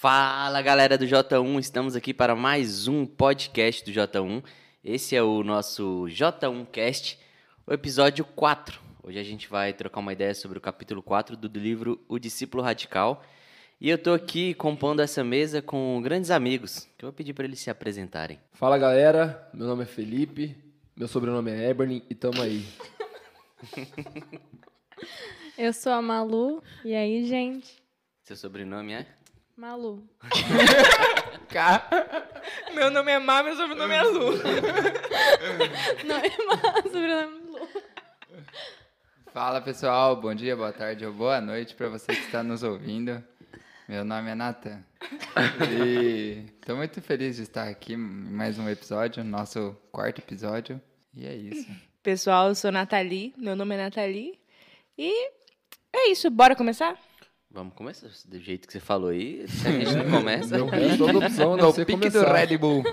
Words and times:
Fala 0.00 0.62
galera 0.62 0.96
do 0.96 1.04
J1, 1.04 1.60
estamos 1.60 1.94
aqui 1.94 2.14
para 2.14 2.34
mais 2.34 2.88
um 2.88 3.04
podcast 3.04 3.84
do 3.84 3.90
J1. 3.90 4.42
Esse 4.82 5.14
é 5.14 5.22
o 5.22 5.42
nosso 5.42 6.06
J1 6.08 6.66
Cast, 6.72 7.18
o 7.66 7.72
episódio 7.74 8.24
4. 8.24 8.80
Hoje 9.02 9.18
a 9.18 9.22
gente 9.22 9.46
vai 9.46 9.74
trocar 9.74 10.00
uma 10.00 10.14
ideia 10.14 10.34
sobre 10.34 10.56
o 10.56 10.60
capítulo 10.60 11.02
4 11.02 11.36
do 11.36 11.46
livro 11.58 12.02
O 12.08 12.18
Discípulo 12.18 12.62
Radical. 12.62 13.22
E 13.78 13.90
eu 13.90 13.98
tô 13.98 14.14
aqui 14.14 14.54
compondo 14.54 15.00
essa 15.00 15.22
mesa 15.22 15.60
com 15.60 16.00
grandes 16.02 16.30
amigos, 16.30 16.88
que 16.96 17.04
eu 17.04 17.10
vou 17.10 17.14
pedir 17.14 17.34
para 17.34 17.44
eles 17.44 17.60
se 17.60 17.68
apresentarem. 17.68 18.40
Fala 18.54 18.78
galera, 18.78 19.50
meu 19.52 19.66
nome 19.66 19.82
é 19.82 19.86
Felipe, 19.86 20.56
meu 20.96 21.08
sobrenome 21.08 21.50
é 21.50 21.68
Eberlin 21.68 22.02
e 22.08 22.14
tamo 22.14 22.40
aí. 22.40 22.64
Eu 25.58 25.74
sou 25.74 25.92
a 25.92 26.00
Malu, 26.00 26.62
e 26.82 26.94
aí, 26.94 27.26
gente? 27.26 27.82
Seu 28.24 28.34
sobrenome 28.34 28.94
é? 28.94 29.06
Malu. 29.60 30.02
Meu 32.72 32.90
nome 32.90 33.12
é 33.12 33.18
Má, 33.18 33.42
meu 33.42 33.54
sobrenome 33.54 33.94
é 33.94 34.02
Lu. 34.04 34.32
Não 36.06 36.16
é 36.16 36.30
Má, 36.46 36.56
sobrenome 36.84 37.50
Lu. 37.50 37.68
Fala 39.34 39.60
pessoal, 39.60 40.16
bom 40.16 40.34
dia, 40.34 40.56
boa 40.56 40.72
tarde 40.72 41.04
ou 41.04 41.12
boa 41.12 41.42
noite 41.42 41.74
para 41.74 41.90
você 41.90 42.06
que 42.06 42.22
está 42.22 42.42
nos 42.42 42.62
ouvindo. 42.62 43.22
Meu 43.86 44.02
nome 44.02 44.30
é 44.30 44.34
Nathan. 44.34 44.82
E 45.70 46.46
estou 46.58 46.76
muito 46.76 47.02
feliz 47.02 47.36
de 47.36 47.42
estar 47.42 47.68
aqui 47.68 47.92
em 47.92 47.98
mais 47.98 48.58
um 48.58 48.66
episódio, 48.66 49.22
nosso 49.22 49.76
quarto 49.92 50.20
episódio. 50.20 50.80
E 51.12 51.26
é 51.26 51.34
isso. 51.34 51.70
Pessoal, 52.02 52.48
eu 52.48 52.54
sou 52.54 52.72
Nathalie, 52.72 53.34
meu 53.36 53.54
nome 53.54 53.74
é 53.74 53.78
Nathalie. 53.84 54.40
E 54.96 55.28
é 55.92 56.10
isso, 56.10 56.30
bora 56.30 56.56
começar? 56.56 56.98
Vamos 57.52 57.74
começar 57.74 58.06
do 58.28 58.38
jeito 58.38 58.66
que 58.66 58.72
você 58.72 58.80
falou 58.80 59.10
aí. 59.10 59.44
Se 59.48 59.66
a 59.66 59.72
gente 59.72 59.92
não 59.96 60.08
começa. 60.18 60.56
Não 60.56 60.70
tem 60.70 60.96
toda 60.96 61.18
opção 61.18 61.56
não 61.56 61.66
No 61.68 61.72
ser 61.72 61.84
pique 61.84 62.08
do 62.08 62.12
começar. 62.20 62.32
Red 62.36 62.56
Bull. 62.58 62.84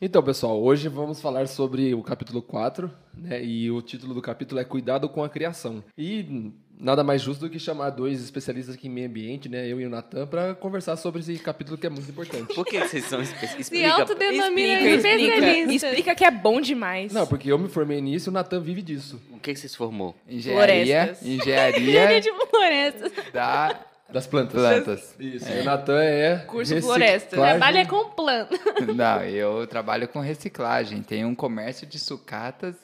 Então, 0.00 0.22
pessoal, 0.22 0.62
hoje 0.62 0.88
vamos 0.88 1.20
falar 1.20 1.48
sobre 1.48 1.92
o 1.94 2.02
capítulo 2.02 2.40
4, 2.40 2.90
né? 3.16 3.42
E 3.44 3.68
o 3.70 3.80
título 3.82 4.14
do 4.14 4.22
capítulo 4.22 4.60
é 4.60 4.64
Cuidado 4.64 5.08
com 5.08 5.24
a 5.24 5.28
Criação. 5.28 5.82
E 5.98 6.52
nada 6.78 7.02
mais 7.02 7.22
justo 7.22 7.40
do 7.46 7.50
que 7.50 7.58
chamar 7.58 7.90
dois 7.90 8.22
especialistas 8.22 8.74
aqui 8.76 8.86
em 8.86 8.90
meio 8.90 9.08
ambiente, 9.08 9.48
né? 9.48 9.66
Eu 9.66 9.80
e 9.80 9.86
o 9.86 9.90
Natan, 9.90 10.26
para 10.26 10.54
conversar 10.54 10.96
sobre 10.96 11.20
esse 11.22 11.36
capítulo 11.38 11.76
que 11.78 11.86
é 11.86 11.90
muito 11.90 12.08
importante. 12.08 12.54
Por 12.54 12.64
que 12.64 12.78
vocês 12.78 13.04
são 13.06 13.20
espe- 13.22 13.46
Se 13.48 13.60
Explica. 13.62 13.92
autodenomina 13.92 14.80
explica, 14.82 14.96
especialista. 15.08 15.88
explica 15.88 16.14
que 16.14 16.24
é 16.24 16.30
bom 16.30 16.60
demais. 16.60 17.12
Não, 17.12 17.26
porque 17.26 17.50
eu 17.50 17.58
me 17.58 17.68
formei 17.68 18.00
nisso 18.00 18.28
e 18.28 18.30
o 18.30 18.32
Natan 18.32 18.60
vive 18.60 18.82
disso. 18.82 19.20
O 19.32 19.40
que 19.40 19.52
que 19.54 19.58
você 19.58 19.66
se 19.66 19.76
formou? 19.76 20.14
Engenharia, 20.28 20.84
Florestas. 21.16 21.26
engenharia 21.26 22.20
tipo 22.22 22.46
floresta. 22.48 23.10
da 23.32 23.80
Das 24.12 24.26
plantas. 24.26 24.54
plantas. 24.54 25.14
Isso. 25.18 25.48
E 25.50 25.60
o 25.60 25.64
Natan 25.64 26.00
é. 26.02 26.36
Curso 26.46 26.74
reciclagem. 26.74 27.06
floresta. 27.08 27.36
Trabalha 27.36 27.86
com 27.86 28.10
planta. 28.10 28.54
Não, 28.94 29.22
eu 29.24 29.66
trabalho 29.66 30.06
com 30.08 30.20
reciclagem. 30.20 31.02
Tenho 31.02 31.26
um 31.28 31.34
comércio 31.34 31.86
de 31.86 31.98
sucatas 31.98 32.76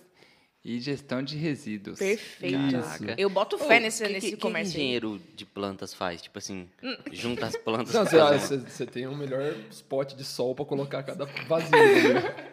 e 0.64 0.78
gestão 0.80 1.22
de 1.22 1.36
resíduos. 1.36 1.98
Perfeito. 1.98 2.72
Caraca. 2.72 3.14
Eu 3.16 3.30
boto 3.30 3.56
Ô, 3.56 3.58
fé 3.60 3.78
nesse, 3.80 4.04
que- 4.04 4.12
nesse 4.12 4.30
que, 4.30 4.36
que 4.36 4.42
comércio. 4.42 4.74
aí. 4.76 4.82
engenheiro 4.82 5.20
de 5.34 5.44
plantas 5.46 5.94
faz? 5.94 6.22
Tipo 6.22 6.38
assim, 6.38 6.68
junta 7.12 7.46
as 7.46 7.56
plantas. 7.56 7.94
Não, 7.94 8.04
pra 8.06 8.38
você, 8.38 8.58
você, 8.58 8.70
você 8.70 8.86
tem 8.86 9.06
um 9.06 9.16
melhor 9.16 9.54
spot 9.70 10.14
de 10.14 10.24
sol 10.24 10.54
para 10.56 10.64
colocar 10.64 11.02
cada. 11.04 11.24
Né? 11.24 11.32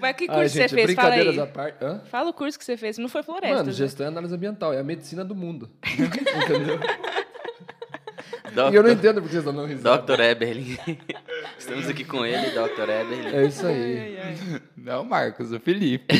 Mas 0.00 0.16
que 0.16 0.26
Ai, 0.28 0.36
curso 0.36 0.54
você 0.54 0.68
gente, 0.68 0.74
fez? 0.74 0.94
Fala 0.94 1.14
aí. 1.14 1.46
parte. 1.48 2.08
Fala 2.08 2.30
o 2.30 2.32
curso 2.32 2.58
que 2.58 2.64
você 2.64 2.76
fez. 2.76 2.98
Não 2.98 3.08
foi 3.08 3.22
floresta. 3.22 3.56
Mano, 3.56 3.66
né? 3.66 3.72
gestão 3.72 4.06
é 4.06 4.08
análise 4.08 4.34
ambiental, 4.34 4.72
é 4.72 4.78
a 4.78 4.84
medicina 4.84 5.24
do 5.24 5.34
mundo. 5.34 5.68
Entendeu? 5.84 6.78
Doctor, 8.54 8.72
E 8.72 8.76
eu 8.76 8.82
não 8.82 8.90
entendo 8.90 9.14
porque 9.20 9.32
vocês 9.32 9.44
estão 9.46 9.54
dando 9.54 9.66
risada. 9.68 10.02
Dr. 10.16 10.20
Eberlin. 10.20 10.78
Estamos 11.58 11.88
aqui 11.88 12.04
com 12.04 12.24
ele, 12.24 12.50
Dr. 12.50 12.88
Eberlin. 12.88 13.26
É 13.36 13.44
isso 13.46 13.66
aí. 13.66 14.16
Não, 14.76 15.04
Marcos, 15.04 15.52
o 15.52 15.60
Felipe. 15.60 16.14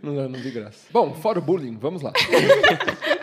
Não, 0.00 0.14
não 0.28 0.40
de 0.40 0.50
graça. 0.52 0.86
Bom, 0.92 1.12
fora 1.12 1.40
o 1.40 1.42
bullying, 1.42 1.76
vamos 1.76 2.02
lá. 2.02 2.12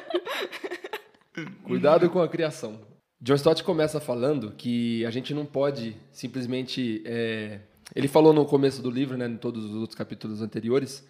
Cuidado 1.64 2.10
com 2.10 2.22
a 2.22 2.28
criação. 2.28 2.80
John 3.22 3.36
Stott 3.36 3.64
começa 3.64 4.00
falando 4.00 4.52
que 4.52 5.06
a 5.06 5.10
gente 5.10 5.34
não 5.34 5.46
pode 5.46 5.96
simplesmente. 6.12 7.02
é, 7.06 7.60
Ele 7.96 8.08
falou 8.08 8.34
no 8.34 8.46
começo 8.46 8.82
do 8.82 8.92
livro, 8.92 9.18
né, 9.18 9.26
em 9.26 9.38
todos 9.38 9.64
os 9.66 9.74
outros 9.74 9.98
capítulos 9.98 10.42
anteriores, 10.42 11.06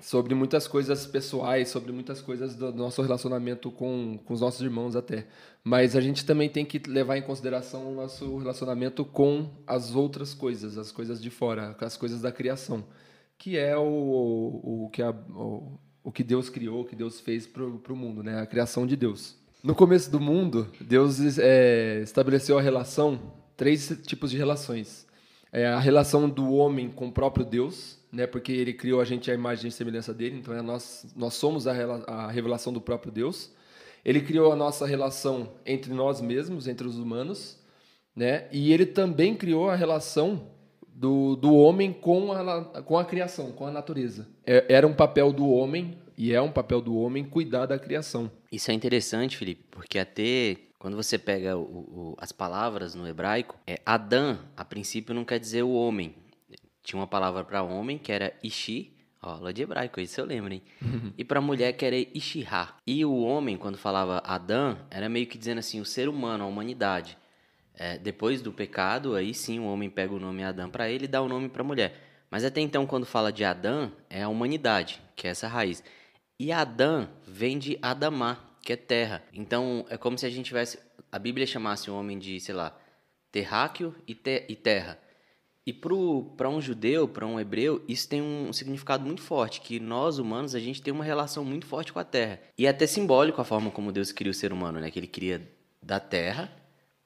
sobre 0.00 0.34
muitas 0.34 0.68
coisas 0.68 1.06
pessoais, 1.06 1.68
sobre 1.68 1.92
muitas 1.92 2.20
coisas 2.20 2.54
do 2.54 2.72
nosso 2.72 3.00
relacionamento 3.00 3.70
com, 3.70 4.18
com 4.24 4.34
os 4.34 4.40
nossos 4.40 4.60
irmãos 4.60 4.94
até. 4.94 5.26
Mas 5.64 5.96
a 5.96 6.00
gente 6.00 6.24
também 6.24 6.48
tem 6.48 6.64
que 6.64 6.78
levar 6.88 7.16
em 7.16 7.22
consideração 7.22 7.90
o 7.90 7.94
nosso 7.94 8.36
relacionamento 8.38 9.04
com 9.04 9.50
as 9.66 9.94
outras 9.94 10.34
coisas, 10.34 10.76
as 10.76 10.92
coisas 10.92 11.20
de 11.20 11.30
fora, 11.30 11.76
as 11.80 11.96
coisas 11.96 12.20
da 12.20 12.30
criação, 12.30 12.84
que 13.38 13.56
é 13.56 13.76
o, 13.76 13.82
o, 13.82 14.90
que, 14.92 15.02
a, 15.02 15.10
o, 15.10 15.78
o 16.04 16.12
que 16.12 16.22
Deus 16.22 16.50
criou, 16.50 16.82
o 16.82 16.84
que 16.84 16.94
Deus 16.94 17.20
fez 17.20 17.46
para 17.46 17.64
o 17.64 17.96
mundo, 17.96 18.22
né? 18.22 18.40
a 18.40 18.46
criação 18.46 18.86
de 18.86 18.96
Deus. 18.96 19.36
No 19.62 19.74
começo 19.74 20.10
do 20.10 20.20
mundo, 20.20 20.70
Deus 20.80 21.38
é, 21.38 22.00
estabeleceu 22.02 22.58
a 22.58 22.62
relação, 22.62 23.32
três 23.56 23.88
tipos 24.04 24.30
de 24.30 24.36
relações. 24.36 25.05
É 25.52 25.66
a 25.66 25.78
relação 25.78 26.28
do 26.28 26.52
homem 26.52 26.90
com 26.90 27.08
o 27.08 27.12
próprio 27.12 27.44
Deus, 27.44 27.98
né? 28.12 28.26
Porque 28.26 28.52
ele 28.52 28.72
criou 28.72 29.00
a 29.00 29.04
gente 29.04 29.30
à 29.30 29.34
imagem 29.34 29.68
e 29.68 29.72
semelhança 29.72 30.12
dele, 30.12 30.38
então 30.38 30.54
é 30.54 30.60
nós, 30.60 31.06
nós 31.16 31.34
somos 31.34 31.66
a, 31.66 31.72
a 32.06 32.30
revelação 32.30 32.72
do 32.72 32.80
próprio 32.80 33.12
Deus. 33.12 33.50
Ele 34.04 34.20
criou 34.20 34.52
a 34.52 34.56
nossa 34.56 34.86
relação 34.86 35.52
entre 35.64 35.92
nós 35.92 36.20
mesmos, 36.20 36.68
entre 36.68 36.86
os 36.86 36.98
humanos, 36.98 37.58
né? 38.14 38.46
E 38.52 38.72
ele 38.72 38.86
também 38.86 39.34
criou 39.34 39.68
a 39.70 39.74
relação 39.74 40.48
do, 40.88 41.36
do 41.36 41.54
homem 41.54 41.92
com 41.92 42.32
a, 42.32 42.64
com 42.82 42.98
a 42.98 43.04
criação, 43.04 43.52
com 43.52 43.66
a 43.66 43.70
natureza. 43.70 44.26
É- 44.46 44.64
Era 44.68 44.86
um 44.86 44.94
papel 44.94 45.32
do 45.32 45.48
homem, 45.48 45.98
e 46.16 46.32
é 46.32 46.40
um 46.40 46.50
papel 46.50 46.80
do 46.80 46.96
homem, 46.96 47.24
cuidar 47.24 47.66
da 47.66 47.78
criação. 47.78 48.30
Isso 48.50 48.70
é 48.70 48.74
interessante, 48.74 49.36
Felipe, 49.36 49.64
porque 49.70 49.98
até 49.98 50.56
quando 50.86 50.94
você 50.94 51.18
pega 51.18 51.56
o- 51.56 51.62
o- 51.62 52.16
as 52.16 52.30
palavras 52.30 52.94
no 52.94 53.08
hebraico, 53.08 53.58
é 53.66 53.80
Adã, 53.84 54.38
a 54.56 54.64
princípio, 54.64 55.12
não 55.12 55.24
quer 55.24 55.40
dizer 55.40 55.64
o 55.64 55.72
homem. 55.72 56.14
Tinha 56.80 57.00
uma 57.00 57.08
palavra 57.08 57.42
para 57.42 57.60
homem 57.60 57.98
que 57.98 58.12
era 58.12 58.32
Ishi, 58.40 58.92
ó, 59.20 59.30
aula 59.30 59.52
de 59.52 59.62
hebraico, 59.62 60.00
isso 60.00 60.20
eu 60.20 60.24
lembro, 60.24 60.52
hein? 60.52 60.62
e 61.18 61.24
para 61.24 61.40
mulher 61.40 61.72
que 61.72 61.84
era 61.84 61.96
Ishihá. 61.96 62.76
E 62.86 63.04
o 63.04 63.16
homem, 63.18 63.56
quando 63.56 63.76
falava 63.76 64.22
Adã, 64.24 64.76
era 64.88 65.08
meio 65.08 65.26
que 65.26 65.36
dizendo 65.36 65.58
assim, 65.58 65.80
o 65.80 65.84
ser 65.84 66.08
humano, 66.08 66.44
a 66.44 66.46
humanidade. 66.46 67.18
É, 67.74 67.98
depois 67.98 68.40
do 68.40 68.52
pecado, 68.52 69.16
aí 69.16 69.34
sim 69.34 69.58
o 69.58 69.64
homem 69.64 69.90
pega 69.90 70.14
o 70.14 70.20
nome 70.20 70.44
Adão 70.44 70.70
para 70.70 70.88
ele 70.88 71.06
e 71.06 71.08
dá 71.08 71.20
o 71.20 71.28
nome 71.28 71.48
para 71.48 71.62
a 71.62 71.66
mulher. 71.66 72.00
Mas 72.30 72.44
até 72.44 72.60
então, 72.60 72.86
quando 72.86 73.04
fala 73.04 73.32
de 73.32 73.42
Adão, 73.42 73.90
é 74.08 74.22
a 74.22 74.28
humanidade, 74.28 75.02
que 75.16 75.26
é 75.26 75.30
essa 75.30 75.48
raiz. 75.48 75.82
E 76.38 76.52
Adão 76.52 77.08
vem 77.26 77.58
de 77.58 77.76
Adamá, 77.82 78.38
que 78.66 78.72
é 78.72 78.76
terra. 78.76 79.22
Então, 79.32 79.86
é 79.88 79.96
como 79.96 80.18
se 80.18 80.26
a 80.26 80.30
gente 80.30 80.46
tivesse. 80.46 80.78
A 81.10 81.18
Bíblia 81.20 81.46
chamasse 81.46 81.88
o 81.88 81.96
homem 81.96 82.18
de, 82.18 82.40
sei 82.40 82.54
lá, 82.54 82.76
terráqueo 83.30 83.94
e, 84.06 84.14
te- 84.14 84.44
e 84.48 84.56
terra. 84.56 84.98
E 85.64 85.72
para 85.72 86.48
um 86.48 86.60
judeu, 86.60 87.08
para 87.08 87.26
um 87.26 87.38
hebreu, 87.40 87.84
isso 87.88 88.08
tem 88.08 88.20
um 88.22 88.52
significado 88.52 89.04
muito 89.04 89.22
forte, 89.22 89.60
que 89.60 89.80
nós 89.80 90.18
humanos, 90.18 90.54
a 90.54 90.60
gente 90.60 90.82
tem 90.82 90.92
uma 90.92 91.04
relação 91.04 91.44
muito 91.44 91.66
forte 91.66 91.92
com 91.92 91.98
a 91.98 92.04
terra. 92.04 92.40
E 92.58 92.66
é 92.66 92.68
até 92.68 92.86
simbólico 92.86 93.40
a 93.40 93.44
forma 93.44 93.70
como 93.70 93.90
Deus 93.92 94.12
cria 94.12 94.30
o 94.30 94.34
ser 94.34 94.52
humano, 94.52 94.80
né? 94.80 94.90
Que 94.90 94.98
ele 94.98 95.06
cria 95.08 95.48
da 95.82 95.98
terra 96.00 96.50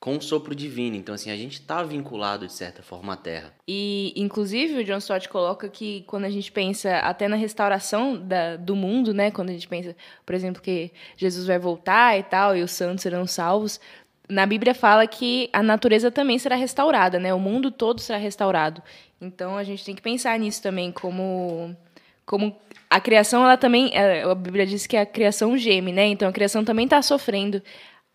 com 0.00 0.14
um 0.14 0.20
sopro 0.20 0.54
divino. 0.54 0.96
Então, 0.96 1.14
assim, 1.14 1.30
a 1.30 1.36
gente 1.36 1.60
está 1.60 1.82
vinculado, 1.82 2.46
de 2.46 2.52
certa 2.54 2.82
forma, 2.82 3.12
à 3.12 3.16
terra. 3.16 3.52
E, 3.68 4.14
inclusive, 4.16 4.80
o 4.80 4.84
John 4.84 4.96
Stott 4.96 5.28
coloca 5.28 5.68
que 5.68 6.02
quando 6.06 6.24
a 6.24 6.30
gente 6.30 6.50
pensa 6.50 6.96
até 7.00 7.28
na 7.28 7.36
restauração 7.36 8.16
da- 8.16 8.56
do 8.56 8.74
mundo, 8.74 9.12
né? 9.12 9.30
Quando 9.30 9.50
a 9.50 9.52
gente 9.52 9.68
pensa, 9.68 9.94
por 10.24 10.34
exemplo, 10.34 10.62
que 10.62 10.90
Jesus 11.18 11.46
vai 11.46 11.58
voltar 11.58 12.18
e 12.18 12.22
tal, 12.22 12.56
e 12.56 12.62
os 12.62 12.70
santos 12.70 13.02
serão 13.02 13.26
salvos, 13.26 13.78
na 14.26 14.46
Bíblia 14.46 14.74
fala 14.74 15.06
que 15.06 15.50
a 15.52 15.62
natureza 15.62 16.10
também 16.10 16.38
será 16.38 16.56
restaurada, 16.56 17.18
né? 17.18 17.34
O 17.34 17.38
mundo 17.38 17.70
todo 17.70 18.00
será 18.00 18.16
restaurado. 18.18 18.82
Então, 19.20 19.58
a 19.58 19.64
gente 19.64 19.84
tem 19.84 19.94
que 19.94 20.00
pensar 20.02 20.38
nisso 20.38 20.62
também, 20.62 20.90
como... 20.90 21.76
Como 22.24 22.56
a 22.88 23.00
criação, 23.00 23.42
ela 23.44 23.56
também... 23.56 23.90
é, 23.92 24.22
A 24.22 24.34
Bíblia 24.34 24.64
diz 24.64 24.86
que 24.86 24.96
a 24.96 25.04
criação 25.04 25.58
geme, 25.58 25.92
né? 25.92 26.06
Então, 26.06 26.28
a 26.28 26.32
criação 26.32 26.64
também 26.64 26.84
está 26.86 27.02
sofrendo 27.02 27.60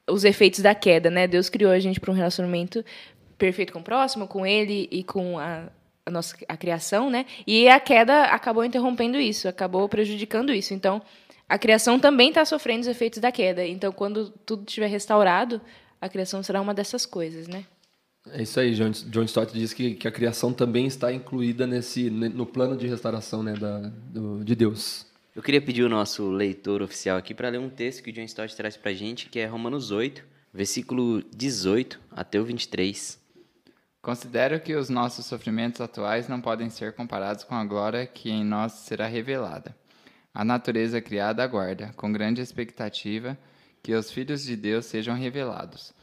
os 0.10 0.24
efeitos 0.24 0.60
da 0.62 0.75
queda, 0.75 1.10
né? 1.10 1.28
Deus 1.28 1.50
criou 1.50 1.72
a 1.72 1.80
gente 1.80 2.00
para 2.00 2.12
um 2.12 2.16
relacionamento 2.16 2.84
perfeito 3.38 3.74
com 3.74 3.80
o 3.80 3.84
próximo, 3.84 4.28
com 4.28 4.46
ele 4.46 4.88
e 4.92 5.04
com 5.04 5.38
a, 5.40 5.68
a 6.06 6.12
nossa 6.12 6.36
a 6.48 6.56
criação, 6.56 7.10
né? 7.10 7.25
E 7.46 7.68
a 7.68 7.80
queda 7.80 8.24
acabou 8.25 8.63
interrompendo 8.63 9.18
isso, 9.18 9.48
acabou 9.48 9.88
prejudicando 9.90 10.54
isso. 10.54 10.74
Então, 10.74 11.02
a 11.50 11.57
criação 11.57 12.00
também 12.00 12.30
está 12.30 12.46
sofrendo 12.46 12.81
os 12.81 12.88
efeitos 12.88 13.19
da 13.19 13.31
queda. 13.31 13.66
Então, 13.66 13.92
quando 13.92 14.30
tudo 14.46 14.63
estiver 14.68 14.88
restaurado, 14.88 15.60
a 16.02 16.08
criação 16.10 16.42
será 16.44 16.62
uma 16.62 16.74
dessas 16.74 17.06
coisas, 17.06 17.48
né? 17.48 17.66
É 18.31 18.42
isso 18.42 18.60
aí, 18.60 18.74
John, 18.74 18.90
John 18.90 19.24
Stott 19.24 19.54
diz 19.54 19.72
que, 19.72 19.94
que 19.94 20.08
a 20.08 20.12
criação 20.12 20.51
também 20.51 20.88
está 20.88 21.13
incluída 21.13 21.68
nesse, 21.68 22.10
no 22.10 22.44
plano 22.46 22.75
de 22.75 22.88
restauração 22.88 23.44
né, 23.44 23.54
da, 23.54 23.78
do- 23.80 24.44
de 24.44 24.56
Deus. 24.56 25.06
Eu 25.36 25.44
queria 25.44 25.62
pedir 25.62 25.84
o 25.84 25.90
nosso 25.90 26.32
leitor 26.32 26.82
oficial 26.82 27.18
aqui 27.18 27.34
para 27.34 27.50
ler 27.50 27.60
um 27.60 27.70
texto 27.70 28.02
que 28.02 28.10
o 28.10 28.14
John 28.14 28.22
Stott 28.22 28.56
traz 28.56 28.78
para 28.78 28.94
gente, 28.94 29.28
que 29.28 29.38
é 29.38 29.46
Romanos 29.46 29.92
8, 29.92 30.24
versículo 30.54 31.22
18 31.24 32.00
até 32.10 32.40
o 32.40 32.46
23. 32.46 33.20
Considero 34.02 34.62
que 34.62 34.74
os 34.74 34.88
nossos 34.88 35.26
sofrimentos 35.26 35.82
atuais 35.82 36.30
não 36.30 36.40
podem 36.40 36.70
ser 36.70 36.94
comparados 36.94 37.44
com 37.44 37.54
a 37.54 37.66
glória 37.66 38.08
que 38.08 38.32
em 38.32 38.46
nós 38.46 38.72
será 38.72 39.08
revelada. 39.08 39.76
A 40.34 40.46
natureza 40.46 41.02
criada 41.02 41.44
aguarda, 41.44 41.92
com 41.98 42.14
grande 42.14 42.40
expectativa, 42.40 43.38
que 43.84 43.94
os 43.94 44.10
filhos 44.10 44.42
de 44.42 44.56
Deus 44.56 44.86
sejam 44.86 45.16
revelados, 45.18 45.94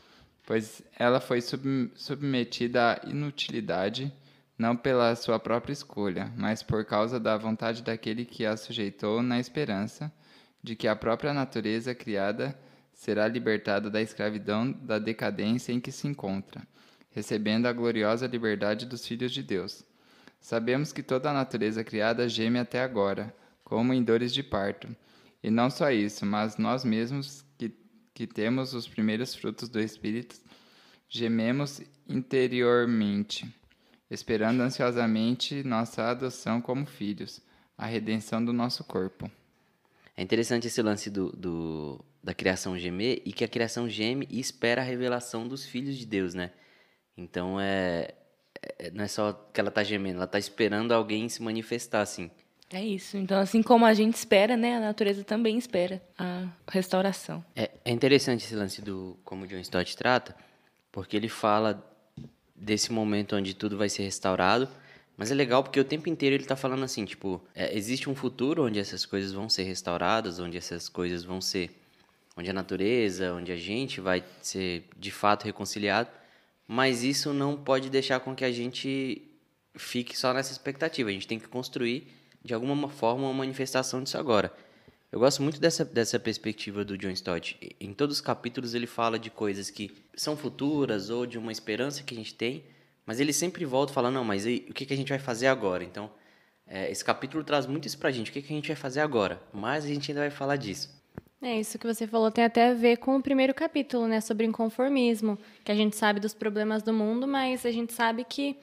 pois 0.44 0.82
ela 0.98 1.20
foi 1.20 1.40
sub 1.40 1.90
submetida 1.94 3.00
à 3.02 3.08
inutilidade, 3.08 4.12
não 4.58 4.76
pela 4.76 5.14
sua 5.16 5.38
própria 5.38 5.72
escolha, 5.72 6.32
mas 6.36 6.62
por 6.62 6.84
causa 6.84 7.18
da 7.18 7.36
vontade 7.36 7.82
daquele 7.82 8.24
que 8.24 8.44
a 8.44 8.56
sujeitou 8.56 9.22
na 9.22 9.38
esperança 9.38 10.12
de 10.62 10.76
que 10.76 10.86
a 10.86 10.94
própria 10.94 11.34
natureza 11.34 11.94
criada 11.94 12.56
será 12.94 13.26
libertada 13.26 13.90
da 13.90 14.00
escravidão 14.00 14.70
da 14.70 14.98
decadência 14.98 15.72
em 15.72 15.80
que 15.80 15.90
se 15.90 16.06
encontra, 16.06 16.62
recebendo 17.10 17.66
a 17.66 17.72
gloriosa 17.72 18.26
liberdade 18.26 18.86
dos 18.86 19.06
filhos 19.06 19.32
de 19.32 19.42
Deus. 19.42 19.84
Sabemos 20.40 20.92
que 20.92 21.02
toda 21.02 21.30
a 21.30 21.34
natureza 21.34 21.82
criada 21.82 22.28
geme 22.28 22.58
até 22.58 22.82
agora, 22.82 23.34
como 23.64 23.92
em 23.92 24.02
dores 24.02 24.32
de 24.32 24.42
parto. 24.42 24.88
E 25.42 25.50
não 25.50 25.70
só 25.70 25.90
isso, 25.90 26.24
mas 26.24 26.56
nós 26.56 26.84
mesmos 26.84 27.44
que, 27.58 27.74
que 28.14 28.26
temos 28.26 28.74
os 28.74 28.86
primeiros 28.86 29.34
frutos 29.34 29.68
do 29.68 29.80
Espírito, 29.80 30.36
gememos 31.08 31.80
interiormente, 32.08 33.52
esperando 34.12 34.60
ansiosamente 34.60 35.62
nossa 35.62 36.04
adoção 36.04 36.60
como 36.60 36.84
filhos, 36.84 37.40
a 37.76 37.86
redenção 37.86 38.44
do 38.44 38.52
nosso 38.52 38.84
corpo. 38.84 39.30
É 40.16 40.22
interessante 40.22 40.66
esse 40.66 40.82
lance 40.82 41.08
do, 41.08 41.32
do, 41.32 42.04
da 42.22 42.34
criação 42.34 42.78
gemer 42.78 43.22
e 43.24 43.32
que 43.32 43.44
a 43.44 43.48
criação 43.48 43.88
geme 43.88 44.28
e 44.30 44.38
espera 44.38 44.82
a 44.82 44.84
revelação 44.84 45.48
dos 45.48 45.64
filhos 45.64 45.96
de 45.96 46.04
Deus, 46.04 46.34
né? 46.34 46.50
Então 47.16 47.58
é, 47.58 48.14
é 48.78 48.90
não 48.90 49.04
é 49.04 49.08
só 49.08 49.32
que 49.52 49.58
ela 49.58 49.70
tá 49.70 49.82
gemendo, 49.82 50.18
ela 50.18 50.26
tá 50.26 50.38
esperando 50.38 50.92
alguém 50.92 51.28
se 51.28 51.42
manifestar 51.42 52.02
assim. 52.02 52.30
É 52.70 52.82
isso. 52.82 53.18
Então, 53.18 53.38
assim 53.38 53.62
como 53.62 53.84
a 53.84 53.92
gente 53.92 54.14
espera, 54.14 54.56
né, 54.56 54.76
a 54.76 54.80
natureza 54.80 55.22
também 55.22 55.58
espera 55.58 56.02
a 56.18 56.48
restauração. 56.70 57.44
É, 57.54 57.70
é 57.84 57.90
interessante 57.90 58.44
esse 58.44 58.54
lance 58.54 58.80
do 58.80 59.18
como 59.24 59.44
o 59.44 59.46
John 59.46 59.58
Stott 59.58 59.94
trata, 59.94 60.34
porque 60.90 61.16
ele 61.16 61.28
fala 61.28 61.91
desse 62.62 62.92
momento 62.92 63.34
onde 63.34 63.54
tudo 63.54 63.76
vai 63.76 63.88
ser 63.88 64.04
restaurado, 64.04 64.68
mas 65.16 65.30
é 65.30 65.34
legal 65.34 65.62
porque 65.62 65.80
o 65.80 65.84
tempo 65.84 66.08
inteiro 66.08 66.36
ele 66.36 66.44
está 66.44 66.54
falando 66.54 66.84
assim, 66.84 67.04
tipo, 67.04 67.42
é, 67.54 67.76
existe 67.76 68.08
um 68.08 68.14
futuro 68.14 68.64
onde 68.64 68.78
essas 68.78 69.04
coisas 69.04 69.32
vão 69.32 69.48
ser 69.48 69.64
restauradas, 69.64 70.38
onde 70.38 70.56
essas 70.56 70.88
coisas 70.88 71.24
vão 71.24 71.40
ser, 71.40 71.70
onde 72.36 72.48
a 72.48 72.52
natureza, 72.52 73.32
onde 73.34 73.50
a 73.50 73.56
gente 73.56 74.00
vai 74.00 74.24
ser 74.40 74.84
de 74.96 75.10
fato 75.10 75.44
reconciliado, 75.44 76.08
mas 76.66 77.02
isso 77.02 77.34
não 77.34 77.56
pode 77.56 77.90
deixar 77.90 78.20
com 78.20 78.34
que 78.34 78.44
a 78.44 78.52
gente 78.52 79.20
fique 79.74 80.16
só 80.16 80.32
nessa 80.32 80.52
expectativa. 80.52 81.10
A 81.10 81.12
gente 81.12 81.26
tem 81.26 81.40
que 81.40 81.48
construir 81.48 82.06
de 82.44 82.54
alguma 82.54 82.88
forma 82.88 83.24
uma 83.24 83.34
manifestação 83.34 84.02
disso 84.02 84.16
agora. 84.16 84.52
Eu 85.12 85.18
gosto 85.18 85.42
muito 85.42 85.60
dessa, 85.60 85.84
dessa 85.84 86.18
perspectiva 86.18 86.82
do 86.86 86.96
John 86.96 87.10
Stott. 87.10 87.58
Em 87.78 87.92
todos 87.92 88.16
os 88.16 88.20
capítulos 88.22 88.72
ele 88.72 88.86
fala 88.86 89.18
de 89.18 89.28
coisas 89.28 89.68
que 89.68 89.90
são 90.16 90.38
futuras 90.38 91.10
ou 91.10 91.26
de 91.26 91.36
uma 91.36 91.52
esperança 91.52 92.02
que 92.02 92.14
a 92.14 92.16
gente 92.16 92.34
tem, 92.34 92.64
mas 93.04 93.20
ele 93.20 93.30
sempre 93.30 93.66
volta 93.66 93.92
falando, 93.92 94.14
não, 94.14 94.24
mas 94.24 94.46
aí, 94.46 94.66
o 94.70 94.72
que, 94.72 94.86
que 94.86 94.94
a 94.94 94.96
gente 94.96 95.10
vai 95.10 95.18
fazer 95.18 95.48
agora? 95.48 95.84
Então, 95.84 96.10
é, 96.66 96.90
esse 96.90 97.04
capítulo 97.04 97.44
traz 97.44 97.66
muito 97.66 97.86
isso 97.86 97.98
pra 97.98 98.10
gente, 98.10 98.30
o 98.30 98.32
que, 98.32 98.40
que 98.40 98.50
a 98.50 98.56
gente 98.56 98.68
vai 98.68 98.76
fazer 98.76 99.00
agora? 99.00 99.38
Mas 99.52 99.84
a 99.84 99.88
gente 99.88 100.10
ainda 100.10 100.22
vai 100.22 100.30
falar 100.30 100.56
disso. 100.56 100.88
É, 101.42 101.60
isso 101.60 101.78
que 101.78 101.86
você 101.86 102.06
falou 102.06 102.30
tem 102.30 102.44
até 102.44 102.70
a 102.70 102.74
ver 102.74 102.96
com 102.96 103.14
o 103.14 103.22
primeiro 103.22 103.52
capítulo, 103.52 104.08
né, 104.08 104.18
sobre 104.18 104.46
inconformismo, 104.46 105.38
que 105.62 105.70
a 105.70 105.74
gente 105.74 105.94
sabe 105.94 106.20
dos 106.20 106.32
problemas 106.32 106.82
do 106.82 106.92
mundo, 106.92 107.28
mas 107.28 107.66
a 107.66 107.70
gente 107.70 107.92
sabe 107.92 108.24
que 108.24 108.56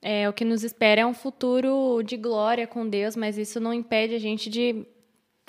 é, 0.00 0.26
o 0.26 0.32
que 0.32 0.46
nos 0.46 0.64
espera 0.64 1.02
é 1.02 1.06
um 1.06 1.12
futuro 1.12 2.02
de 2.02 2.16
glória 2.16 2.66
com 2.66 2.88
Deus, 2.88 3.16
mas 3.16 3.36
isso 3.36 3.60
não 3.60 3.74
impede 3.74 4.14
a 4.14 4.18
gente 4.18 4.48
de 4.48 4.86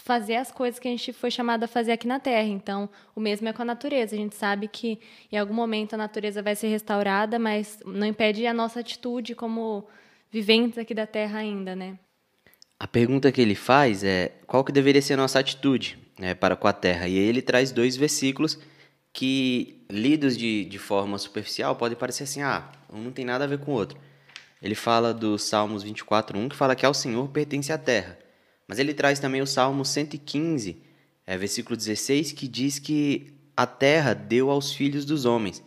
fazer 0.04 0.36
as 0.36 0.52
coisas 0.52 0.80
que 0.80 0.88
a 0.88 0.92
gente 0.92 1.14
foi 1.14 1.30
chamado 1.30 1.64
a 1.64 1.68
fazer 1.68 1.92
aqui 1.92 2.08
na 2.08 2.20
Terra. 2.20 2.48
Então, 2.48 2.90
o 3.16 3.20
mesmo 3.20 3.48
é 3.48 3.54
com 3.54 3.62
a 3.62 3.66
natureza. 3.66 4.16
A 4.16 4.18
gente 4.18 4.36
sabe 4.36 4.68
que 4.68 5.00
em 5.32 5.38
algum 5.38 5.54
momento 5.54 5.94
a 5.94 5.98
natureza 5.98 6.42
vai 6.42 6.56
ser 6.56 6.68
restaurada, 6.68 7.38
mas 7.38 7.80
não 7.86 8.08
impede 8.08 8.46
a 8.48 8.54
nossa 8.54 8.80
atitude 8.80 9.36
como 9.36 9.88
viventes 10.32 10.78
aqui 10.78 10.94
da 10.94 11.06
Terra 11.06 11.40
ainda, 11.40 11.76
né? 11.76 12.00
A 12.80 12.88
pergunta 12.88 13.32
que 13.32 13.40
ele 13.40 13.54
faz 13.54 14.04
é 14.04 14.32
qual 14.48 14.64
que 14.64 14.72
deveria 14.72 15.02
ser 15.02 15.14
a 15.14 15.18
nossa 15.18 15.38
atitude 15.38 16.00
né, 16.18 16.34
para 16.34 16.56
com 16.56 16.68
a 16.68 16.74
Terra. 16.74 17.08
E 17.08 17.18
aí 17.18 17.24
ele 17.24 17.42
traz 17.42 17.72
dois 17.72 17.96
versículos 17.96 18.58
que, 19.14 19.84
lidos 19.90 20.36
de, 20.36 20.66
de 20.66 20.80
forma 20.80 21.18
superficial, 21.20 21.76
podem 21.76 21.98
parecer 21.98 22.24
assim, 22.24 22.42
ah, 22.42 22.72
um 22.92 23.00
não 23.00 23.12
tem 23.12 23.24
nada 23.24 23.44
a 23.44 23.48
ver 23.48 23.60
com 23.60 23.72
o 23.72 23.76
outro. 23.76 24.00
Ele 24.60 24.74
fala 24.74 25.14
do 25.14 25.38
Salmos 25.38 25.84
24:1 25.84 26.50
que 26.50 26.56
fala 26.56 26.76
que 26.76 26.86
ao 26.86 26.94
Senhor 26.94 27.28
pertence 27.30 27.72
a 27.72 27.78
terra. 27.78 28.18
Mas 28.72 28.80
ele 28.80 28.94
traz 28.94 29.20
também 29.20 29.42
o 29.42 29.46
Salmo 29.46 29.84
115, 29.84 30.82
é, 31.28 31.38
versículo 31.38 31.76
16, 31.76 32.32
que 32.32 32.48
diz 32.48 32.80
que 32.80 33.34
a 33.54 33.68
terra 33.68 34.14
deu 34.14 34.50
aos 34.50 34.72
filhos 34.72 35.04
dos 35.04 35.26
homens. 35.26 35.62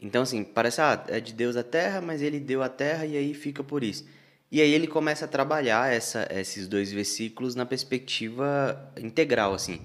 Então, 0.00 0.22
assim, 0.22 0.42
parece, 0.42 0.80
ah, 0.80 1.04
é 1.06 1.20
de 1.20 1.32
Deus 1.32 1.54
a 1.54 1.62
terra, 1.62 2.00
mas 2.00 2.20
ele 2.20 2.40
deu 2.40 2.60
a 2.60 2.68
terra 2.68 3.06
e 3.06 3.16
aí 3.16 3.32
fica 3.32 3.62
por 3.62 3.84
isso. 3.84 4.04
E 4.50 4.60
aí 4.60 4.72
ele 4.72 4.88
começa 4.88 5.24
a 5.24 5.28
trabalhar 5.28 5.92
essa, 5.94 6.26
esses 6.32 6.66
dois 6.66 6.90
versículos 6.90 7.54
na 7.54 7.64
perspectiva 7.64 8.92
integral, 8.96 9.54
assim. 9.54 9.80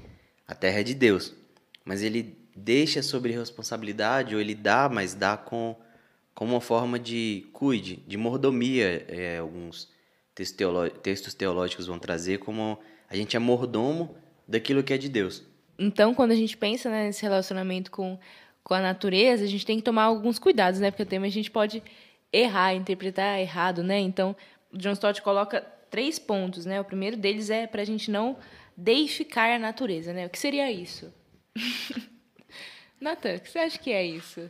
A 0.48 0.56
terra 0.56 0.80
é 0.80 0.84
de 0.84 0.96
Deus, 0.96 1.36
mas 1.86 2.02
ele 2.02 2.40
deixa 2.56 3.04
sobre 3.04 3.34
responsabilidade, 3.34 4.34
ou 4.34 4.42
ele 4.42 4.56
dá, 4.56 4.90
mas 4.90 5.14
dá 5.14 5.38
com 5.38 5.76
como 6.34 6.56
uma 6.56 6.62
forma 6.62 6.98
de 6.98 7.46
cuide, 7.54 7.98
de 8.08 8.18
mordomia, 8.18 9.06
é, 9.08 9.38
alguns 9.38 9.96
textos, 10.38 10.56
teoló 10.56 10.88
textos 10.88 11.34
teológicos 11.34 11.88
vão 11.88 11.98
trazer, 11.98 12.38
como 12.38 12.78
a 13.10 13.16
gente 13.16 13.36
é 13.36 13.40
mordomo 13.40 14.16
daquilo 14.48 14.84
que 14.84 14.94
é 14.94 14.98
de 14.98 15.10
Deus. 15.10 15.44
Então, 15.80 16.14
quando 16.14 16.32
a 16.32 16.36
gente 16.36 16.56
pensa 16.56 16.90
né, 16.90 17.06
nesse 17.06 17.24
relacionamento 17.24 17.90
com, 17.90 18.20
com 18.64 18.74
a 18.76 18.80
natureza, 18.82 19.44
a 19.44 19.48
gente 19.48 19.66
tem 19.66 19.78
que 19.78 19.84
tomar 19.84 20.04
alguns 20.04 20.38
cuidados, 20.38 20.80
né? 20.80 20.92
Porque 20.92 21.06
também 21.06 21.30
a 21.30 21.34
gente 21.34 21.50
pode 21.50 21.82
errar, 22.32 22.76
interpretar 22.76 23.40
errado, 23.40 23.82
né? 23.82 24.00
Então, 24.00 24.36
o 24.72 24.78
John 24.78 24.92
Stott 24.92 25.22
coloca 25.22 25.62
três 25.90 26.20
pontos, 26.20 26.66
né? 26.66 26.80
O 26.80 26.86
primeiro 26.86 27.18
deles 27.18 27.50
é 27.50 27.66
para 27.66 27.82
a 27.82 27.86
gente 27.86 28.12
não 28.12 28.38
deificar 28.76 29.56
a 29.56 29.60
natureza, 29.60 30.14
né? 30.14 30.28
O 30.28 30.30
que 30.30 30.38
seria 30.38 30.72
isso? 30.72 31.12
Natan, 33.02 33.36
o 33.36 33.40
que 33.40 33.50
você 33.50 33.60
acha 33.60 33.80
que 33.80 33.92
é 33.92 34.06
isso? 34.06 34.50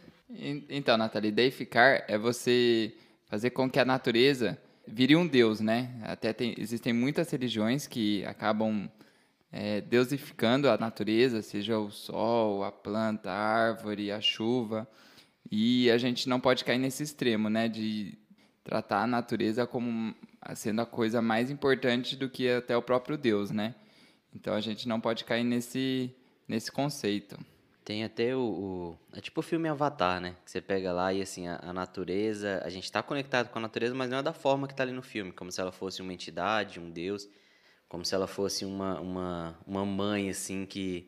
Então, 0.69 0.97
Nathalie, 0.97 1.31
deificar 1.31 2.03
é 2.07 2.17
você 2.17 2.93
fazer 3.27 3.51
com 3.51 3.69
que 3.69 3.79
a 3.79 3.85
natureza 3.85 4.57
vire 4.87 5.15
um 5.15 5.27
deus, 5.27 5.59
né? 5.59 5.99
Até 6.03 6.33
tem, 6.33 6.55
existem 6.57 6.93
muitas 6.93 7.29
religiões 7.29 7.85
que 7.85 8.25
acabam 8.25 8.89
é, 9.51 9.81
deusificando 9.81 10.69
a 10.69 10.77
natureza, 10.77 11.41
seja 11.41 11.77
o 11.77 11.91
sol, 11.91 12.63
a 12.63 12.71
planta, 12.71 13.29
a 13.29 13.37
árvore, 13.37 14.11
a 14.11 14.21
chuva. 14.21 14.87
E 15.51 15.89
a 15.91 15.97
gente 15.97 16.27
não 16.27 16.39
pode 16.39 16.63
cair 16.63 16.77
nesse 16.77 17.03
extremo, 17.03 17.49
né? 17.49 17.67
De 17.67 18.17
tratar 18.63 19.03
a 19.03 19.07
natureza 19.07 19.65
como 19.65 20.15
sendo 20.55 20.81
a 20.81 20.85
coisa 20.85 21.21
mais 21.21 21.49
importante 21.49 22.15
do 22.15 22.29
que 22.29 22.49
até 22.49 22.75
o 22.75 22.81
próprio 22.81 23.17
Deus, 23.17 23.51
né? 23.51 23.75
Então 24.33 24.53
a 24.53 24.61
gente 24.61 24.87
não 24.87 24.99
pode 24.99 25.23
cair 25.25 25.43
nesse, 25.43 26.13
nesse 26.47 26.71
conceito. 26.71 27.37
Tem 27.87 28.03
até 28.03 28.35
o, 28.35 28.41
o, 28.41 28.97
É 29.15 29.21
tipo 29.21 29.39
o 29.39 29.41
filme 29.41 29.69
Avatar, 29.69 30.19
né? 30.19 30.35
Que 30.43 30.51
você 30.51 30.59
pega 30.59 30.91
lá 30.91 31.13
e 31.13 31.21
assim, 31.21 31.47
a, 31.47 31.57
a 31.63 31.71
natureza. 31.71 32.61
A 32.65 32.69
gente 32.69 32.83
está 32.83 33.01
conectado 33.01 33.47
com 33.47 33.59
a 33.59 33.61
natureza, 33.61 33.95
mas 33.95 34.09
não 34.09 34.17
é 34.17 34.21
da 34.21 34.33
forma 34.33 34.67
que 34.67 34.73
está 34.73 34.83
ali 34.83 34.91
no 34.91 35.01
filme, 35.01 35.31
como 35.31 35.49
se 35.49 35.61
ela 35.61 35.71
fosse 35.71 36.01
uma 36.01 36.11
entidade, 36.11 36.81
um 36.81 36.89
deus, 36.89 37.29
como 37.87 38.03
se 38.03 38.13
ela 38.13 38.27
fosse 38.27 38.65
uma, 38.65 38.99
uma, 38.99 39.57
uma 39.65 39.85
mãe, 39.85 40.29
assim, 40.29 40.65
que. 40.65 41.07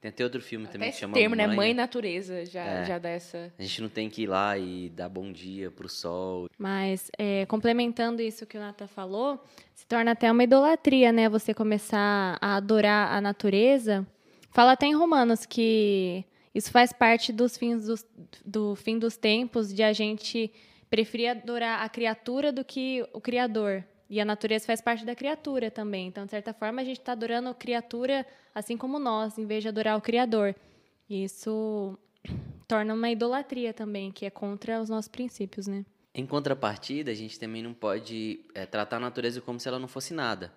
Tem 0.00 0.08
até 0.08 0.22
outro 0.22 0.40
filme 0.40 0.66
Até 0.66 0.74
também 0.74 0.92
que 0.92 0.98
chama 0.98 1.14
termo, 1.14 1.34
Mãe. 1.34 1.46
né? 1.48 1.54
Mãe 1.54 1.74
natureza, 1.74 2.46
já, 2.46 2.64
É. 2.64 2.84
já 2.86 2.98
dá 2.98 3.08
essa... 3.08 3.52
A 3.58 3.62
gente 3.62 3.82
não 3.82 3.88
tem 3.88 4.08
que 4.08 4.22
ir 4.22 4.28
lá 4.28 4.56
e 4.56 4.88
dar 4.88 5.08
bom 5.08 5.32
dia 5.32 5.68
pro 5.70 5.88
sol. 5.88 6.48
Mas, 6.56 7.10
é, 7.18 7.44
complementando 7.46 8.22
isso 8.22 8.46
que 8.46 8.56
o 8.56 8.60
Nata 8.60 8.86
falou, 8.86 9.44
se 9.74 9.84
torna 9.84 10.12
até 10.12 10.30
uma 10.30 10.44
idolatria, 10.44 11.10
né? 11.10 11.28
Você 11.28 11.52
começar 11.52 12.38
a 12.40 12.54
adorar 12.54 13.12
a 13.12 13.20
natureza. 13.20 14.06
Fala 14.50 14.72
até 14.72 14.86
em 14.86 14.94
Romanos 14.94 15.46
que 15.46 16.24
isso 16.54 16.70
faz 16.70 16.92
parte 16.92 17.32
dos 17.32 17.56
fins 17.56 17.86
dos, 17.86 18.04
do 18.44 18.74
fim 18.74 18.98
dos 18.98 19.16
tempos, 19.16 19.72
de 19.72 19.82
a 19.82 19.92
gente 19.92 20.52
preferir 20.88 21.30
adorar 21.30 21.82
a 21.82 21.88
criatura 21.88 22.52
do 22.52 22.64
que 22.64 23.06
o 23.12 23.20
Criador. 23.20 23.84
E 24.08 24.20
a 24.20 24.24
natureza 24.24 24.66
faz 24.66 24.80
parte 24.80 25.04
da 25.04 25.14
criatura 25.14 25.70
também. 25.70 26.08
Então, 26.08 26.24
de 26.24 26.32
certa 26.32 26.52
forma, 26.52 26.80
a 26.80 26.84
gente 26.84 26.98
está 26.98 27.12
adorando 27.12 27.48
a 27.48 27.54
criatura 27.54 28.26
assim 28.52 28.76
como 28.76 28.98
nós, 28.98 29.38
em 29.38 29.46
vez 29.46 29.62
de 29.62 29.68
adorar 29.68 29.96
o 29.96 30.00
Criador. 30.00 30.56
E 31.08 31.22
isso 31.22 31.96
torna 32.66 32.92
uma 32.92 33.08
idolatria 33.08 33.72
também, 33.72 34.10
que 34.10 34.26
é 34.26 34.30
contra 34.30 34.80
os 34.80 34.88
nossos 34.88 35.08
princípios, 35.08 35.68
né? 35.68 35.84
Em 36.12 36.26
contrapartida, 36.26 37.12
a 37.12 37.14
gente 37.14 37.38
também 37.38 37.62
não 37.62 37.72
pode 37.72 38.40
é, 38.52 38.66
tratar 38.66 38.96
a 38.96 39.00
natureza 39.00 39.40
como 39.40 39.60
se 39.60 39.68
ela 39.68 39.78
não 39.78 39.86
fosse 39.86 40.12
nada, 40.12 40.52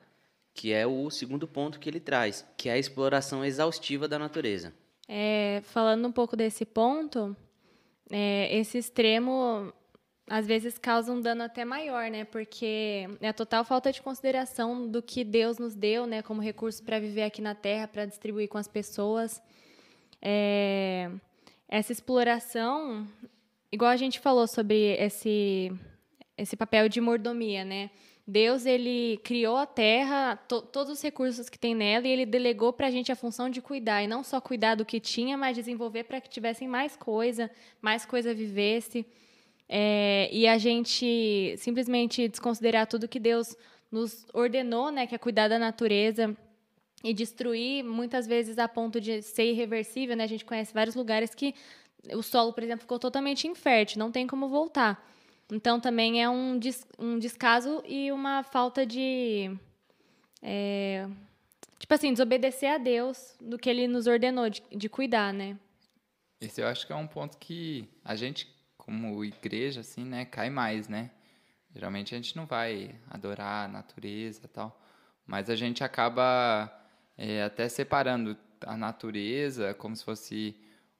que 0.53 0.71
é 0.71 0.85
o 0.85 1.09
segundo 1.09 1.47
ponto 1.47 1.79
que 1.79 1.89
ele 1.89 1.99
traz, 1.99 2.45
que 2.55 2.69
é 2.69 2.73
a 2.73 2.77
exploração 2.77 3.43
exaustiva 3.43 4.07
da 4.07 4.19
natureza. 4.19 4.73
É, 5.07 5.61
falando 5.65 6.07
um 6.07 6.11
pouco 6.11 6.37
desse 6.37 6.65
ponto, 6.65 7.35
é, 8.09 8.55
esse 8.55 8.77
extremo 8.77 9.73
às 10.29 10.47
vezes 10.47 10.77
causa 10.77 11.11
um 11.11 11.19
dano 11.19 11.43
até 11.43 11.65
maior, 11.65 12.09
né? 12.09 12.23
Porque 12.23 13.09
é 13.19 13.27
a 13.27 13.33
total 13.33 13.65
falta 13.65 13.91
de 13.91 14.01
consideração 14.01 14.87
do 14.87 15.01
que 15.01 15.23
Deus 15.23 15.57
nos 15.57 15.75
deu, 15.75 16.07
né? 16.07 16.21
Como 16.21 16.41
recurso 16.41 16.81
para 16.83 16.99
viver 16.99 17.23
aqui 17.23 17.41
na 17.41 17.53
Terra, 17.53 17.87
para 17.87 18.05
distribuir 18.05 18.47
com 18.47 18.57
as 18.57 18.67
pessoas. 18.67 19.41
É, 20.21 21.11
essa 21.67 21.91
exploração, 21.91 23.05
igual 23.71 23.91
a 23.91 23.97
gente 23.97 24.19
falou 24.19 24.47
sobre 24.47 24.95
esse, 24.97 25.71
esse 26.37 26.55
papel 26.55 26.87
de 26.87 27.01
mordomia, 27.01 27.65
né? 27.65 27.89
Deus 28.25 28.65
ele 28.65 29.19
criou 29.23 29.57
a 29.57 29.65
terra, 29.65 30.37
to, 30.47 30.61
todos 30.61 30.93
os 30.93 31.01
recursos 31.01 31.49
que 31.49 31.59
tem 31.59 31.75
nela, 31.75 32.07
e 32.07 32.11
ele 32.11 32.25
delegou 32.25 32.71
para 32.71 32.87
a 32.87 32.91
gente 32.91 33.11
a 33.11 33.15
função 33.15 33.49
de 33.49 33.61
cuidar, 33.61 34.01
e 34.01 34.07
não 34.07 34.23
só 34.23 34.39
cuidar 34.39 34.75
do 34.75 34.85
que 34.85 34.99
tinha, 34.99 35.37
mas 35.37 35.55
desenvolver 35.55 36.05
para 36.05 36.21
que 36.21 36.29
tivessem 36.29 36.67
mais 36.67 36.95
coisa, 36.95 37.51
mais 37.81 38.05
coisa 38.05 38.33
vivesse. 38.33 39.05
É, 39.67 40.29
e 40.31 40.47
a 40.47 40.57
gente 40.57 41.55
simplesmente 41.57 42.27
desconsiderar 42.27 42.87
tudo 42.87 43.07
que 43.07 43.19
Deus 43.19 43.57
nos 43.91 44.25
ordenou, 44.33 44.89
né, 44.89 45.05
que 45.05 45.15
é 45.15 45.17
cuidar 45.17 45.47
da 45.47 45.59
natureza 45.59 46.35
e 47.03 47.13
destruir, 47.13 47.83
muitas 47.83 48.25
vezes 48.25 48.57
a 48.57 48.67
ponto 48.67 49.01
de 49.01 49.21
ser 49.21 49.51
irreversível, 49.51 50.15
né? 50.15 50.23
A 50.23 50.27
gente 50.27 50.45
conhece 50.45 50.73
vários 50.73 50.95
lugares 50.95 51.35
que 51.35 51.53
o 52.13 52.23
solo, 52.23 52.53
por 52.53 52.63
exemplo, 52.63 52.81
ficou 52.81 52.97
totalmente 52.97 53.45
infértil, 53.45 53.99
não 53.99 54.11
tem 54.11 54.25
como 54.25 54.47
voltar. 54.47 55.05
Então 55.51 55.79
também 55.79 56.21
é 56.21 56.29
um, 56.29 56.57
des, 56.57 56.85
um 56.97 57.19
descaso 57.19 57.83
e 57.85 58.11
uma 58.11 58.43
falta 58.43 58.85
de. 58.85 59.51
É, 60.41 61.07
tipo 61.79 61.93
assim, 61.93 62.11
desobedecer 62.11 62.71
a 62.71 62.77
Deus 62.77 63.35
do 63.39 63.57
que 63.57 63.69
ele 63.69 63.87
nos 63.87 64.07
ordenou 64.07 64.49
de, 64.49 64.63
de 64.71 64.89
cuidar, 64.89 65.33
né? 65.33 65.57
Esse 66.39 66.61
eu 66.61 66.67
acho 66.67 66.85
que 66.85 66.91
é 66.91 66.95
um 66.95 67.07
ponto 67.07 67.37
que 67.37 67.87
a 68.03 68.15
gente, 68.15 68.53
como 68.77 69.23
igreja, 69.23 69.81
assim, 69.81 70.03
né, 70.03 70.25
cai 70.25 70.49
mais, 70.49 70.89
né? 70.89 71.11
Geralmente 71.73 72.13
a 72.13 72.17
gente 72.17 72.35
não 72.35 72.45
vai 72.45 72.93
adorar 73.09 73.65
a 73.65 73.67
natureza 73.67 74.41
e 74.43 74.47
tal, 74.47 74.79
mas 75.25 75.49
a 75.49 75.55
gente 75.55 75.83
acaba 75.83 76.71
é, 77.17 77.43
até 77.43 77.67
separando 77.69 78.37
a 78.61 78.77
natureza 78.77 79.73
como 79.73 79.95
se 79.95 80.03
fosse 80.03 80.55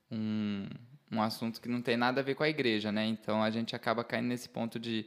um, 0.10 0.68
um 1.14 1.22
assunto 1.22 1.62
que 1.62 1.70
não 1.70 1.82
tem 1.82 1.96
nada 1.96 2.22
a 2.22 2.24
ver 2.24 2.36
com 2.36 2.44
a 2.44 2.50
igreja, 2.50 2.92
né? 2.92 3.06
Então 3.06 3.44
a 3.44 3.50
gente 3.50 3.76
acaba 3.76 4.04
caindo 4.04 4.28
nesse 4.28 4.50
ponto 4.50 4.80
de, 4.80 5.06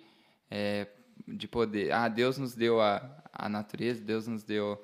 é, 0.50 0.86
de 1.26 1.48
poder. 1.48 1.92
Ah, 1.92 2.08
Deus 2.08 2.38
nos 2.38 2.54
deu 2.54 2.80
a, 2.80 3.02
a 3.32 3.48
natureza, 3.48 4.02
Deus 4.02 4.26
nos 4.26 4.44
deu 4.44 4.82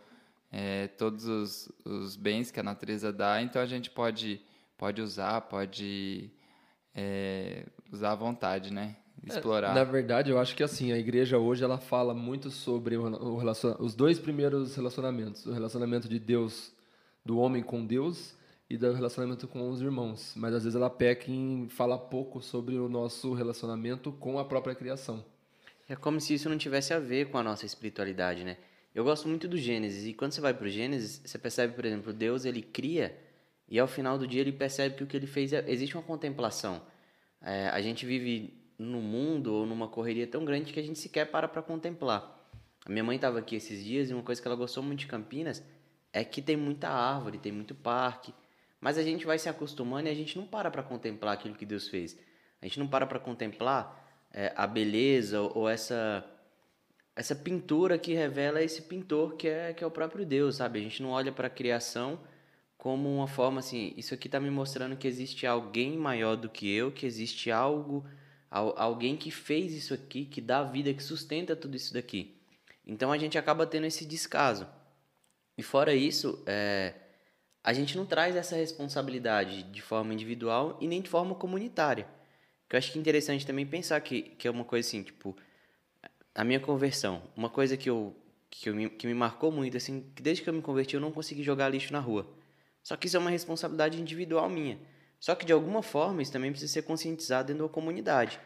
é, 0.50 0.88
todos 0.88 1.26
os, 1.26 1.72
os 1.84 2.16
bens 2.16 2.50
que 2.50 2.60
a 2.60 2.62
natureza 2.62 3.12
dá, 3.12 3.40
então 3.40 3.62
a 3.62 3.66
gente 3.66 3.88
pode, 3.88 4.40
pode 4.76 5.00
usar, 5.00 5.40
pode 5.42 6.30
é, 6.94 7.66
usar 7.90 8.12
à 8.12 8.16
vontade, 8.16 8.72
né? 8.72 8.96
Explorar. 9.24 9.70
É, 9.70 9.74
na 9.74 9.84
verdade, 9.84 10.30
eu 10.30 10.38
acho 10.40 10.56
que 10.56 10.64
assim, 10.64 10.90
a 10.90 10.98
igreja 10.98 11.38
hoje 11.38 11.62
ela 11.62 11.78
fala 11.78 12.12
muito 12.12 12.50
sobre 12.50 12.96
o 12.96 13.36
relacion, 13.36 13.76
os 13.78 13.94
dois 13.94 14.18
primeiros 14.18 14.74
relacionamentos, 14.74 15.46
o 15.46 15.52
relacionamento 15.52 16.08
de 16.08 16.18
Deus, 16.18 16.72
do 17.24 17.38
homem 17.38 17.62
com 17.62 17.86
Deus 17.86 18.34
e 18.72 18.76
do 18.78 18.90
relacionamento 18.90 19.46
com 19.46 19.68
os 19.68 19.82
irmãos. 19.82 20.32
Mas 20.34 20.54
às 20.54 20.64
vezes 20.64 20.74
ela 20.74 20.88
peca 20.88 21.30
em 21.30 21.68
falar 21.68 21.98
pouco 21.98 22.40
sobre 22.40 22.76
o 22.76 22.88
nosso 22.88 23.34
relacionamento 23.34 24.10
com 24.12 24.38
a 24.38 24.46
própria 24.46 24.74
criação. 24.74 25.22
É 25.86 25.94
como 25.94 26.18
se 26.18 26.32
isso 26.32 26.48
não 26.48 26.56
tivesse 26.56 26.94
a 26.94 26.98
ver 26.98 27.28
com 27.28 27.36
a 27.36 27.42
nossa 27.42 27.66
espiritualidade, 27.66 28.44
né? 28.44 28.56
Eu 28.94 29.04
gosto 29.04 29.28
muito 29.28 29.46
do 29.46 29.58
Gênesis 29.58 30.06
e 30.06 30.14
quando 30.14 30.32
você 30.32 30.40
vai 30.40 30.54
para 30.54 30.66
o 30.66 30.70
Gênesis, 30.70 31.20
você 31.22 31.36
percebe, 31.36 31.74
por 31.74 31.84
exemplo, 31.84 32.14
Deus 32.14 32.46
ele 32.46 32.62
cria 32.62 33.14
e 33.68 33.78
ao 33.78 33.86
final 33.86 34.16
do 34.16 34.26
dia 34.26 34.40
ele 34.40 34.52
percebe 34.52 34.94
que 34.96 35.04
o 35.04 35.06
que 35.06 35.18
ele 35.18 35.26
fez 35.26 35.52
é, 35.52 35.62
existe 35.70 35.94
uma 35.94 36.02
contemplação. 36.02 36.80
É, 37.42 37.68
a 37.68 37.82
gente 37.82 38.06
vive 38.06 38.54
no 38.78 39.02
mundo 39.02 39.52
ou 39.52 39.66
numa 39.66 39.86
correria 39.86 40.26
tão 40.26 40.46
grande 40.46 40.72
que 40.72 40.80
a 40.80 40.82
gente 40.82 40.98
sequer 40.98 41.30
para 41.30 41.46
para 41.46 41.60
contemplar. 41.60 42.38
A 42.86 42.90
minha 42.90 43.04
mãe 43.04 43.16
estava 43.16 43.38
aqui 43.38 43.54
esses 43.54 43.84
dias 43.84 44.08
e 44.08 44.14
uma 44.14 44.22
coisa 44.22 44.40
que 44.40 44.48
ela 44.48 44.56
gostou 44.56 44.82
muito 44.82 45.00
de 45.00 45.06
Campinas 45.06 45.62
é 46.10 46.24
que 46.24 46.40
tem 46.40 46.56
muita 46.56 46.88
árvore, 46.88 47.36
tem 47.36 47.52
muito 47.52 47.74
parque. 47.74 48.32
Mas 48.82 48.98
a 48.98 49.02
gente 49.04 49.24
vai 49.24 49.38
se 49.38 49.48
acostumando 49.48 50.08
e 50.08 50.10
a 50.10 50.14
gente 50.14 50.36
não 50.36 50.44
para 50.44 50.68
para 50.68 50.82
contemplar 50.82 51.34
aquilo 51.34 51.54
que 51.54 51.64
Deus 51.64 51.86
fez. 51.86 52.18
A 52.60 52.66
gente 52.66 52.80
não 52.80 52.88
para 52.88 53.06
para 53.06 53.20
contemplar 53.20 54.26
é, 54.32 54.52
a 54.56 54.66
beleza 54.66 55.40
ou 55.40 55.68
essa 55.68 56.28
essa 57.14 57.36
pintura 57.36 57.96
que 57.96 58.12
revela 58.12 58.60
esse 58.60 58.82
pintor 58.82 59.36
que 59.36 59.46
é 59.46 59.72
que 59.72 59.84
é 59.84 59.86
o 59.86 59.90
próprio 59.90 60.26
Deus, 60.26 60.56
sabe? 60.56 60.80
A 60.80 60.82
gente 60.82 61.00
não 61.00 61.10
olha 61.10 61.30
para 61.30 61.46
a 61.46 61.50
criação 61.50 62.18
como 62.76 63.08
uma 63.08 63.28
forma 63.28 63.60
assim, 63.60 63.94
isso 63.96 64.12
aqui 64.14 64.26
está 64.26 64.40
me 64.40 64.50
mostrando 64.50 64.96
que 64.96 65.06
existe 65.06 65.46
alguém 65.46 65.96
maior 65.96 66.34
do 66.34 66.48
que 66.48 66.68
eu, 66.68 66.90
que 66.90 67.06
existe 67.06 67.52
algo, 67.52 68.04
alguém 68.50 69.16
que 69.16 69.30
fez 69.30 69.72
isso 69.72 69.94
aqui, 69.94 70.24
que 70.24 70.40
dá 70.40 70.64
vida, 70.64 70.92
que 70.92 71.02
sustenta 71.04 71.54
tudo 71.54 71.76
isso 71.76 71.94
daqui. 71.94 72.36
Então 72.84 73.12
a 73.12 73.18
gente 73.18 73.38
acaba 73.38 73.64
tendo 73.64 73.86
esse 73.86 74.04
descaso. 74.04 74.66
E 75.56 75.62
fora 75.62 75.94
isso, 75.94 76.42
é, 76.44 76.94
a 77.64 77.73
gente 77.73 77.97
não 77.97 78.04
traz 78.04 78.35
essa 78.35 78.57
responsabilidade 78.57 79.62
de 79.64 79.81
forma 79.81 80.12
individual 80.12 80.76
e 80.81 80.88
nem 80.88 81.00
de 81.00 81.09
forma 81.09 81.35
comunitária. 81.35 82.07
Que 82.69 82.76
eu 82.76 82.78
acho 82.78 82.90
que 82.90 82.99
é 82.99 83.00
interessante 83.00 83.47
também 83.47 83.66
pensar 83.66 84.00
que, 84.00 84.23
que 84.23 84.49
é 84.49 84.50
uma 84.50 84.64
coisa 84.64 84.87
assim, 84.87 85.02
tipo, 85.02 85.37
a 86.35 86.42
minha 86.42 86.59
conversão, 86.59 87.23
uma 87.37 87.50
coisa 87.50 87.76
que 87.76 87.88
eu 87.88 88.16
que, 88.50 88.69
eu 88.69 88.75
me, 88.75 88.90
que 88.90 89.07
me 89.07 89.14
marcou 89.14 89.50
muito, 89.50 89.78
assim, 89.78 90.12
que 90.14 90.23
desde 90.23 90.42
que 90.42 90.50
eu 90.50 90.52
me 90.52 90.61
converti 90.61 90.95
eu 90.95 91.00
não 91.00 91.11
consegui 91.11 91.42
jogar 91.42 91.71
lixo 91.71 91.90
na 91.90 92.00
rua. 92.00 92.26
Só 92.83 92.97
que 92.97 93.07
isso 93.07 93.16
é 93.16 93.21
uma 93.21 93.31
responsabilidade 93.31 93.99
individual 94.00 94.49
minha. 94.50 94.78
Só 95.19 95.35
que 95.35 95.47
de 95.47 95.52
alguma 95.52 95.83
forma 95.83 96.21
isso 96.21 96.33
também 96.33 96.50
precisa 96.50 96.71
ser 96.71 96.83
conscientizado 96.83 97.49
dentro 97.49 97.66
da 97.66 97.73
comunidade. 97.73 98.38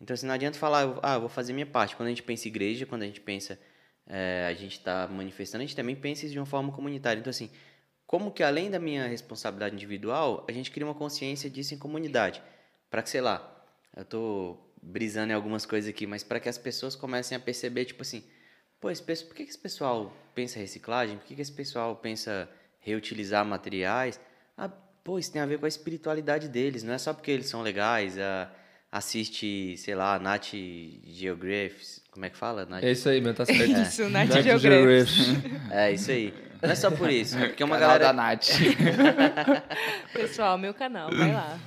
Então, 0.00 0.12
assim, 0.12 0.26
não 0.26 0.34
adianta 0.34 0.58
falar, 0.58 0.98
ah, 1.02 1.14
eu 1.14 1.20
vou 1.20 1.28
fazer 1.28 1.52
minha 1.54 1.64
parte. 1.64 1.96
Quando 1.96 2.08
a 2.08 2.10
gente 2.10 2.22
pensa 2.22 2.46
igreja, 2.46 2.84
quando 2.84 3.02
a 3.02 3.06
gente 3.06 3.20
pensa, 3.20 3.58
é, 4.06 4.46
a 4.50 4.52
gente 4.52 4.72
está 4.78 5.06
manifestando, 5.06 5.62
a 5.62 5.66
gente 5.66 5.76
também 5.76 5.96
pensa 5.96 6.26
isso 6.26 6.32
de 6.32 6.38
uma 6.38 6.44
forma 6.44 6.70
comunitária. 6.72 7.20
Então, 7.20 7.30
assim, 7.30 7.50
como 8.06 8.30
que 8.30 8.42
além 8.42 8.70
da 8.70 8.78
minha 8.78 9.06
responsabilidade 9.06 9.74
individual, 9.74 10.44
a 10.48 10.52
gente 10.52 10.70
cria 10.70 10.86
uma 10.86 10.94
consciência 10.94 11.48
disso 11.48 11.74
em 11.74 11.78
comunidade. 11.78 12.42
Para 12.90 13.02
que, 13.02 13.10
sei 13.10 13.20
lá, 13.20 13.64
eu 13.96 14.02
estou 14.02 14.72
brisando 14.82 15.32
em 15.32 15.34
algumas 15.34 15.64
coisas 15.64 15.88
aqui, 15.88 16.06
mas 16.06 16.22
para 16.22 16.38
que 16.38 16.48
as 16.48 16.58
pessoas 16.58 16.94
comecem 16.94 17.36
a 17.36 17.40
perceber, 17.40 17.86
tipo 17.86 18.02
assim, 18.02 18.22
pô, 18.80 18.90
esse, 18.90 19.02
por 19.02 19.34
que, 19.34 19.44
que 19.44 19.50
esse 19.50 19.58
pessoal 19.58 20.12
pensa 20.34 20.58
reciclagem? 20.58 21.16
Por 21.16 21.26
que, 21.26 21.34
que 21.34 21.42
esse 21.42 21.52
pessoal 21.52 21.96
pensa 21.96 22.48
reutilizar 22.80 23.44
materiais? 23.44 24.20
Ah, 24.56 24.68
pô, 24.68 25.18
isso 25.18 25.32
tem 25.32 25.40
a 25.40 25.46
ver 25.46 25.58
com 25.58 25.64
a 25.64 25.68
espiritualidade 25.68 26.48
deles, 26.48 26.82
não 26.82 26.92
é 26.92 26.98
só 26.98 27.14
porque 27.14 27.30
eles 27.30 27.46
são 27.46 27.62
legais, 27.62 28.18
a, 28.18 28.50
assiste, 28.92 29.76
sei 29.76 29.94
lá, 29.94 30.18
Nat 30.18 30.52
Geography, 31.04 32.00
como 32.10 32.26
é 32.26 32.30
que 32.30 32.36
fala? 32.36 32.64
Nat... 32.64 32.84
É 32.84 32.92
isso 32.92 33.08
aí, 33.08 33.20
meu, 33.20 33.34
tá 33.34 33.44
certo. 33.44 33.62
É. 33.62 33.82
Isso, 33.82 34.08
Nat, 34.08 34.28
Nat 34.28 34.42
Geography. 34.42 35.20
É, 35.72 35.92
isso 35.92 36.10
aí. 36.12 36.32
Não 36.62 36.70
é 36.70 36.74
só 36.74 36.90
por 36.90 37.10
isso, 37.10 37.36
é 37.38 37.48
porque 37.48 37.64
uma 37.64 37.78
canal 37.78 37.98
galera... 37.98 38.04
da 38.06 38.12
Nath. 38.12 38.48
Pessoal, 40.12 40.56
meu 40.58 40.74
canal, 40.74 41.10
vai 41.10 41.32
lá. 41.32 41.58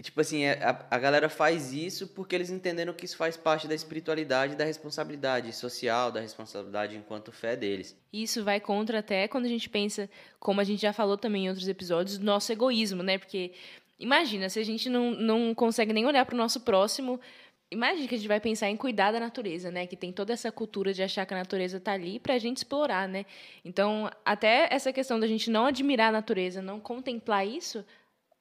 Tipo 0.00 0.20
assim, 0.20 0.44
é, 0.44 0.62
a, 0.62 0.86
a 0.92 0.98
galera 0.98 1.28
faz 1.28 1.72
isso 1.72 2.06
porque 2.06 2.34
eles 2.34 2.50
entenderam 2.50 2.92
que 2.92 3.04
isso 3.04 3.16
faz 3.16 3.36
parte 3.36 3.66
da 3.66 3.74
espiritualidade, 3.74 4.54
da 4.54 4.64
responsabilidade 4.64 5.52
social, 5.52 6.12
da 6.12 6.20
responsabilidade 6.20 6.96
enquanto 6.96 7.32
fé 7.32 7.56
deles. 7.56 7.96
Isso 8.12 8.44
vai 8.44 8.60
contra 8.60 9.00
até 9.00 9.26
quando 9.26 9.46
a 9.46 9.48
gente 9.48 9.68
pensa, 9.68 10.08
como 10.38 10.60
a 10.60 10.64
gente 10.64 10.80
já 10.80 10.92
falou 10.92 11.18
também 11.18 11.46
em 11.46 11.48
outros 11.48 11.66
episódios, 11.66 12.16
do 12.16 12.24
nosso 12.24 12.52
egoísmo, 12.52 13.02
né? 13.02 13.18
Porque 13.18 13.52
imagina, 13.98 14.48
se 14.48 14.60
a 14.60 14.64
gente 14.64 14.88
não, 14.88 15.10
não 15.10 15.52
consegue 15.52 15.92
nem 15.92 16.06
olhar 16.06 16.24
para 16.24 16.34
o 16.34 16.38
nosso 16.38 16.60
próximo, 16.60 17.20
Imagina 17.70 18.08
que 18.08 18.14
a 18.14 18.18
gente 18.18 18.28
vai 18.28 18.40
pensar 18.40 18.70
em 18.70 18.76
cuidar 18.76 19.12
da 19.12 19.20
natureza, 19.20 19.70
né? 19.70 19.86
Que 19.86 19.96
tem 19.96 20.10
toda 20.10 20.32
essa 20.32 20.50
cultura 20.50 20.94
de 20.94 21.02
achar 21.02 21.26
que 21.26 21.34
a 21.34 21.36
natureza 21.36 21.76
está 21.76 21.92
ali 21.92 22.18
para 22.18 22.34
a 22.34 22.38
gente 22.38 22.58
explorar, 22.58 23.06
né? 23.06 23.26
Então, 23.62 24.10
até 24.24 24.68
essa 24.70 24.90
questão 24.92 25.20
da 25.20 25.26
gente 25.26 25.50
não 25.50 25.66
admirar 25.66 26.08
a 26.08 26.12
natureza, 26.12 26.62
não 26.62 26.80
contemplar 26.80 27.46
isso, 27.46 27.84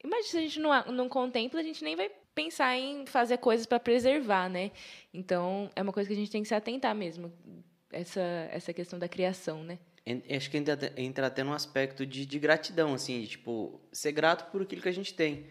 imagina 0.02 0.30
se 0.30 0.38
a 0.38 0.42
gente 0.42 0.60
não, 0.60 0.86
não 0.86 1.10
contempla, 1.10 1.60
a 1.60 1.64
gente 1.64 1.84
nem 1.84 1.96
vai 1.96 2.10
pensar 2.34 2.78
em 2.78 3.06
fazer 3.06 3.38
coisas 3.40 3.66
para 3.66 3.80
preservar, 3.80 4.50
né? 4.50 4.72
Então, 5.14 5.70
é 5.76 5.82
uma 5.82 5.92
coisa 5.92 6.08
que 6.08 6.14
a 6.14 6.18
gente 6.18 6.32
tem 6.32 6.42
que 6.42 6.48
se 6.48 6.56
atentar 6.56 6.96
mesmo, 6.96 7.34
essa, 7.92 8.22
essa 8.52 8.72
questão 8.72 8.98
da 8.98 9.10
criação, 9.10 9.62
né? 9.62 9.78
Acho 10.34 10.50
que 10.50 10.56
entra, 10.56 10.94
entra 10.96 11.28
até 11.28 11.44
num 11.44 11.52
aspecto 11.52 12.06
de, 12.06 12.26
de 12.26 12.40
gratidão, 12.40 12.94
assim, 12.94 13.20
de, 13.20 13.28
tipo, 13.28 13.82
ser 13.92 14.14
grato 14.14 14.50
por 14.52 14.62
aquilo 14.62 14.82
que 14.82 14.88
a 14.88 14.94
gente 14.94 15.14
tem. 15.14 15.48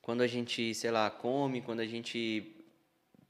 Quando 0.00 0.20
a 0.20 0.28
gente, 0.28 0.72
sei 0.74 0.92
lá, 0.92 1.10
come, 1.10 1.60
quando 1.60 1.80
a 1.80 1.86
gente 1.86 2.55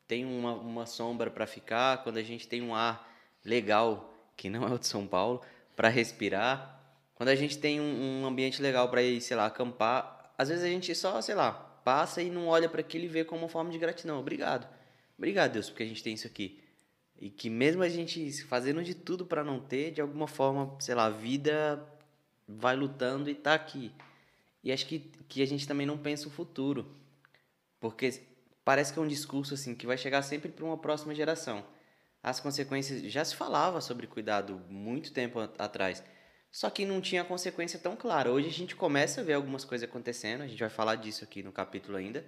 tem 0.07 0.25
uma, 0.25 0.53
uma 0.53 0.87
sombra 0.87 1.31
para 1.31 1.47
ficar, 1.47 2.03
quando 2.03 2.19
a 2.19 2.23
gente 2.23 2.47
tem 2.47 2.63
um 2.63 2.75
ar 2.75 3.13
legal, 3.45 4.13
que 4.37 4.49
não 4.49 4.67
é 4.67 4.73
o 4.73 4.79
de 4.79 4.87
São 4.87 5.07
Paulo, 5.07 5.43
para 5.75 5.89
respirar, 5.89 6.81
quando 7.15 7.31
a 7.31 7.35
gente 7.35 7.59
tem 7.59 7.81
um, 7.81 8.23
um 8.23 8.27
ambiente 8.27 8.61
legal 8.61 8.89
para 8.89 9.03
ir, 9.03 9.21
sei 9.21 9.37
lá, 9.37 9.47
acampar, 9.47 10.33
às 10.37 10.49
vezes 10.49 10.65
a 10.65 10.69
gente 10.69 10.95
só, 10.95 11.21
sei 11.21 11.35
lá, 11.35 11.53
passa 11.53 12.23
e 12.23 12.31
não 12.31 12.47
olha 12.47 12.69
para 12.69 12.81
aquilo 12.81 13.05
e 13.05 13.09
vê 13.09 13.25
como 13.25 13.49
forma 13.49 13.71
de 13.71 13.79
gratidão. 13.79 14.21
Obrigado. 14.21 14.69
Obrigado, 15.17 15.53
Deus, 15.53 15.71
porque 15.71 15.83
a 15.83 15.87
gente 15.87 16.03
tem 16.03 16.15
isso 16.15 16.27
aqui. 16.27 16.61
E 17.19 17.31
que 17.31 17.49
mesmo 17.49 17.83
a 17.83 17.89
gente 17.89 18.31
fazendo 18.45 18.83
de 18.83 18.95
tudo 18.95 19.25
para 19.25 19.43
não 19.43 19.59
ter, 19.59 19.93
de 19.93 20.01
alguma 20.01 20.29
forma, 20.29 20.77
sei 20.79 20.95
lá, 20.95 21.07
a 21.07 21.11
vida 21.11 21.83
vai 22.47 22.77
lutando 22.77 23.31
e 23.31 23.35
tá 23.35 23.55
aqui. 23.55 23.91
E 24.63 24.71
acho 24.71 24.87
que, 24.87 24.99
que 25.29 25.43
a 25.43 25.47
gente 25.47 25.67
também 25.67 25.87
não 25.87 25.97
pensa 25.97 26.29
o 26.29 26.31
futuro. 26.31 26.95
Porque 27.81 28.21
parece 28.67 28.93
que 28.93 28.99
é 28.99 29.03
um 29.03 29.07
discurso 29.07 29.55
assim 29.55 29.77
que 29.77 29.87
vai 29.87 29.97
chegar 29.97 30.23
sempre 30.23 30.51
para 30.51 30.65
uma 30.65 30.77
próxima 30.77 31.15
geração. 31.15 31.65
As 32.21 32.41
consequências 32.41 33.01
já 33.13 33.25
se 33.25 33.37
falava 33.37 33.81
sobre 33.81 34.09
cuidado 34.09 34.61
muito 34.69 35.13
tempo 35.13 35.39
atrás. 35.57 36.03
Só 36.51 36.69
que 36.69 36.85
não 36.85 37.01
tinha 37.01 37.23
consequência 37.23 37.79
tão 37.79 37.95
clara. 37.95 38.33
Hoje 38.33 38.49
a 38.49 38.53
gente 38.53 38.75
começa 38.75 39.21
a 39.21 39.25
ver 39.25 39.35
algumas 39.35 39.65
coisas 39.65 39.89
acontecendo, 39.89 40.41
a 40.41 40.49
gente 40.49 40.59
vai 40.59 40.69
falar 40.69 40.97
disso 40.97 41.23
aqui 41.23 41.45
no 41.45 41.53
capítulo 41.53 41.97
ainda, 41.97 42.27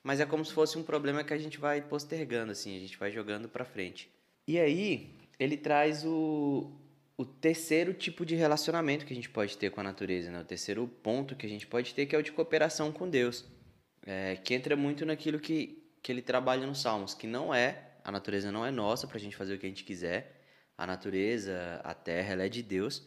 mas 0.00 0.20
é 0.20 0.26
como 0.26 0.44
se 0.44 0.52
fosse 0.52 0.78
um 0.78 0.84
problema 0.84 1.24
que 1.24 1.34
a 1.34 1.38
gente 1.38 1.58
vai 1.58 1.82
postergando 1.82 2.52
assim, 2.52 2.76
a 2.76 2.80
gente 2.80 2.96
vai 2.96 3.10
jogando 3.10 3.48
para 3.48 3.64
frente. 3.64 4.08
E 4.46 4.60
aí, 4.60 5.12
ele 5.40 5.56
traz 5.56 6.04
o, 6.04 6.70
o 7.16 7.24
terceiro 7.24 7.92
tipo 7.94 8.24
de 8.24 8.36
relacionamento 8.36 9.04
que 9.04 9.12
a 9.12 9.16
gente 9.16 9.28
pode 9.28 9.58
ter 9.58 9.70
com 9.72 9.80
a 9.80 9.84
natureza, 9.84 10.30
né? 10.30 10.40
o 10.40 10.44
terceiro 10.44 10.86
ponto 11.02 11.34
que 11.34 11.46
a 11.46 11.48
gente 11.48 11.66
pode 11.66 11.92
ter, 11.94 12.06
que 12.06 12.14
é 12.14 12.18
o 12.18 12.22
de 12.22 12.30
cooperação 12.30 12.92
com 12.92 13.08
Deus, 13.08 13.44
é, 14.06 14.36
que 14.36 14.54
entra 14.54 14.76
muito 14.76 15.04
naquilo 15.04 15.40
que, 15.40 15.79
que 16.02 16.10
ele 16.10 16.22
trabalha 16.22 16.66
nos 16.66 16.80
Salmos, 16.80 17.14
que 17.14 17.26
não 17.26 17.54
é, 17.54 17.90
a 18.04 18.10
natureza 18.10 18.50
não 18.50 18.64
é 18.64 18.70
nossa 18.70 19.06
para 19.06 19.16
a 19.16 19.20
gente 19.20 19.36
fazer 19.36 19.54
o 19.54 19.58
que 19.58 19.66
a 19.66 19.68
gente 19.68 19.84
quiser, 19.84 20.40
a 20.76 20.86
natureza, 20.86 21.80
a 21.84 21.94
terra, 21.94 22.32
ela 22.32 22.44
é 22.44 22.48
de 22.48 22.62
Deus, 22.62 23.06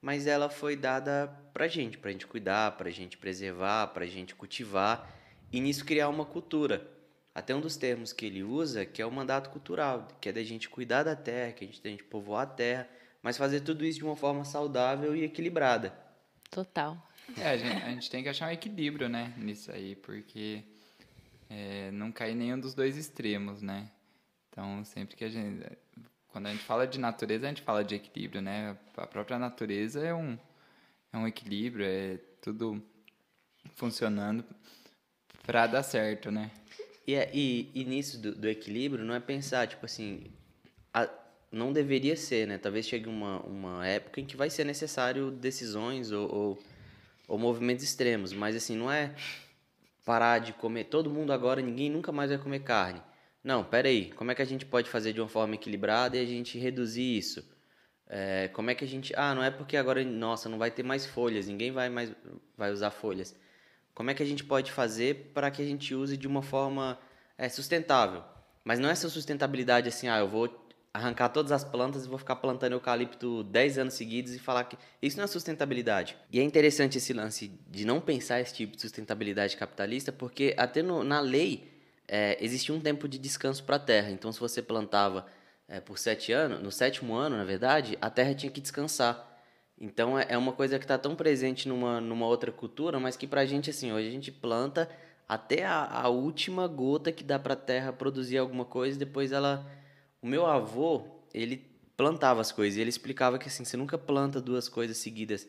mas 0.00 0.26
ela 0.26 0.50
foi 0.50 0.76
dada 0.76 1.26
para 1.54 1.64
a 1.64 1.68
gente, 1.68 1.96
para 1.96 2.10
a 2.10 2.12
gente 2.12 2.26
cuidar, 2.26 2.72
para 2.76 2.88
a 2.88 2.92
gente 2.92 3.16
preservar, 3.16 3.88
para 3.88 4.04
a 4.04 4.06
gente 4.08 4.34
cultivar, 4.34 5.10
e 5.50 5.60
nisso 5.60 5.84
criar 5.84 6.08
uma 6.08 6.26
cultura. 6.26 6.86
Até 7.34 7.54
um 7.54 7.60
dos 7.60 7.76
termos 7.76 8.12
que 8.12 8.26
ele 8.26 8.42
usa, 8.42 8.84
que 8.84 9.00
é 9.00 9.06
o 9.06 9.10
mandato 9.10 9.50
cultural, 9.50 10.06
que 10.20 10.28
é 10.28 10.32
da 10.32 10.42
gente 10.42 10.68
cuidar 10.68 11.02
da 11.02 11.16
terra, 11.16 11.52
que 11.52 11.64
a 11.64 11.66
gente 11.66 11.80
tem 11.80 11.96
de 11.96 12.04
povoar 12.04 12.42
a 12.42 12.46
terra, 12.46 12.88
mas 13.22 13.38
fazer 13.38 13.60
tudo 13.60 13.84
isso 13.84 13.98
de 13.98 14.04
uma 14.04 14.14
forma 14.14 14.44
saudável 14.44 15.16
e 15.16 15.24
equilibrada. 15.24 15.92
Total. 16.50 16.96
É, 17.38 17.48
a 17.48 17.56
gente, 17.56 17.82
a 17.82 17.88
gente 17.88 18.10
tem 18.10 18.22
que 18.22 18.28
achar 18.28 18.48
um 18.48 18.52
equilíbrio, 18.52 19.08
né, 19.08 19.32
nisso 19.38 19.72
aí, 19.72 19.96
porque 19.96 20.62
é, 21.48 21.90
não 21.90 22.10
cair 22.12 22.34
nenhum 22.34 22.58
dos 22.58 22.74
dois 22.74 22.96
extremos, 22.96 23.62
né? 23.62 23.90
Então, 24.50 24.84
sempre 24.84 25.16
que 25.16 25.24
a 25.24 25.28
gente. 25.28 25.64
Quando 26.28 26.46
a 26.46 26.50
gente 26.50 26.64
fala 26.64 26.86
de 26.86 26.98
natureza, 26.98 27.46
a 27.46 27.48
gente 27.48 27.62
fala 27.62 27.84
de 27.84 27.94
equilíbrio, 27.94 28.42
né? 28.42 28.76
A 28.96 29.06
própria 29.06 29.38
natureza 29.38 30.00
é 30.00 30.12
um, 30.12 30.38
é 31.12 31.16
um 31.16 31.26
equilíbrio, 31.26 31.86
é 31.86 32.18
tudo 32.40 32.82
funcionando 33.74 34.44
para 35.44 35.66
dar 35.66 35.82
certo, 35.82 36.30
né? 36.30 36.50
E, 37.06 37.14
é, 37.14 37.30
e, 37.32 37.70
e 37.74 37.84
nisso 37.84 38.18
do, 38.20 38.34
do, 38.34 38.48
equilíbrio, 38.48 39.04
não 39.04 39.14
é 39.14 39.20
pensar, 39.20 39.66
tipo 39.68 39.84
assim, 39.84 40.32
a, 40.92 41.08
não 41.52 41.72
deveria 41.72 42.16
ser, 42.16 42.46
né? 42.46 42.58
Talvez 42.58 42.86
chegue 42.86 43.08
uma, 43.08 43.40
uma 43.40 43.86
época 43.86 44.20
em 44.20 44.24
que 44.24 44.36
vai 44.36 44.50
ser 44.50 44.64
necessário 44.64 45.30
decisões 45.30 46.10
ou, 46.10 46.34
ou, 46.34 46.58
ou 47.28 47.38
movimentos 47.38 47.84
extremos, 47.84 48.32
mas 48.32 48.56
assim, 48.56 48.76
não 48.76 48.90
é 48.90 49.14
parar 50.04 50.38
de 50.38 50.52
comer, 50.52 50.84
todo 50.84 51.10
mundo 51.10 51.32
agora, 51.32 51.60
ninguém 51.62 51.90
nunca 51.90 52.12
mais 52.12 52.30
vai 52.30 52.38
comer 52.38 52.60
carne. 52.60 53.02
Não, 53.42 53.64
peraí, 53.64 54.10
como 54.12 54.30
é 54.30 54.34
que 54.34 54.42
a 54.42 54.46
gente 54.46 54.64
pode 54.64 54.88
fazer 54.88 55.12
de 55.12 55.20
uma 55.20 55.28
forma 55.28 55.54
equilibrada 55.54 56.16
e 56.16 56.20
a 56.20 56.26
gente 56.26 56.58
reduzir 56.58 57.16
isso? 57.18 57.44
É, 58.06 58.48
como 58.48 58.70
é 58.70 58.74
que 58.74 58.84
a 58.84 58.88
gente. 58.88 59.12
Ah, 59.16 59.34
não 59.34 59.42
é 59.42 59.50
porque 59.50 59.76
agora, 59.76 60.04
nossa, 60.04 60.48
não 60.48 60.58
vai 60.58 60.70
ter 60.70 60.82
mais 60.82 61.06
folhas, 61.06 61.46
ninguém 61.46 61.72
vai 61.72 61.88
mais 61.88 62.14
vai 62.56 62.70
usar 62.70 62.90
folhas. 62.90 63.34
Como 63.94 64.10
é 64.10 64.14
que 64.14 64.22
a 64.22 64.26
gente 64.26 64.44
pode 64.44 64.72
fazer 64.72 65.32
para 65.34 65.50
que 65.50 65.62
a 65.62 65.64
gente 65.64 65.94
use 65.94 66.16
de 66.16 66.26
uma 66.26 66.42
forma 66.42 66.98
é, 67.38 67.48
sustentável? 67.48 68.22
Mas 68.64 68.78
não 68.78 68.88
é 68.88 68.92
essa 68.92 69.08
sustentabilidade 69.08 69.88
assim, 69.88 70.08
ah, 70.08 70.18
eu 70.18 70.28
vou 70.28 70.48
arrancar 70.94 71.28
todas 71.30 71.50
as 71.50 71.64
plantas 71.64 72.04
e 72.04 72.08
vou 72.08 72.18
ficar 72.18 72.36
plantando 72.36 72.74
eucalipto 72.74 73.42
10 73.42 73.78
anos 73.78 73.94
seguidos 73.94 74.32
e 74.32 74.38
falar 74.38 74.62
que 74.64 74.78
isso 75.02 75.16
não 75.16 75.24
é 75.24 75.26
sustentabilidade. 75.26 76.16
E 76.30 76.38
é 76.38 76.42
interessante 76.42 76.98
esse 76.98 77.12
lance 77.12 77.50
de 77.68 77.84
não 77.84 78.00
pensar 78.00 78.40
esse 78.40 78.54
tipo 78.54 78.76
de 78.76 78.82
sustentabilidade 78.82 79.56
capitalista, 79.56 80.12
porque 80.12 80.54
até 80.56 80.82
no, 80.82 81.02
na 81.02 81.18
lei 81.18 81.68
é, 82.06 82.38
existia 82.40 82.72
um 82.72 82.80
tempo 82.80 83.08
de 83.08 83.18
descanso 83.18 83.64
para 83.64 83.74
a 83.74 83.80
terra. 83.80 84.10
Então, 84.12 84.30
se 84.30 84.38
você 84.38 84.62
plantava 84.62 85.26
é, 85.66 85.80
por 85.80 85.98
sete 85.98 86.30
anos, 86.30 86.62
no 86.62 86.70
sétimo 86.70 87.14
ano, 87.14 87.36
na 87.36 87.44
verdade, 87.44 87.98
a 88.00 88.08
terra 88.08 88.32
tinha 88.32 88.52
que 88.52 88.60
descansar. 88.60 89.32
Então 89.80 90.16
é, 90.16 90.26
é 90.28 90.38
uma 90.38 90.52
coisa 90.52 90.78
que 90.78 90.84
está 90.84 90.96
tão 90.96 91.16
presente 91.16 91.68
numa, 91.68 92.00
numa 92.00 92.26
outra 92.26 92.52
cultura, 92.52 93.00
mas 93.00 93.16
que 93.16 93.26
para 93.26 93.40
a 93.40 93.46
gente, 93.46 93.68
assim, 93.70 93.92
hoje 93.92 94.06
a 94.06 94.12
gente 94.12 94.30
planta 94.30 94.88
até 95.28 95.64
a, 95.64 96.02
a 96.02 96.08
última 96.08 96.68
gota 96.68 97.10
que 97.10 97.24
dá 97.24 97.38
para 97.38 97.54
a 97.54 97.56
terra 97.56 97.92
produzir 97.92 98.38
alguma 98.38 98.64
coisa, 98.64 98.96
depois 98.96 99.32
ela... 99.32 99.66
O 100.24 100.26
meu 100.26 100.46
avô, 100.46 101.02
ele 101.34 101.62
plantava 101.98 102.40
as 102.40 102.50
coisas 102.50 102.78
e 102.78 102.80
ele 102.80 102.88
explicava 102.88 103.38
que 103.38 103.46
assim, 103.46 103.62
você 103.62 103.76
nunca 103.76 103.98
planta 103.98 104.40
duas 104.40 104.70
coisas 104.70 104.96
seguidas, 104.96 105.46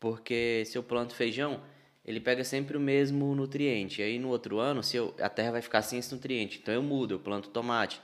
porque 0.00 0.62
se 0.64 0.78
eu 0.78 0.82
planto 0.82 1.14
feijão, 1.14 1.60
ele 2.02 2.18
pega 2.18 2.42
sempre 2.42 2.74
o 2.74 2.80
mesmo 2.80 3.34
nutriente. 3.34 4.00
Aí 4.00 4.18
no 4.18 4.28
outro 4.30 4.58
ano, 4.58 4.82
se 4.82 4.96
eu, 4.96 5.14
a 5.20 5.28
terra 5.28 5.52
vai 5.52 5.60
ficar 5.60 5.82
sem 5.82 5.98
esse 5.98 6.10
nutriente, 6.10 6.58
então 6.62 6.72
eu 6.72 6.82
mudo, 6.82 7.12
eu 7.12 7.18
planto 7.18 7.50
tomate. 7.50 8.00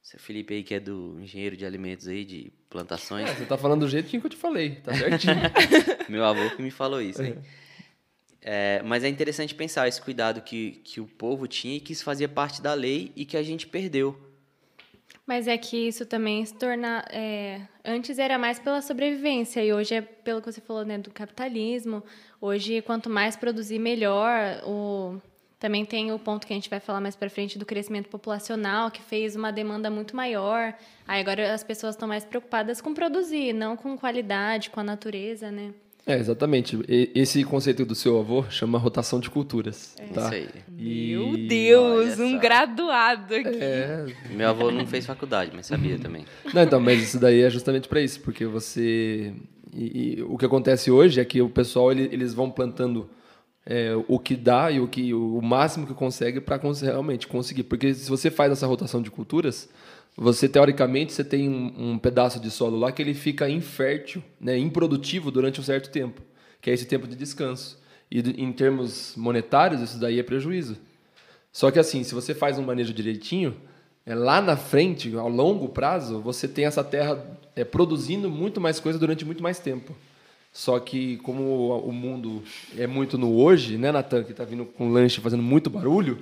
Você 0.00 0.16
Felipe 0.16 0.54
aí 0.54 0.62
que 0.62 0.76
é 0.76 0.78
do 0.78 1.18
engenheiro 1.20 1.56
de 1.56 1.66
alimentos 1.66 2.06
aí, 2.06 2.24
de 2.24 2.52
plantações. 2.70 3.28
É, 3.28 3.34
você 3.34 3.44
tá 3.44 3.58
falando 3.58 3.80
do 3.80 3.88
jeito 3.88 4.08
que 4.08 4.16
eu 4.16 4.30
te 4.30 4.36
falei, 4.36 4.76
tá 4.76 4.94
certinho. 4.94 5.34
Meu 6.08 6.24
avô 6.24 6.54
que 6.54 6.62
me 6.62 6.70
falou 6.70 7.02
isso, 7.02 7.20
hein? 7.20 7.36
É, 8.40 8.80
mas 8.84 9.02
é 9.02 9.08
interessante 9.08 9.52
pensar 9.56 9.88
esse 9.88 10.00
cuidado 10.00 10.40
que, 10.40 10.82
que 10.84 11.00
o 11.00 11.06
povo 11.06 11.48
tinha 11.48 11.78
e 11.78 11.80
que 11.80 11.92
isso 11.92 12.04
fazia 12.04 12.28
parte 12.28 12.62
da 12.62 12.74
lei 12.74 13.10
e 13.16 13.24
que 13.24 13.36
a 13.36 13.42
gente 13.42 13.66
perdeu. 13.66 14.33
Mas 15.26 15.48
é 15.48 15.56
que 15.56 15.88
isso 15.88 16.04
também 16.04 16.44
se 16.44 16.54
torna. 16.54 17.04
É, 17.10 17.62
antes 17.84 18.18
era 18.18 18.38
mais 18.38 18.58
pela 18.58 18.82
sobrevivência 18.82 19.64
e 19.64 19.72
hoje 19.72 19.94
é 19.94 20.00
pelo 20.02 20.40
que 20.42 20.52
você 20.52 20.60
falou, 20.60 20.84
né, 20.84 20.98
do 20.98 21.10
capitalismo. 21.10 22.02
Hoje, 22.40 22.82
quanto 22.82 23.08
mais 23.08 23.34
produzir, 23.34 23.78
melhor. 23.78 24.62
O, 24.66 25.18
também 25.58 25.84
tem 25.86 26.12
o 26.12 26.18
ponto 26.18 26.46
que 26.46 26.52
a 26.52 26.56
gente 26.56 26.68
vai 26.68 26.78
falar 26.78 27.00
mais 27.00 27.16
para 27.16 27.30
frente 27.30 27.58
do 27.58 27.64
crescimento 27.64 28.10
populacional, 28.10 28.90
que 28.90 29.00
fez 29.00 29.34
uma 29.34 29.50
demanda 29.50 29.90
muito 29.90 30.14
maior. 30.14 30.74
Aí 31.08 31.20
agora 31.22 31.54
as 31.54 31.64
pessoas 31.64 31.94
estão 31.94 32.06
mais 32.06 32.22
preocupadas 32.22 32.82
com 32.82 32.92
produzir, 32.92 33.54
não 33.54 33.78
com 33.78 33.96
qualidade, 33.96 34.68
com 34.68 34.80
a 34.80 34.84
natureza, 34.84 35.50
né? 35.50 35.72
É, 36.06 36.18
exatamente. 36.18 36.78
Esse 37.14 37.42
conceito 37.44 37.84
do 37.84 37.94
seu 37.94 38.18
avô 38.18 38.44
chama 38.50 38.78
rotação 38.78 39.18
de 39.18 39.30
culturas. 39.30 39.94
É. 39.98 40.06
Tá? 40.06 40.22
Isso 40.22 40.34
aí. 40.34 40.48
E... 40.78 41.16
Meu 41.16 41.48
Deus, 41.48 42.18
um 42.18 42.38
graduado 42.38 43.34
aqui. 43.34 43.58
É... 43.58 44.06
Meu 44.30 44.50
avô 44.50 44.70
não 44.70 44.86
fez 44.86 45.06
faculdade, 45.06 45.52
mas 45.54 45.66
sabia 45.66 45.98
também. 45.98 46.26
Não, 46.52 46.62
então, 46.62 46.78
mas 46.78 47.02
isso 47.02 47.18
daí 47.18 47.40
é 47.40 47.48
justamente 47.48 47.88
para 47.88 48.00
isso, 48.00 48.20
porque 48.20 48.44
você. 48.44 49.32
E, 49.74 50.18
e, 50.18 50.22
o 50.22 50.36
que 50.36 50.44
acontece 50.44 50.90
hoje 50.90 51.20
é 51.20 51.24
que 51.24 51.40
o 51.40 51.48
pessoal 51.48 51.90
ele, 51.90 52.08
eles 52.12 52.34
vão 52.34 52.50
plantando 52.50 53.08
é, 53.66 53.92
o 54.06 54.18
que 54.18 54.36
dá 54.36 54.70
e 54.70 54.80
o 54.80 54.86
que 54.86 55.14
o 55.14 55.40
máximo 55.40 55.86
que 55.86 55.94
consegue 55.94 56.40
para 56.40 56.60
realmente 56.82 57.26
conseguir. 57.26 57.64
Porque 57.64 57.94
se 57.94 58.10
você 58.10 58.30
faz 58.30 58.52
essa 58.52 58.66
rotação 58.66 59.00
de 59.00 59.10
culturas, 59.10 59.70
você 60.16 60.48
teoricamente 60.48 61.12
você 61.12 61.24
tem 61.24 61.48
um, 61.48 61.92
um, 61.92 61.98
pedaço 61.98 62.38
de 62.38 62.50
solo 62.50 62.78
lá 62.78 62.92
que 62.92 63.02
ele 63.02 63.14
fica 63.14 63.48
infértil, 63.48 64.22
né, 64.40 64.56
improdutivo 64.56 65.30
durante 65.30 65.60
um 65.60 65.64
certo 65.64 65.90
tempo, 65.90 66.22
que 66.60 66.70
é 66.70 66.72
esse 66.72 66.86
tempo 66.86 67.06
de 67.06 67.16
descanso. 67.16 67.78
E 68.10 68.20
em 68.20 68.52
termos 68.52 69.14
monetários 69.16 69.80
isso 69.80 69.98
daí 69.98 70.18
é 70.20 70.22
prejuízo. 70.22 70.76
Só 71.50 71.70
que 71.70 71.78
assim, 71.78 72.04
se 72.04 72.14
você 72.14 72.34
faz 72.34 72.58
um 72.58 72.62
manejo 72.62 72.92
direitinho, 72.92 73.56
é, 74.06 74.14
lá 74.14 74.40
na 74.40 74.56
frente, 74.56 75.14
ao 75.16 75.28
longo 75.28 75.68
prazo, 75.68 76.20
você 76.20 76.46
tem 76.46 76.66
essa 76.66 76.84
terra 76.84 77.24
é, 77.56 77.64
produzindo 77.64 78.30
muito 78.30 78.60
mais 78.60 78.78
coisa 78.78 78.98
durante 78.98 79.24
muito 79.24 79.42
mais 79.42 79.58
tempo. 79.58 79.94
Só 80.54 80.78
que 80.78 81.16
como 81.16 81.76
o 81.80 81.90
mundo 81.90 82.40
é 82.78 82.86
muito 82.86 83.18
no 83.18 83.36
hoje, 83.36 83.76
né, 83.76 83.90
Natan, 83.90 84.22
que 84.22 84.32
tá 84.32 84.44
vindo 84.44 84.64
com 84.64 84.88
lanche 84.88 85.20
fazendo 85.20 85.42
muito 85.42 85.68
barulho. 85.68 86.16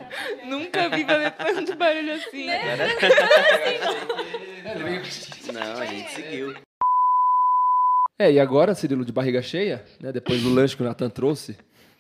Nunca 0.49 0.89
vi 0.89 1.05
fazer 1.05 1.31
tanto 1.33 1.77
barulho 1.77 2.15
assim. 2.15 2.47
Né? 2.47 2.59
Não, 5.53 5.83
a 5.83 5.85
gente 5.85 6.11
seguiu. 6.13 6.55
É, 8.19 8.33
e 8.33 8.41
agora, 8.41 8.75
Cirilo, 8.75 9.05
de 9.05 9.13
barriga 9.13 9.43
cheia, 9.43 9.85
né, 10.01 10.11
depois 10.11 10.43
do 10.43 10.49
lanche 10.49 10.75
que 10.75 10.83
o 10.83 10.87
Natan 10.87 11.11
trouxe, 11.11 11.55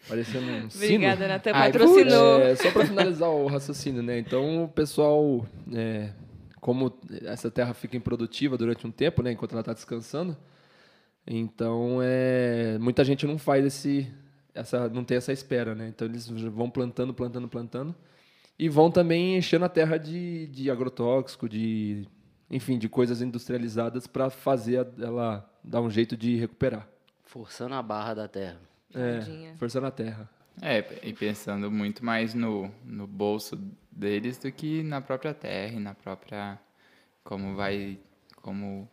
parecendo 0.08 0.46
um 0.46 0.68
Obrigada, 0.74 1.28
Natan, 1.28 1.52
patrocinou. 1.52 2.40
É, 2.40 2.56
só 2.56 2.70
para 2.70 2.86
finalizar 2.86 3.28
o 3.28 3.46
raciocínio, 3.46 4.02
né, 4.02 4.18
então 4.18 4.64
o 4.64 4.68
pessoal, 4.68 5.46
é, 5.74 6.08
como 6.62 6.98
essa 7.26 7.50
terra 7.50 7.74
fica 7.74 7.94
improdutiva 7.94 8.56
durante 8.56 8.86
um 8.86 8.90
tempo, 8.90 9.22
né, 9.22 9.32
enquanto 9.32 9.52
ela 9.52 9.60
está 9.60 9.74
descansando, 9.74 10.34
então, 11.26 12.00
é, 12.02 12.78
muita 12.78 13.04
gente 13.04 13.26
não 13.26 13.38
faz 13.38 13.64
esse, 13.64 14.12
essa, 14.54 14.88
não 14.88 15.04
tem 15.04 15.16
essa 15.16 15.32
espera, 15.32 15.74
né? 15.74 15.88
Então 15.88 16.06
eles 16.06 16.28
vão 16.28 16.68
plantando, 16.68 17.14
plantando, 17.14 17.48
plantando 17.48 17.94
e 18.58 18.68
vão 18.68 18.90
também 18.90 19.36
enchendo 19.36 19.64
a 19.64 19.68
terra 19.68 19.96
de, 19.98 20.46
de 20.48 20.70
agrotóxico, 20.70 21.48
de, 21.48 22.06
enfim, 22.50 22.78
de 22.78 22.88
coisas 22.88 23.22
industrializadas 23.22 24.06
para 24.06 24.30
fazer 24.30 24.86
ela 25.00 25.48
dar 25.62 25.80
um 25.80 25.90
jeito 25.90 26.16
de 26.16 26.36
recuperar. 26.36 26.88
Forçando 27.24 27.74
a 27.74 27.82
barra 27.82 28.14
da 28.14 28.28
terra. 28.28 28.60
É, 28.94 29.54
forçando 29.56 29.86
a 29.86 29.90
terra. 29.90 30.28
É, 30.60 30.84
e 31.02 31.14
pensando 31.14 31.70
muito 31.70 32.04
mais 32.04 32.34
no, 32.34 32.70
no 32.84 33.06
bolso 33.06 33.56
deles 33.90 34.36
do 34.36 34.52
que 34.52 34.82
na 34.82 35.00
própria 35.00 35.32
terra 35.32 35.74
e 35.74 35.80
na 35.80 35.94
própria 35.94 36.58
como 37.24 37.56
vai 37.56 37.98
como 38.42 38.88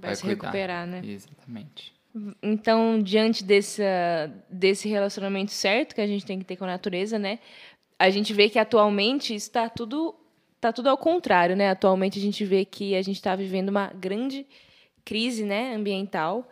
Vai, 0.00 0.10
vai 0.10 0.16
se 0.16 0.22
cuidar. 0.22 0.42
recuperar, 0.42 0.86
né? 0.86 1.02
Exatamente. 1.04 1.94
Então, 2.42 3.00
diante 3.02 3.44
desse, 3.44 3.82
desse 4.48 4.88
relacionamento 4.88 5.52
certo 5.52 5.94
que 5.94 6.00
a 6.00 6.06
gente 6.06 6.24
tem 6.24 6.38
que 6.38 6.44
ter 6.44 6.56
com 6.56 6.64
a 6.64 6.68
natureza, 6.68 7.18
né? 7.18 7.38
A 7.98 8.08
gente 8.10 8.32
vê 8.32 8.48
que 8.48 8.58
atualmente 8.58 9.34
está 9.34 9.68
tudo 9.68 10.14
tá 10.58 10.72
tudo 10.72 10.88
ao 10.88 10.96
contrário, 10.96 11.54
né? 11.54 11.68
Atualmente 11.68 12.18
a 12.18 12.22
gente 12.22 12.44
vê 12.44 12.64
que 12.64 12.94
a 12.94 13.02
gente 13.02 13.16
está 13.16 13.36
vivendo 13.36 13.68
uma 13.68 13.88
grande 13.88 14.46
crise, 15.04 15.44
né, 15.44 15.74
ambiental. 15.74 16.48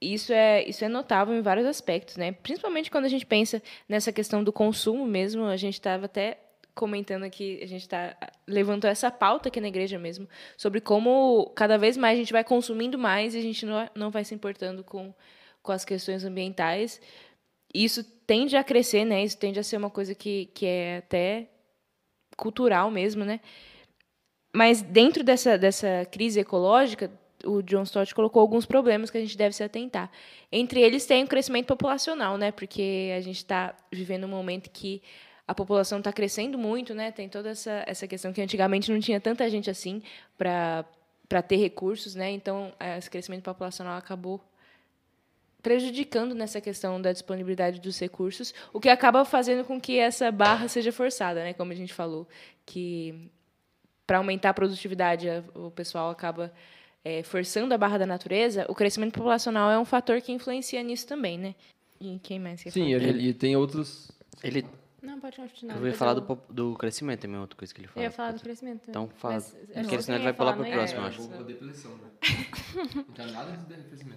Isso 0.00 0.32
é 0.32 0.66
isso 0.68 0.84
é 0.84 0.88
notável 0.88 1.34
em 1.34 1.42
vários 1.42 1.66
aspectos, 1.66 2.16
né? 2.16 2.32
Principalmente 2.32 2.90
quando 2.90 3.06
a 3.06 3.08
gente 3.08 3.26
pensa 3.26 3.62
nessa 3.88 4.12
questão 4.12 4.44
do 4.44 4.52
consumo 4.52 5.06
mesmo. 5.06 5.44
A 5.44 5.56
gente 5.56 5.74
estava 5.74 6.06
até 6.06 6.38
comentando 6.80 7.24
aqui, 7.24 7.60
a 7.62 7.66
gente 7.66 7.86
tá, 7.86 8.16
levantou 8.46 8.88
essa 8.88 9.10
pauta 9.10 9.50
aqui 9.50 9.60
na 9.60 9.68
igreja 9.68 9.98
mesmo, 9.98 10.26
sobre 10.56 10.80
como 10.80 11.52
cada 11.54 11.76
vez 11.76 11.94
mais 11.94 12.16
a 12.16 12.22
gente 12.22 12.32
vai 12.32 12.42
consumindo 12.42 12.98
mais 12.98 13.34
e 13.34 13.38
a 13.38 13.42
gente 13.42 13.66
não, 13.66 13.86
não 13.94 14.10
vai 14.10 14.24
se 14.24 14.34
importando 14.34 14.82
com, 14.82 15.12
com 15.62 15.72
as 15.72 15.84
questões 15.84 16.24
ambientais. 16.24 16.98
Isso 17.74 18.02
tende 18.26 18.56
a 18.56 18.64
crescer, 18.64 19.04
né? 19.04 19.22
Isso 19.22 19.36
tende 19.36 19.60
a 19.60 19.62
ser 19.62 19.76
uma 19.76 19.90
coisa 19.90 20.14
que, 20.14 20.46
que 20.54 20.64
é 20.64 20.96
até 20.96 21.48
cultural 22.34 22.90
mesmo, 22.90 23.26
né? 23.26 23.40
Mas 24.50 24.80
dentro 24.80 25.22
dessa, 25.22 25.58
dessa 25.58 26.06
crise 26.10 26.40
ecológica, 26.40 27.10
o 27.44 27.60
John 27.60 27.82
Stott 27.82 28.14
colocou 28.14 28.40
alguns 28.40 28.64
problemas 28.64 29.10
que 29.10 29.18
a 29.18 29.20
gente 29.20 29.36
deve 29.36 29.54
se 29.54 29.62
atentar. 29.62 30.10
Entre 30.50 30.80
eles 30.80 31.04
tem 31.04 31.24
o 31.24 31.28
crescimento 31.28 31.66
populacional, 31.66 32.38
né? 32.38 32.50
Porque 32.50 33.12
a 33.14 33.20
gente 33.20 33.36
está 33.36 33.76
vivendo 33.92 34.24
um 34.24 34.28
momento 34.28 34.70
que 34.70 35.02
a 35.50 35.54
população 35.54 35.98
está 35.98 36.12
crescendo 36.12 36.56
muito, 36.56 36.94
né? 36.94 37.10
Tem 37.10 37.28
toda 37.28 37.50
essa, 37.50 37.82
essa 37.84 38.06
questão 38.06 38.32
que 38.32 38.40
antigamente 38.40 38.92
não 38.92 39.00
tinha 39.00 39.20
tanta 39.20 39.50
gente 39.50 39.68
assim 39.68 40.00
para 40.38 40.84
para 41.28 41.42
ter 41.42 41.56
recursos, 41.56 42.16
né? 42.16 42.30
Então, 42.30 42.72
esse 42.98 43.08
crescimento 43.08 43.44
populacional 43.44 43.96
acabou 43.96 44.40
prejudicando 45.62 46.34
nessa 46.34 46.60
questão 46.60 47.00
da 47.00 47.12
disponibilidade 47.12 47.80
dos 47.80 48.00
recursos, 48.00 48.52
o 48.72 48.80
que 48.80 48.88
acaba 48.88 49.24
fazendo 49.24 49.64
com 49.64 49.80
que 49.80 49.96
essa 49.96 50.32
barra 50.32 50.66
seja 50.66 50.90
forçada, 50.90 51.44
né? 51.44 51.52
Como 51.52 51.70
a 51.70 51.74
gente 51.74 51.92
falou, 51.92 52.26
que 52.66 53.30
para 54.06 54.18
aumentar 54.18 54.50
a 54.50 54.54
produtividade 54.54 55.28
o 55.54 55.70
pessoal 55.70 56.10
acaba 56.10 56.52
é, 57.04 57.22
forçando 57.22 57.72
a 57.74 57.78
barra 57.78 57.98
da 57.98 58.06
natureza. 58.06 58.66
O 58.68 58.74
crescimento 58.74 59.14
populacional 59.14 59.70
é 59.70 59.78
um 59.78 59.84
fator 59.84 60.20
que 60.20 60.32
influencia 60.32 60.82
nisso 60.82 61.06
também, 61.06 61.38
né? 61.38 61.54
E 62.00 62.18
quem 62.20 62.40
mais 62.40 62.62
quer 62.62 62.70
Sim, 62.70 62.92
falar? 62.92 63.04
ele, 63.04 63.24
ele 63.24 63.34
tem 63.34 63.56
outros. 63.56 64.10
Ele. 64.42 64.64
Não, 65.02 65.18
pode 65.20 65.36
continuar. 65.36 65.76
Eu 65.76 65.86
ia 65.86 65.94
falar 65.94 66.12
eu- 66.12 66.20
do, 66.20 66.38
do 66.50 66.74
crescimento 66.76 67.20
também, 67.20 67.38
outra 67.40 67.56
coisa 67.56 67.72
que 67.74 67.80
ele 67.80 67.86
Eu 67.88 67.92
fala. 67.92 68.04
ia 68.04 68.10
falar 68.10 68.32
do 68.32 68.40
crescimento. 68.40 68.88
Então 68.88 69.08
fala. 69.16 69.34
Mas- 69.34 69.46
Porque 69.52 69.78
acho 69.78 69.88
que 69.88 70.02
senão 70.02 70.16
ele 70.18 70.24
vai 70.24 70.32
pular 70.34 70.52
falar, 70.52 70.62
pro 70.64 70.70
né? 70.70 70.76
próximo, 70.76 71.00
É, 71.00 71.02
eu 71.02 71.08
acho. 71.08 71.22
Vou 71.28 71.44
depressão, 71.44 71.90
né? 71.96 72.10
Não 72.96 73.04
quero 73.14 73.32
nada 73.32 73.52
de 73.56 73.64
depressão. 73.64 74.08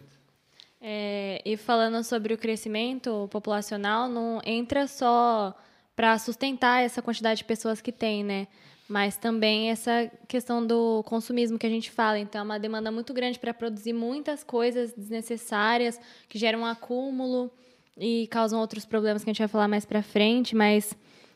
É, 0.85 1.41
e 1.45 1.55
falando 1.55 2.03
sobre 2.03 2.33
o 2.33 2.37
crescimento 2.37 3.27
populacional, 3.31 4.09
não 4.09 4.41
entra 4.45 4.85
só 4.85 5.55
para 5.95 6.17
sustentar 6.17 6.83
essa 6.83 7.01
quantidade 7.01 7.37
de 7.37 7.45
pessoas 7.45 7.79
que 7.79 7.91
tem, 7.91 8.21
né? 8.23 8.47
Mas 8.89 9.15
também 9.15 9.71
essa 9.71 10.11
questão 10.27 10.65
do 10.65 11.01
consumismo 11.03 11.57
que 11.57 11.65
a 11.65 11.69
gente 11.69 11.89
fala. 11.89 12.19
Então, 12.19 12.41
é 12.41 12.43
uma 12.43 12.59
demanda 12.59 12.91
muito 12.91 13.13
grande 13.13 13.39
para 13.39 13.53
produzir 13.53 13.93
muitas 13.93 14.43
coisas 14.43 14.91
desnecessárias, 14.91 15.97
que 16.27 16.37
geram 16.37 16.59
um 16.59 16.65
acúmulo 16.65 17.49
e 17.97 18.27
causam 18.27 18.59
outros 18.59 18.85
problemas 18.85 19.23
que 19.23 19.29
a 19.29 19.33
gente 19.33 19.39
vai 19.39 19.47
falar 19.47 19.67
mais 19.67 19.85
para 19.85 20.01
frente. 20.01 20.55
Mas 20.55 20.95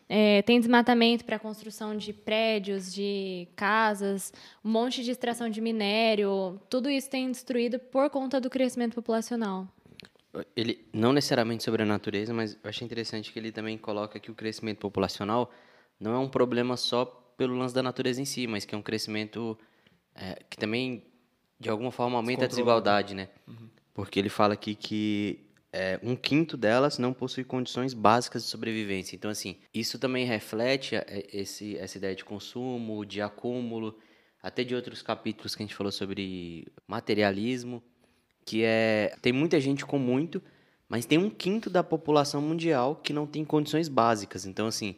é, 0.09 0.41
tem 0.43 0.59
desmatamento 0.59 1.25
para 1.25 1.37
construção 1.37 1.95
de 1.95 2.13
prédios, 2.13 2.93
de 2.93 3.47
casas, 3.55 4.31
um 4.63 4.69
monte 4.69 5.03
de 5.03 5.11
extração 5.11 5.49
de 5.49 5.59
minério. 5.59 6.59
Tudo 6.69 6.89
isso 6.89 7.09
tem 7.09 7.29
destruído 7.29 7.79
por 7.79 8.09
conta 8.09 8.39
do 8.39 8.49
crescimento 8.49 8.95
populacional. 8.95 9.67
Ele 10.55 10.85
não 10.93 11.11
necessariamente 11.13 11.63
sobre 11.63 11.83
a 11.83 11.85
natureza, 11.85 12.33
mas 12.33 12.53
eu 12.63 12.69
achei 12.69 12.85
interessante 12.85 13.33
que 13.33 13.39
ele 13.39 13.51
também 13.51 13.77
coloca 13.77 14.19
que 14.19 14.29
o 14.29 14.35
crescimento 14.35 14.79
populacional 14.79 15.51
não 15.99 16.13
é 16.13 16.19
um 16.19 16.29
problema 16.29 16.77
só 16.77 17.05
pelo 17.35 17.55
lance 17.55 17.73
da 17.73 17.81
natureza 17.83 18.21
em 18.21 18.25
si, 18.25 18.45
mas 18.45 18.63
que 18.63 18.75
é 18.75 18.77
um 18.77 18.81
crescimento 18.81 19.57
é, 20.15 20.37
que 20.49 20.57
também 20.57 21.03
de 21.59 21.69
alguma 21.69 21.91
forma 21.91 22.17
aumenta 22.17 22.45
a 22.45 22.47
desigualdade, 22.47 23.15
né? 23.15 23.29
Porque 23.93 24.19
ele 24.19 24.29
fala 24.29 24.53
aqui 24.53 24.75
que 24.75 25.46
é, 25.71 25.99
um 26.01 26.15
quinto 26.15 26.55
delas 26.55 26.97
não 26.97 27.13
possui 27.13 27.43
condições 27.43 27.93
básicas 27.93 28.43
de 28.43 28.49
sobrevivência. 28.49 29.15
Então, 29.15 29.29
assim, 29.31 29.57
isso 29.73 29.99
também 29.99 30.25
reflete 30.25 30.95
é, 30.95 31.27
esse, 31.31 31.77
essa 31.77 31.97
ideia 31.97 32.15
de 32.15 32.25
consumo, 32.25 33.05
de 33.05 33.21
acúmulo, 33.21 33.97
até 34.41 34.63
de 34.63 34.75
outros 34.75 35.01
capítulos 35.01 35.55
que 35.55 35.63
a 35.63 35.65
gente 35.65 35.75
falou 35.75 35.91
sobre 35.91 36.67
materialismo 36.87 37.83
que 38.47 38.63
é 38.63 39.13
tem 39.21 39.33
muita 39.33 39.59
gente 39.59 39.85
com 39.85 39.99
muito, 39.99 40.41
mas 40.87 41.05
tem 41.05 41.17
um 41.17 41.29
quinto 41.29 41.69
da 41.69 41.83
população 41.83 42.41
mundial 42.41 42.95
que 42.95 43.11
não 43.11 43.27
tem 43.27 43.43
condições 43.43 43.89
básicas. 43.89 44.45
Então, 44.45 44.67
assim, 44.67 44.95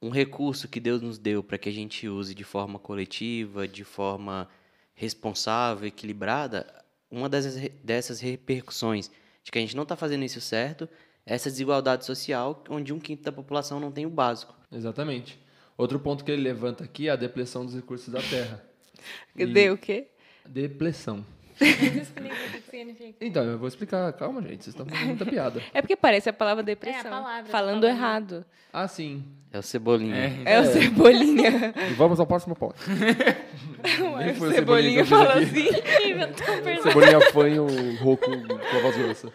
um 0.00 0.10
recurso 0.10 0.68
que 0.68 0.78
Deus 0.78 1.02
nos 1.02 1.18
deu 1.18 1.42
para 1.42 1.58
que 1.58 1.68
a 1.68 1.72
gente 1.72 2.08
use 2.08 2.36
de 2.36 2.44
forma 2.44 2.78
coletiva, 2.78 3.66
de 3.66 3.82
forma 3.82 4.48
responsável, 4.94 5.88
equilibrada, 5.88 6.84
uma 7.10 7.28
dessas, 7.28 7.56
dessas 7.82 8.20
repercussões 8.20 9.10
de 9.48 9.52
que 9.52 9.58
a 9.58 9.62
gente 9.62 9.74
não 9.74 9.82
está 9.82 9.96
fazendo 9.96 10.24
isso 10.24 10.42
certo 10.42 10.86
é 11.24 11.34
essa 11.34 11.50
desigualdade 11.50 12.04
social, 12.04 12.62
onde 12.68 12.92
um 12.92 12.98
quinto 12.98 13.22
da 13.22 13.32
população 13.32 13.80
não 13.80 13.90
tem 13.90 14.04
o 14.04 14.10
básico. 14.10 14.54
Exatamente. 14.70 15.40
Outro 15.76 15.98
ponto 15.98 16.22
que 16.22 16.30
ele 16.30 16.42
levanta 16.42 16.84
aqui 16.84 17.08
é 17.08 17.10
a 17.10 17.16
depleção 17.16 17.64
dos 17.64 17.74
recursos 17.74 18.12
da 18.12 18.20
terra. 18.20 18.62
Cadê 19.36 19.70
o 19.70 19.78
quê? 19.78 20.08
Depressão. 20.46 21.24
Explica 22.02 22.34
o 22.34 22.50
que 22.50 22.70
significa. 22.70 23.24
Então, 23.24 23.42
eu 23.44 23.58
vou 23.58 23.68
explicar. 23.68 24.12
Calma, 24.12 24.40
gente. 24.42 24.64
Vocês 24.64 24.68
estão 24.68 24.86
fazendo 24.86 25.06
muita 25.08 25.26
piada. 25.26 25.62
É 25.74 25.80
porque 25.82 25.96
parece 25.96 26.28
a 26.28 26.32
palavra 26.32 26.62
depressão. 26.62 27.00
É, 27.00 27.06
a 27.06 27.10
palavra, 27.10 27.50
falando 27.50 27.82
falando. 27.82 27.84
errado. 27.84 28.44
Ah, 28.72 28.86
sim. 28.86 29.24
É 29.50 29.58
o 29.58 29.62
cebolinha. 29.62 30.42
É, 30.44 30.60
o 30.60 30.64
Cebolinha. 30.66 31.72
E 31.90 31.94
vamos 31.94 32.20
ao 32.20 32.26
próximo 32.26 32.54
ponto. 32.54 32.76
Nem 34.18 34.32
o 34.32 34.34
foi 34.34 34.52
Cebolinha 34.52 35.02
aqui. 35.02 35.14
assim. 35.14 36.82
Cebolinha 36.82 37.20
fã 37.32 37.48
e 37.48 37.58
o 37.58 37.96
Roku 37.96 38.30
com 38.30 38.76
a 38.76 38.80
voz 38.80 38.96
grossa. 38.96 39.32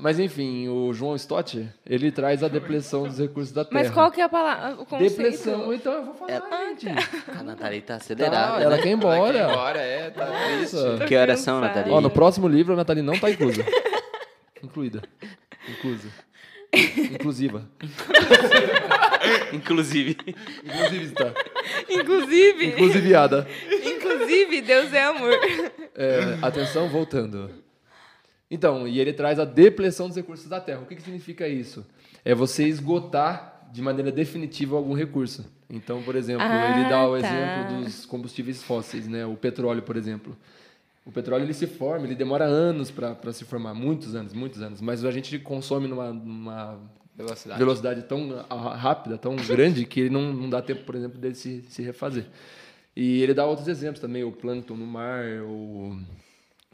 Mas 0.00 0.18
enfim, 0.18 0.68
o 0.68 0.92
João 0.92 1.14
Stott, 1.16 1.68
ele 1.86 2.10
traz 2.10 2.42
a 2.42 2.48
depressão 2.48 3.04
dos 3.04 3.18
recursos 3.18 3.52
da 3.52 3.64
terra. 3.64 3.82
Mas 3.82 3.90
qual 3.90 4.10
que 4.10 4.20
é 4.20 4.24
a 4.24 4.28
palavra? 4.28 4.80
O 4.80 4.86
conceito? 4.86 5.10
Depressão, 5.16 5.72
então 5.74 5.92
eu 5.92 6.04
vou 6.04 6.14
falar, 6.14 6.40
gente. 6.78 6.86
A 7.38 7.42
Nathalie 7.42 7.80
tá 7.80 7.94
Tá, 7.94 7.96
acelerada. 7.96 8.62
ela 8.62 8.76
né? 8.76 8.82
quer 8.82 8.88
ir 8.88 8.92
Ela 8.92 8.96
embora. 8.98 9.32
quer 9.32 9.38
ir 9.38 9.50
embora, 9.50 9.78
é, 9.80 10.10
tá. 10.10 10.26
Nossa. 10.60 11.04
Que 11.06 11.16
horas 11.16 11.40
são. 11.40 11.60
Nathalie? 11.60 11.92
Ó, 11.92 12.00
no 12.00 12.10
próximo 12.10 12.48
livro 12.48 12.72
a 12.72 12.76
Nathalie 12.76 13.02
não 13.02 13.18
tá 13.18 13.30
inclusa. 13.30 13.64
Incluída. 14.62 15.02
Inclusa. 15.68 16.08
Inclusiva. 16.72 17.68
Inclusive. 19.52 20.16
Inclusive 20.64 21.04
está. 21.04 21.32
Inclusive, 21.88 22.66
Inclusiviada. 22.68 23.46
inclusive, 23.84 24.60
Deus 24.62 24.92
é 24.92 25.02
amor. 25.04 25.32
É, 25.94 26.38
atenção, 26.42 26.88
voltando. 26.88 27.50
Então, 28.50 28.88
e 28.88 28.98
ele 28.98 29.12
traz 29.12 29.38
a 29.38 29.44
depressão 29.44 30.08
dos 30.08 30.16
recursos 30.16 30.48
da 30.48 30.60
Terra. 30.60 30.80
O 30.80 30.86
que, 30.86 30.96
que 30.96 31.02
significa 31.02 31.46
isso? 31.46 31.86
É 32.24 32.34
você 32.34 32.66
esgotar 32.66 33.68
de 33.72 33.80
maneira 33.80 34.10
definitiva 34.10 34.76
algum 34.76 34.94
recurso. 34.94 35.44
Então, 35.68 36.02
por 36.02 36.16
exemplo, 36.16 36.42
Ah, 36.44 36.76
ele 36.80 36.88
dá 36.88 37.06
o 37.08 37.12
tá. 37.12 37.18
exemplo 37.28 37.84
dos 37.84 38.04
combustíveis 38.06 38.62
fósseis, 38.62 39.06
né? 39.06 39.24
O 39.24 39.36
petróleo, 39.36 39.82
por 39.82 39.96
exemplo. 39.96 40.36
O 41.06 41.12
petróleo 41.12 41.44
ele 41.44 41.54
se 41.54 41.66
forma, 41.66 42.06
ele 42.06 42.16
demora 42.16 42.44
anos 42.44 42.90
para 42.90 43.32
se 43.32 43.44
formar, 43.44 43.72
muitos 43.72 44.14
anos, 44.16 44.32
muitos 44.32 44.60
anos. 44.60 44.80
Mas 44.80 45.04
a 45.04 45.10
gente 45.12 45.38
consome 45.38 45.86
numa, 45.86 46.12
numa 46.12 46.78
Velocidade. 47.16 47.58
velocidade 47.58 48.02
tão 48.02 48.30
rápida, 48.48 49.16
tão 49.16 49.36
grande, 49.46 49.84
que 49.86 50.00
ele 50.00 50.10
não, 50.10 50.32
não 50.32 50.50
dá 50.50 50.60
tempo, 50.60 50.82
por 50.84 50.94
exemplo, 50.96 51.18
dele 51.18 51.34
se, 51.36 51.62
se 51.68 51.82
refazer. 51.82 52.26
E 52.96 53.22
ele 53.22 53.32
dá 53.32 53.46
outros 53.46 53.68
exemplos 53.68 54.00
também, 54.00 54.24
o 54.24 54.32
plâncton 54.32 54.74
no 54.76 54.86
mar, 54.86 55.24
o... 55.44 55.96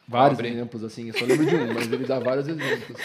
vários 0.08 0.38
exemplos, 0.40 0.84
assim, 0.84 1.08
eu 1.08 1.14
só 1.18 1.24
lembro 1.24 1.46
de 1.46 1.54
um, 1.56 1.72
mas 1.74 1.90
ele 1.92 2.04
dá 2.06 2.18
vários 2.18 2.46
exemplos. 2.48 2.96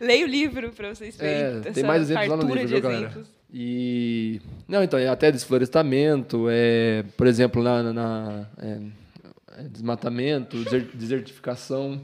Leia 0.00 0.24
o 0.24 0.28
livro 0.28 0.70
pra 0.72 0.94
vocês 0.94 1.16
verem. 1.16 1.68
É, 1.68 1.72
tem 1.72 1.84
mais 1.84 2.02
exemplos 2.02 2.28
lá 2.28 2.36
no 2.36 2.42
livro, 2.54 2.68
viu, 2.68 2.80
galera? 2.80 3.06
exemplos. 3.06 3.28
E... 3.52 4.40
Não, 4.66 4.82
então, 4.82 4.98
é 4.98 5.08
até 5.08 5.30
desflorestamento, 5.30 6.46
é, 6.50 7.04
por 7.16 7.26
exemplo, 7.26 7.62
na... 7.62 7.82
na- 7.82 7.92
na- 7.92 8.46
é, 8.58 8.78
é, 9.58 9.62
desmatamento, 9.64 10.56
deser- 10.64 10.88
desertificação, 10.94 12.00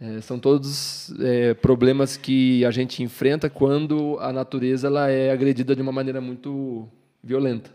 é, 0.00 0.20
são 0.20 0.38
todos 0.38 1.12
é, 1.20 1.52
problemas 1.54 2.16
que 2.16 2.64
a 2.64 2.70
gente 2.70 3.02
enfrenta 3.02 3.50
quando 3.50 4.16
a 4.20 4.32
natureza 4.32 4.86
ela 4.86 5.10
é 5.10 5.32
agredida 5.32 5.74
de 5.74 5.82
uma 5.82 5.90
maneira 5.90 6.20
muito 6.20 6.88
violenta. 7.22 7.70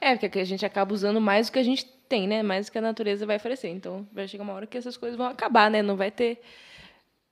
É, 0.00 0.16
porque 0.16 0.40
a 0.40 0.44
gente 0.44 0.66
acaba 0.66 0.92
usando 0.92 1.20
mais 1.20 1.46
do 1.46 1.52
que 1.52 1.60
a 1.60 1.62
gente 1.62 1.86
tem, 2.12 2.28
né? 2.28 2.42
Mais 2.42 2.68
que 2.68 2.76
a 2.76 2.82
natureza 2.82 3.24
vai 3.24 3.36
oferecer. 3.36 3.68
Então, 3.68 4.06
vai 4.12 4.28
chegar 4.28 4.44
uma 4.44 4.52
hora 4.52 4.66
que 4.66 4.76
essas 4.76 4.98
coisas 4.98 5.16
vão 5.16 5.26
acabar, 5.26 5.70
né? 5.70 5.80
Não 5.80 5.96
vai 5.96 6.10
ter 6.10 6.42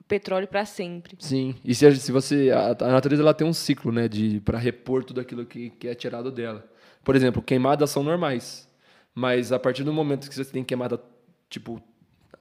petróleo 0.08 0.48
para 0.48 0.64
sempre. 0.64 1.16
Sim. 1.18 1.54
E 1.62 1.74
se, 1.74 1.94
se 1.96 2.10
você 2.10 2.50
a, 2.50 2.70
a 2.70 2.88
natureza 2.88 3.20
ela 3.22 3.34
tem 3.34 3.46
um 3.46 3.52
ciclo, 3.52 3.92
né, 3.92 4.08
de 4.08 4.40
para 4.40 4.58
repor 4.58 5.04
tudo 5.04 5.20
aquilo 5.20 5.44
que, 5.44 5.68
que 5.68 5.86
é 5.86 5.94
tirado 5.94 6.32
dela. 6.32 6.66
Por 7.04 7.14
exemplo, 7.14 7.42
queimadas 7.42 7.90
são 7.90 8.02
normais, 8.02 8.66
mas 9.14 9.52
a 9.52 9.58
partir 9.58 9.84
do 9.84 9.92
momento 9.92 10.28
que 10.28 10.34
você 10.34 10.44
tem 10.50 10.64
queimada 10.64 10.98
tipo 11.50 11.82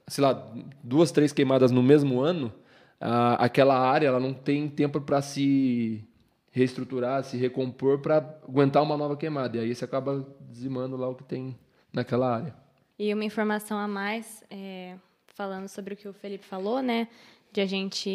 sei 0.08 0.24
lá, 0.24 0.52
duas, 0.82 1.12
três 1.12 1.32
queimadas 1.32 1.70
no 1.70 1.82
mesmo 1.82 2.20
ano, 2.20 2.52
a, 2.98 3.34
aquela 3.44 3.78
área 3.78 4.08
ela 4.08 4.18
não 4.18 4.32
tem 4.32 4.66
tempo 4.66 4.98
para 5.00 5.20
se 5.20 6.02
reestruturar, 6.50 7.22
se 7.22 7.36
recompor 7.36 8.00
para 8.00 8.16
aguentar 8.48 8.82
uma 8.82 8.96
nova 8.96 9.16
queimada. 9.16 9.58
E 9.58 9.60
aí 9.60 9.74
você 9.74 9.84
acaba 9.84 10.26
dizimando 10.50 10.96
lá 10.96 11.08
o 11.08 11.14
que 11.14 11.22
tem 11.22 11.56
naquela 11.92 12.36
área. 12.36 12.54
E 12.98 13.12
uma 13.14 13.24
informação 13.24 13.78
a 13.78 13.88
mais, 13.88 14.44
é, 14.50 14.94
falando 15.34 15.68
sobre 15.68 15.94
o 15.94 15.96
que 15.96 16.08
o 16.08 16.12
Felipe 16.12 16.44
falou, 16.44 16.82
né? 16.82 17.08
De 17.52 17.60
a 17.60 17.66
gente 17.66 18.10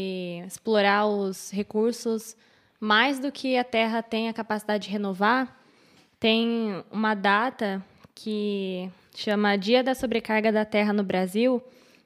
explorar 0.45 1.07
os 1.07 1.51
recursos 1.51 2.37
mais 2.79 3.19
do 3.19 3.31
que 3.31 3.57
a 3.57 3.63
Terra 3.63 4.03
tem 4.03 4.29
a 4.29 4.33
capacidade 4.33 4.85
de 4.85 4.91
renovar. 4.91 5.59
Tem 6.19 6.83
uma 6.91 7.15
data 7.15 7.83
que 8.13 8.89
chama 9.15 9.57
Dia 9.57 9.83
da 9.83 9.95
Sobrecarga 9.95 10.51
da 10.51 10.63
Terra 10.63 10.93
no 10.93 11.03
Brasil, 11.03 11.61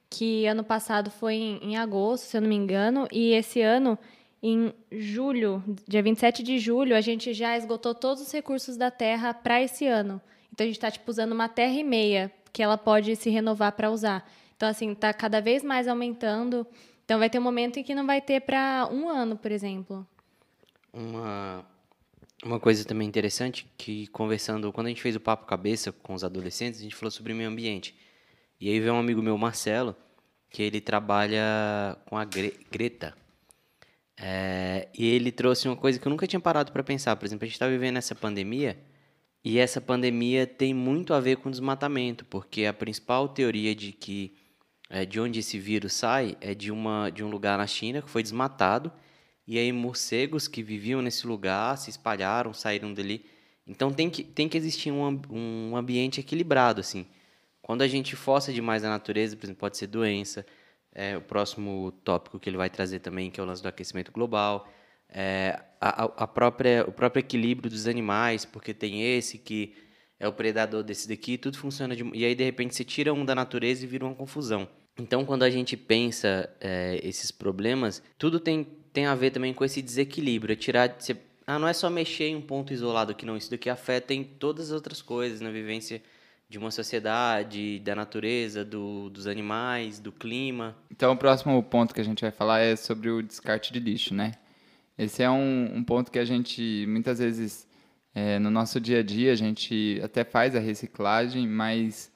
que 0.10 0.46
ano 0.48 0.64
passado 0.64 1.12
foi 1.12 1.36
em, 1.36 1.58
em 1.62 1.78
agosto, 1.78 2.24
se 2.24 2.38
eu 2.38 2.42
não 2.42 2.50
me 2.50 2.56
engano, 2.56 3.08
e 3.12 3.34
esse 3.34 3.62
ano 3.62 3.98
em 4.42 4.74
julho, 4.92 5.64
dia 5.88 6.02
27 6.02 6.42
de 6.42 6.58
julho, 6.58 6.96
a 6.96 7.02
gente 7.02 7.34
já 7.34 7.58
esgotou 7.58 7.94
todos 7.94 8.24
os 8.24 8.32
recursos 8.32 8.78
da 8.78 8.90
terra 8.90 9.34
para 9.34 9.62
esse 9.62 9.86
ano. 9.86 10.22
Então 10.52 10.66
a 10.66 10.68
gente 10.68 10.78
está 10.78 10.92
tipo, 10.92 11.10
usando 11.10 11.32
uma 11.32 11.48
terra 11.48 11.74
e 11.74 11.84
meia 11.84 12.32
que 12.52 12.62
ela 12.62 12.78
pode 12.78 13.16
se 13.16 13.30
renovar 13.30 13.72
para 13.74 13.92
usar. 13.92 14.30
Então, 14.56 14.68
assim, 14.68 14.92
está 14.92 15.14
cada 15.14 15.40
vez 15.40 15.64
mais 15.64 15.88
aumentando. 15.88 16.68
Então 17.06 17.18
vai 17.18 17.30
ter 17.30 17.40
um 17.40 17.44
momento 17.44 17.78
em 17.78 17.84
que 17.84 17.96
não 17.96 18.06
vai 18.06 18.22
ter 18.22 18.42
para 18.42 18.88
um 18.92 19.08
ano, 19.08 19.38
por 19.38 19.52
exemplo. 19.52 20.06
Uma, 20.92 21.66
uma 22.44 22.60
coisa 22.60 22.84
também 22.84 23.08
interessante 23.08 23.66
que 23.78 24.08
conversando, 24.08 24.72
quando 24.74 24.88
a 24.88 24.90
gente 24.90 25.02
fez 25.02 25.16
o 25.16 25.20
papo 25.20 25.46
cabeça 25.46 25.92
com 25.92 26.14
os 26.14 26.24
adolescentes, 26.24 26.80
a 26.80 26.84
gente 26.84 26.96
falou 26.96 27.12
sobre 27.12 27.34
meio 27.34 27.50
ambiente. 27.50 27.96
E 28.60 28.70
aí 28.70 28.80
veio 28.80 28.94
um 28.94 29.00
amigo 29.00 29.22
meu, 29.22 29.38
Marcelo, 29.38 29.96
que 30.50 30.62
ele 30.62 30.82
trabalha 30.82 31.98
com 32.06 32.18
a 32.18 32.26
Gre 32.26 32.60
Greta, 32.70 33.16
é, 34.22 34.90
e 34.94 35.08
ele 35.08 35.32
trouxe 35.32 35.68
uma 35.70 35.78
coisa 35.78 35.98
que 35.98 36.06
eu 36.06 36.10
nunca 36.10 36.28
tinha 36.28 36.40
parado 36.40 36.74
para 36.74 36.84
pensar. 36.84 37.16
Por 37.16 37.26
exemplo, 37.26 37.46
a 37.46 37.48
gente 37.48 37.56
está 37.56 37.68
vivendo 37.68 37.98
essa 37.98 38.14
pandemia 38.14 38.78
e 39.44 39.58
essa 39.58 39.80
pandemia 39.80 40.46
tem 40.46 40.74
muito 40.74 41.14
a 41.14 41.20
ver 41.20 41.38
com 41.38 41.50
desmatamento, 41.50 42.26
porque 42.26 42.66
a 42.66 42.74
principal 42.74 43.30
teoria 43.30 43.74
de 43.74 43.92
que 43.92 44.36
é, 44.90 45.06
de 45.06 45.20
onde 45.20 45.40
esse 45.40 45.58
vírus 45.60 45.94
sai 45.94 46.36
é 46.42 46.54
de, 46.54 46.72
uma, 46.72 47.10
de 47.10 47.24
um 47.24 47.30
lugar 47.30 47.58
na 47.58 47.68
China 47.68 48.02
que 48.02 48.10
foi 48.10 48.24
desmatado 48.24 48.92
e 49.48 49.58
aí 49.58 49.72
morcegos 49.72 50.48
que 50.48 50.62
viviam 50.62 51.02
nesse 51.02 51.26
lugar 51.26 51.78
se 51.78 51.90
espalharam, 51.90 52.54
saíram 52.54 52.94
dali. 52.94 53.26
Então 53.66 53.92
tem 53.92 54.10
que, 54.10 54.24
tem 54.24 54.50
que 54.50 54.58
existir 54.58 54.92
um, 54.92 55.22
um 55.30 55.76
ambiente 55.78 56.20
equilibrado, 56.20 56.82
assim. 56.82 57.06
Quando 57.62 57.84
a 57.84 57.88
gente 57.88 58.16
força 58.16 58.52
demais 58.52 58.84
a 58.84 58.90
natureza, 58.90 59.38
por 59.38 59.46
exemplo, 59.46 59.60
pode 59.60 59.78
ser 59.78 59.88
doença, 59.88 60.46
é, 60.92 61.16
o 61.16 61.22
próximo 61.22 61.92
tópico 62.04 62.40
que 62.40 62.50
ele 62.50 62.58
vai 62.58 62.70
trazer 62.70 63.00
também, 63.00 63.30
que 63.30 63.40
é 63.40 63.44
o 63.44 63.46
lance 63.46 63.62
do 63.62 63.68
aquecimento 63.68 64.12
global, 64.12 64.68
é, 65.08 65.62
a, 65.80 66.04
a 66.24 66.28
própria, 66.28 66.86
o 66.88 66.92
próprio 66.92 67.22
equilíbrio 67.22 67.70
dos 67.70 67.88
animais, 67.88 68.46
porque 68.46 68.74
tem 68.74 69.16
esse 69.16 69.38
que 69.38 69.74
é 70.20 70.28
o 70.28 70.34
predador 70.34 70.84
desse 70.84 71.08
daqui, 71.08 71.38
tudo 71.38 71.58
funciona 71.58 71.96
de, 71.96 72.04
e 72.14 72.26
aí 72.26 72.36
de 72.36 72.44
repente 72.44 72.76
você 72.76 72.84
tira 72.84 73.14
um 73.14 73.24
da 73.24 73.34
natureza 73.34 73.84
e 73.84 73.88
vira 73.88 74.06
uma 74.06 74.14
confusão. 74.14 74.68
Então, 74.98 75.24
quando 75.24 75.44
a 75.44 75.50
gente 75.50 75.78
pensa 75.78 76.50
é, 76.60 77.00
esses 77.02 77.32
problemas, 77.32 78.04
tudo 78.18 78.38
tem, 78.38 78.68
tem 78.92 79.06
a 79.06 79.16
ver 79.16 79.32
também 79.32 79.54
com 79.54 79.64
esse 79.64 79.82
desequilíbrio. 79.82 80.52
É 80.52 80.56
tirar, 80.58 80.94
você, 81.00 81.16
ah, 81.48 81.58
não 81.58 81.70
é 81.70 81.74
só 81.74 81.90
mexer 81.90 82.26
em 82.26 82.36
um 82.36 82.42
ponto 82.42 82.74
isolado 82.74 83.16
que 83.16 83.26
não, 83.26 83.38
isso 83.38 83.50
daqui 83.50 83.70
afeta 83.70 84.14
em 84.14 84.26
todas 84.26 84.66
as 84.66 84.72
outras 84.74 85.02
coisas 85.02 85.40
na 85.40 85.52
vivência 85.52 86.02
de 86.50 86.58
uma 86.58 86.72
sociedade, 86.72 87.80
da 87.80 87.96
natureza, 87.96 88.66
do, 88.66 89.10
dos 89.10 89.26
animais, 89.26 90.00
do 90.00 90.12
clima. 90.12 90.76
Então, 90.92 91.14
o 91.14 91.18
próximo 91.18 91.62
ponto 91.64 91.94
que 91.94 92.02
a 92.02 92.04
gente 92.04 92.22
vai 92.22 92.32
falar 92.32 92.60
é 92.60 92.76
sobre 92.76 93.10
o 93.10 93.22
descarte 93.22 93.72
de 93.72 93.80
lixo, 93.80 94.14
né? 94.14 94.34
Esse 95.00 95.24
é 95.24 95.30
um, 95.30 95.78
um 95.78 95.84
ponto 95.84 96.12
que 96.12 96.20
a 96.20 96.26
gente, 96.26 96.86
muitas 96.88 97.20
vezes, 97.20 97.68
é, 98.14 98.38
no 98.38 98.52
nosso 98.52 98.80
dia 98.80 99.00
a 99.00 99.04
dia, 99.04 99.32
a 99.32 99.36
gente 99.36 100.00
até 100.04 100.24
faz 100.24 100.56
a 100.56 100.60
reciclagem, 100.60 101.48
mas 101.48 102.12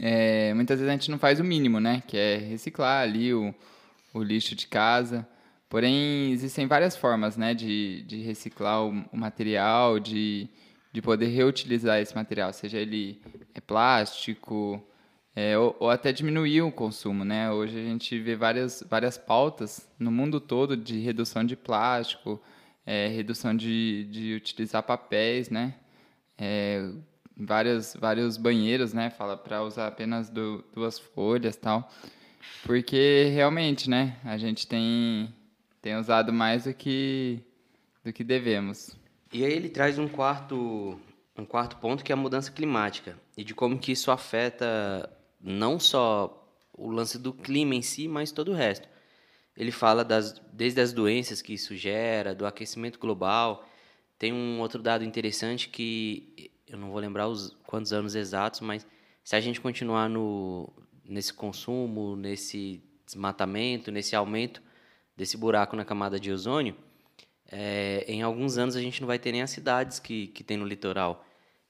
é, 0.00 0.52
muitas 0.54 0.80
vezes 0.80 0.90
a 0.90 0.96
gente 0.96 1.10
não 1.10 1.18
faz 1.18 1.40
o 1.40 1.44
mínimo, 1.44 1.78
né? 1.80 2.02
Que 2.06 2.18
é 2.18 2.36
reciclar 2.36 3.02
ali 3.02 3.32
o, 3.32 3.54
o 4.12 4.22
lixo 4.22 4.54
de 4.54 4.66
casa. 4.66 5.26
Porém, 5.68 6.32
existem 6.32 6.66
várias 6.66 6.96
formas, 6.96 7.36
né? 7.36 7.54
De, 7.54 8.02
de 8.02 8.22
reciclar 8.22 8.84
o, 8.84 8.90
o 9.12 9.16
material, 9.16 10.00
de 10.00 10.50
de 10.94 11.02
poder 11.02 11.26
reutilizar 11.26 11.98
esse 11.98 12.14
material, 12.14 12.52
seja 12.52 12.78
ele 12.78 13.20
é 13.52 13.60
plástico, 13.60 14.80
é, 15.36 15.58
ou, 15.58 15.76
ou, 15.80 15.90
até 15.90 16.12
diminuir 16.12 16.62
o 16.62 16.70
consumo, 16.70 17.24
né? 17.24 17.50
Hoje 17.50 17.76
a 17.78 17.82
gente 17.82 18.16
vê 18.20 18.36
várias, 18.36 18.84
várias 18.88 19.18
pautas 19.18 19.88
no 19.98 20.10
mundo 20.10 20.40
todo 20.40 20.76
de 20.76 21.00
redução 21.00 21.44
de 21.44 21.56
plástico, 21.56 22.40
é, 22.86 23.08
redução 23.08 23.56
de, 23.56 24.04
de 24.04 24.34
utilizar 24.34 24.82
papéis, 24.84 25.50
né? 25.50 25.74
É, 26.38 26.88
vários, 27.36 27.96
vários 27.98 28.36
banheiros, 28.36 28.92
né? 28.92 29.10
Fala 29.10 29.36
para 29.36 29.64
usar 29.64 29.88
apenas 29.88 30.30
do, 30.30 30.64
duas 30.72 31.00
folhas 31.00 31.56
tal. 31.56 31.90
Porque 32.64 33.30
realmente, 33.34 33.90
né? 33.90 34.16
A 34.24 34.36
gente 34.36 34.68
tem, 34.68 35.34
tem 35.82 35.96
usado 35.96 36.32
mais 36.32 36.64
do 36.64 36.74
que, 36.74 37.40
do 38.04 38.12
que 38.12 38.22
devemos. 38.22 38.96
E 39.32 39.44
aí 39.44 39.52
ele 39.52 39.68
traz 39.68 39.98
um 39.98 40.06
quarto, 40.06 40.96
um 41.36 41.44
quarto 41.44 41.76
ponto 41.78 42.04
que 42.04 42.12
é 42.12 42.14
a 42.14 42.16
mudança 42.16 42.52
climática 42.52 43.18
e 43.36 43.42
de 43.42 43.52
como 43.52 43.78
que 43.78 43.90
isso 43.90 44.12
afeta 44.12 45.10
não 45.44 45.78
só 45.78 46.40
o 46.72 46.90
lance 46.90 47.18
do 47.18 47.32
clima 47.32 47.74
em 47.74 47.82
si, 47.82 48.08
mas 48.08 48.32
todo 48.32 48.50
o 48.50 48.54
resto. 48.54 48.88
Ele 49.56 49.70
fala 49.70 50.02
das, 50.02 50.40
desde 50.52 50.80
as 50.80 50.92
doenças 50.92 51.42
que 51.42 51.52
isso 51.52 51.76
gera, 51.76 52.34
do 52.34 52.46
aquecimento 52.46 52.98
global. 52.98 53.68
Tem 54.18 54.32
um 54.32 54.58
outro 54.60 54.82
dado 54.82 55.04
interessante 55.04 55.68
que 55.68 56.50
eu 56.66 56.78
não 56.78 56.90
vou 56.90 56.98
lembrar 56.98 57.28
os 57.28 57.56
quantos 57.66 57.92
anos 57.92 58.14
exatos, 58.14 58.60
mas 58.60 58.86
se 59.22 59.36
a 59.36 59.40
gente 59.40 59.60
continuar 59.60 60.08
no, 60.08 60.72
nesse 61.04 61.32
consumo, 61.32 62.16
nesse 62.16 62.82
desmatamento, 63.06 63.92
nesse 63.92 64.16
aumento 64.16 64.62
desse 65.16 65.36
buraco 65.36 65.76
na 65.76 65.84
camada 65.84 66.18
de 66.18 66.32
ozônio, 66.32 66.74
é, 67.52 68.04
em 68.08 68.22
alguns 68.22 68.58
anos 68.58 68.74
a 68.74 68.80
gente 68.80 69.00
não 69.00 69.06
vai 69.06 69.18
ter 69.18 69.30
nem 69.30 69.42
as 69.42 69.50
cidades 69.50 70.00
que, 70.00 70.28
que 70.28 70.42
tem 70.42 70.56
no 70.56 70.66
litoral. 70.66 71.24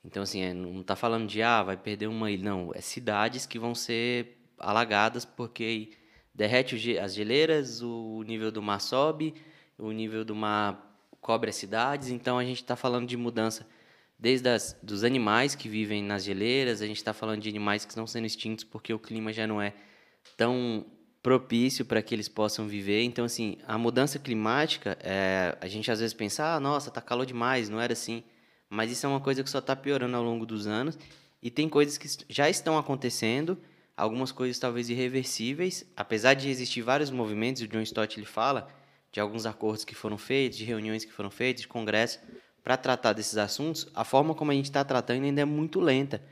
Então, 0.04 0.22
assim, 0.22 0.42
é, 0.42 0.52
não 0.52 0.80
está 0.80 0.94
falando 0.94 1.26
de, 1.26 1.42
ah, 1.42 1.62
vai 1.62 1.76
perder 1.76 2.06
uma 2.06 2.30
ilha. 2.30 2.44
Não, 2.44 2.72
é 2.74 2.80
cidades 2.80 3.46
que 3.46 3.58
vão 3.58 3.74
ser 3.74 4.36
alagadas 4.58 5.24
porque 5.24 5.90
derrete 6.34 6.98
as 6.98 7.14
geleiras, 7.14 7.80
o 7.80 8.22
nível 8.26 8.52
do 8.52 8.60
mar 8.60 8.80
sobe, 8.80 9.34
o 9.78 9.90
nível 9.92 10.24
do 10.24 10.34
mar 10.34 10.94
cobre 11.20 11.50
as 11.50 11.56
cidades. 11.56 12.10
Então, 12.10 12.38
a 12.38 12.44
gente 12.44 12.62
está 12.62 12.76
falando 12.76 13.06
de 13.06 13.16
mudança 13.16 13.66
desde 14.18 14.48
as, 14.48 14.76
dos 14.82 15.04
animais 15.04 15.54
que 15.54 15.68
vivem 15.68 16.02
nas 16.02 16.24
geleiras, 16.24 16.80
a 16.80 16.86
gente 16.86 16.96
está 16.96 17.12
falando 17.12 17.40
de 17.40 17.48
animais 17.48 17.84
que 17.84 17.90
estão 17.90 18.06
sendo 18.06 18.26
extintos 18.26 18.64
porque 18.64 18.92
o 18.92 18.98
clima 18.98 19.32
já 19.32 19.46
não 19.46 19.60
é 19.60 19.74
tão 20.36 20.86
propício 21.22 21.84
para 21.84 22.02
que 22.02 22.14
eles 22.14 22.28
possam 22.28 22.68
viver. 22.68 23.02
Então, 23.02 23.24
assim, 23.24 23.56
a 23.66 23.78
mudança 23.78 24.18
climática, 24.18 24.96
é, 25.00 25.56
a 25.60 25.66
gente 25.66 25.90
às 25.90 26.00
vezes 26.00 26.12
pensa, 26.12 26.54
ah, 26.54 26.60
nossa, 26.60 26.90
tá 26.90 27.00
calor 27.00 27.24
demais, 27.24 27.68
não 27.68 27.80
era 27.80 27.94
assim. 27.94 28.22
Mas 28.68 28.90
isso 28.90 29.06
é 29.06 29.08
uma 29.08 29.20
coisa 29.20 29.42
que 29.42 29.50
só 29.50 29.58
está 29.58 29.74
piorando 29.76 30.16
ao 30.16 30.22
longo 30.22 30.44
dos 30.46 30.66
anos. 30.66 30.98
E 31.42 31.50
tem 31.50 31.68
coisas 31.68 31.98
que 31.98 32.08
já 32.28 32.48
estão 32.48 32.78
acontecendo, 32.78 33.58
algumas 33.96 34.32
coisas 34.32 34.58
talvez 34.58 34.88
irreversíveis, 34.88 35.84
apesar 35.96 36.34
de 36.34 36.48
existir 36.48 36.82
vários 36.82 37.10
movimentos, 37.10 37.62
o 37.62 37.68
John 37.68 37.82
Stott 37.82 38.18
ele 38.18 38.26
fala 38.26 38.68
de 39.12 39.20
alguns 39.20 39.46
acordos 39.46 39.84
que 39.84 39.94
foram 39.94 40.18
feitos, 40.18 40.58
de 40.58 40.64
reuniões 40.64 41.04
que 41.04 41.12
foram 41.12 41.30
feitas, 41.30 41.62
de 41.62 41.68
congressos, 41.68 42.18
para 42.64 42.76
tratar 42.76 43.12
desses 43.12 43.36
assuntos, 43.36 43.86
a 43.94 44.04
forma 44.04 44.34
como 44.34 44.50
a 44.50 44.54
gente 44.54 44.64
está 44.64 44.82
tratando 44.82 45.22
ainda 45.24 45.42
é 45.42 45.44
muito 45.44 45.80
lenta. 45.80 46.22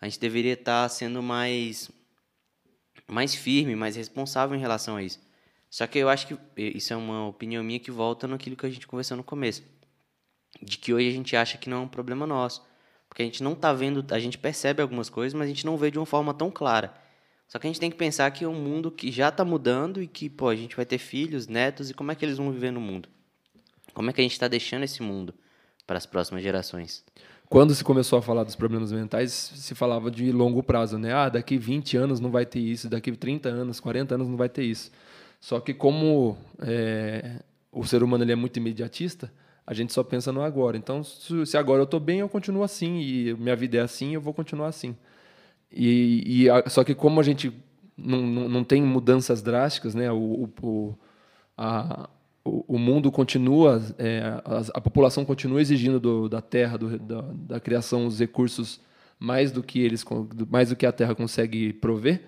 A 0.00 0.06
gente 0.06 0.20
deveria 0.20 0.52
estar 0.52 0.82
tá 0.82 0.88
sendo 0.88 1.22
mais 1.22 1.90
mais 3.06 3.34
firme, 3.34 3.74
mais 3.74 3.96
responsável 3.96 4.54
em 4.54 4.60
relação 4.60 4.96
a 4.96 5.02
isso. 5.02 5.18
Só 5.70 5.86
que 5.86 5.98
eu 5.98 6.08
acho 6.08 6.26
que 6.26 6.38
isso 6.56 6.92
é 6.92 6.96
uma 6.96 7.26
opinião 7.26 7.64
minha 7.64 7.80
que 7.80 7.90
volta 7.90 8.28
naquilo 8.28 8.54
que 8.54 8.66
a 8.66 8.70
gente 8.70 8.86
conversou 8.86 9.16
no 9.16 9.24
começo. 9.24 9.62
De 10.62 10.78
que 10.78 10.92
hoje 10.92 11.08
a 11.08 11.12
gente 11.12 11.36
acha 11.36 11.58
que 11.58 11.68
não 11.68 11.78
é 11.78 11.80
um 11.80 11.88
problema 11.88 12.26
nosso. 12.26 12.66
Porque 13.08 13.22
a 13.22 13.24
gente 13.24 13.42
não 13.42 13.52
está 13.52 13.72
vendo, 13.72 14.04
a 14.10 14.18
gente 14.18 14.38
percebe 14.38 14.82
algumas 14.82 15.08
coisas, 15.08 15.34
mas 15.34 15.46
a 15.46 15.48
gente 15.48 15.64
não 15.64 15.76
vê 15.76 15.90
de 15.90 15.98
uma 15.98 16.06
forma 16.06 16.34
tão 16.34 16.50
clara. 16.50 16.92
Só 17.48 17.58
que 17.58 17.66
a 17.66 17.70
gente 17.70 17.80
tem 17.80 17.90
que 17.90 17.96
pensar 17.96 18.30
que 18.30 18.44
é 18.44 18.48
um 18.48 18.54
mundo 18.54 18.90
que 18.90 19.10
já 19.10 19.30
está 19.30 19.44
mudando 19.44 20.02
e 20.02 20.06
que, 20.06 20.28
pô, 20.28 20.48
a 20.48 20.56
gente 20.56 20.76
vai 20.76 20.84
ter 20.84 20.98
filhos, 20.98 21.48
netos, 21.48 21.88
e 21.88 21.94
como 21.94 22.12
é 22.12 22.14
que 22.14 22.24
eles 22.24 22.36
vão 22.36 22.52
viver 22.52 22.70
no 22.70 22.80
mundo? 22.80 23.08
Como 23.94 24.10
é 24.10 24.12
que 24.12 24.20
a 24.20 24.22
gente 24.22 24.32
está 24.32 24.46
deixando 24.46 24.82
esse 24.82 25.02
mundo 25.02 25.34
para 25.86 25.96
as 25.96 26.04
próximas 26.04 26.42
gerações? 26.42 27.02
Quando 27.48 27.74
se 27.74 27.82
começou 27.82 28.18
a 28.18 28.22
falar 28.22 28.44
dos 28.44 28.54
problemas 28.54 28.92
mentais, 28.92 29.32
se 29.32 29.74
falava 29.74 30.10
de 30.10 30.30
longo 30.30 30.62
prazo, 30.62 30.98
né? 30.98 31.14
Ah, 31.14 31.30
daqui 31.30 31.56
20 31.56 31.96
anos 31.96 32.20
não 32.20 32.30
vai 32.30 32.44
ter 32.44 32.60
isso, 32.60 32.90
daqui 32.90 33.10
30 33.10 33.48
anos, 33.48 33.80
40 33.80 34.14
anos 34.16 34.28
não 34.28 34.36
vai 34.36 34.50
ter 34.50 34.64
isso. 34.64 34.92
Só 35.40 35.58
que 35.58 35.72
como 35.72 36.36
é, 36.60 37.40
o 37.72 37.84
ser 37.84 38.02
humano 38.02 38.22
ele 38.22 38.32
é 38.32 38.36
muito 38.36 38.58
imediatista, 38.58 39.32
a 39.68 39.74
gente 39.74 39.92
só 39.92 40.02
pensa 40.02 40.32
no 40.32 40.40
agora. 40.40 40.78
Então, 40.78 41.04
se 41.04 41.58
agora 41.58 41.80
eu 41.80 41.84
estou 41.84 42.00
bem, 42.00 42.20
eu 42.20 42.28
continuo 42.28 42.62
assim, 42.62 43.00
e 43.00 43.34
minha 43.34 43.54
vida 43.54 43.76
é 43.76 43.80
assim, 43.80 44.14
eu 44.14 44.20
vou 44.20 44.32
continuar 44.32 44.68
assim. 44.68 44.96
E, 45.70 46.22
e 46.24 46.48
a, 46.48 46.66
só 46.70 46.82
que 46.82 46.94
como 46.94 47.20
a 47.20 47.22
gente 47.22 47.52
não, 47.94 48.22
não, 48.22 48.48
não 48.48 48.64
tem 48.64 48.80
mudanças 48.80 49.42
drásticas, 49.42 49.94
né? 49.94 50.10
O, 50.10 50.48
o, 50.62 50.98
a, 51.54 52.08
o, 52.42 52.76
o 52.76 52.78
mundo 52.78 53.12
continua, 53.12 53.82
é, 53.98 54.40
a, 54.42 54.62
a, 54.72 54.80
população 54.80 55.22
continua 55.22 55.60
exigindo 55.60 56.00
do, 56.00 56.30
da 56.30 56.40
terra, 56.40 56.78
do, 56.78 56.98
da, 56.98 57.20
da 57.20 57.60
criação, 57.60 58.06
os 58.06 58.18
recursos 58.18 58.80
mais 59.18 59.52
do 59.52 59.62
que 59.62 59.80
eles, 59.80 60.02
mais 60.50 60.70
do 60.70 60.76
que 60.76 60.86
a 60.86 60.92
terra 60.92 61.14
consegue 61.14 61.74
prover 61.74 62.22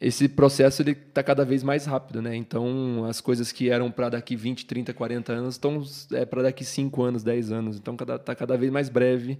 esse 0.00 0.28
processo 0.28 0.80
ele 0.80 0.92
está 0.92 1.22
cada 1.22 1.44
vez 1.44 1.62
mais 1.62 1.84
rápido, 1.84 2.22
né? 2.22 2.34
Então, 2.34 3.04
as 3.04 3.20
coisas 3.20 3.52
que 3.52 3.68
eram 3.68 3.90
para 3.90 4.08
daqui 4.08 4.34
20, 4.34 4.64
30, 4.64 4.94
40 4.94 5.32
anos 5.32 5.54
estão 5.56 5.82
é, 6.12 6.24
para 6.24 6.42
daqui 6.42 6.64
5 6.64 7.02
anos, 7.02 7.22
10 7.22 7.52
anos. 7.52 7.76
Então, 7.76 7.94
está 7.94 8.06
cada, 8.06 8.34
cada 8.34 8.56
vez 8.56 8.72
mais 8.72 8.88
breve 8.88 9.38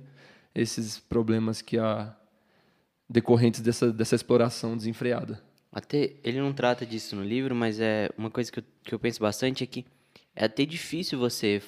esses 0.55 0.99
problemas 0.99 1.62
que 1.62 1.79
há 1.79 2.14
decorrentes 3.09 3.61
dessa, 3.61 3.90
dessa 3.90 4.14
exploração 4.14 4.77
desenfreada. 4.77 5.42
Até 5.73 6.16
ele 6.23 6.40
não 6.40 6.53
trata 6.53 6.85
disso 6.85 7.16
no 7.16 7.25
livro, 7.25 7.55
mas 7.55 7.81
é 7.81 8.11
uma 8.18 8.31
coisa 8.31 8.53
que 8.53 8.59
eu, 8.59 8.64
que 8.83 8.94
eu 8.94 8.99
penso 8.99 9.20
bastante 9.20 9.64
é 9.64 9.66
que 9.66 9.87
é 10.35 10.44
até 10.44 10.66
difícil 10.66 11.18
você 11.18 11.62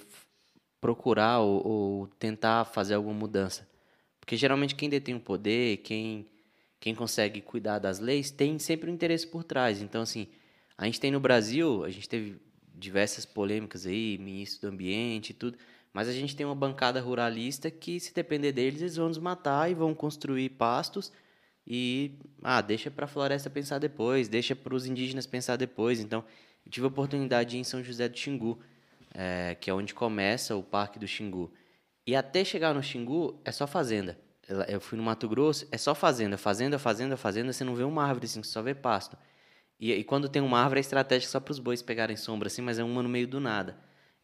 procurar 0.81 1.39
ou, 1.39 1.67
ou 1.67 2.07
tentar 2.19 2.65
fazer 2.67 2.95
alguma 2.95 3.15
mudança. 3.15 3.67
Porque 4.21 4.37
geralmente 4.37 4.75
quem 4.75 4.89
detém 4.89 5.15
o 5.15 5.21
poder, 5.21 5.79
quem 5.79 6.27
quem 6.83 6.97
consegue 6.97 7.41
cuidar 7.41 7.79
das 7.79 8.01
leis 8.01 8.33
tem 8.33 8.59
sempre 8.59 8.91
um 8.91 8.95
interesse 8.95 9.25
por 9.25 9.45
trás. 9.45 9.81
Então, 9.81 10.03
assim, 10.03 10.27
a 10.77 10.85
gente 10.85 10.99
tem 10.99 11.13
no 11.13 11.21
Brasil, 11.21 11.85
a 11.85 11.91
gente 11.91 12.09
teve 12.09 12.41
diversas 12.75 13.25
polêmicas 13.25 13.87
aí, 13.87 14.19
ministro 14.19 14.63
do 14.69 14.75
ambiente 14.75 15.31
e 15.31 15.33
tudo, 15.33 15.57
mas 15.93 16.09
a 16.09 16.13
gente 16.13 16.35
tem 16.35 16.45
uma 16.45 16.57
bancada 16.57 17.01
ruralista 17.01 17.71
que, 17.71 18.01
se 18.01 18.13
depender 18.13 18.51
deles, 18.51 18.81
eles 18.81 18.97
vão 18.97 19.07
nos 19.07 19.19
matar 19.19 19.71
e 19.71 19.75
vão 19.75 19.95
construir 19.95 20.49
pastos 20.49 21.13
e, 21.65 22.19
ah, 22.43 22.61
deixa 22.61 22.91
para 22.91 23.05
a 23.05 23.09
floresta 23.09 23.49
pensar 23.49 23.79
depois, 23.79 24.27
deixa 24.27 24.57
para 24.57 24.75
os 24.75 24.85
indígenas 24.85 25.25
pensar 25.25 25.55
depois. 25.55 26.01
Então, 26.01 26.25
eu 26.67 26.73
tive 26.73 26.87
a 26.87 26.89
oportunidade 26.89 27.51
de 27.51 27.59
ir 27.59 27.61
em 27.61 27.65
São 27.65 27.81
José 27.81 28.09
do 28.09 28.19
Xingu, 28.19 28.59
é, 29.15 29.55
que 29.55 29.71
é 29.71 29.73
onde 29.73 29.95
começa 29.95 30.57
o 30.57 30.65
Parque 30.65 30.99
do 30.99 31.07
Xingu. 31.07 31.53
E 32.05 32.17
até 32.17 32.45
chegar 32.45 32.75
no 32.75 32.83
Xingu 32.83 33.41
é 33.45 33.53
só 33.53 33.69
fazenda 33.69 34.19
eu 34.69 34.81
fui 34.81 34.97
no 34.99 35.05
Mato 35.05 35.29
Grosso, 35.29 35.67
é 35.71 35.79
só 35.79 35.95
fazenda, 35.95 36.37
fazenda, 36.37 36.79
fazenda, 36.79 37.17
fazenda, 37.17 37.53
você 37.53 37.65
não 37.65 37.75
vê 37.75 37.85
uma 37.85 38.05
árvore 38.05 38.27
assim, 38.27 38.43
você 38.43 38.51
só 38.51 38.63
vê 38.63 38.75
pasto. 38.75 39.17
E, 39.79 39.93
e 39.93 40.05
quando 40.05 40.29
tem 40.29 40.41
uma 40.41 40.61
árvore 40.61 40.79
é 40.79 40.83
estratégica 40.83 41.31
só 41.31 41.41
para 41.41 41.51
os 41.51 41.59
bois 41.59 41.83
pegarem 41.83 42.17
sombra 42.17 42.47
assim, 42.47 42.63
mas 42.63 42.79
é 42.79 42.85
uma 42.85 43.03
no 43.03 43.09
meio 43.09 43.27
do 43.27 43.41
nada. 43.41 43.77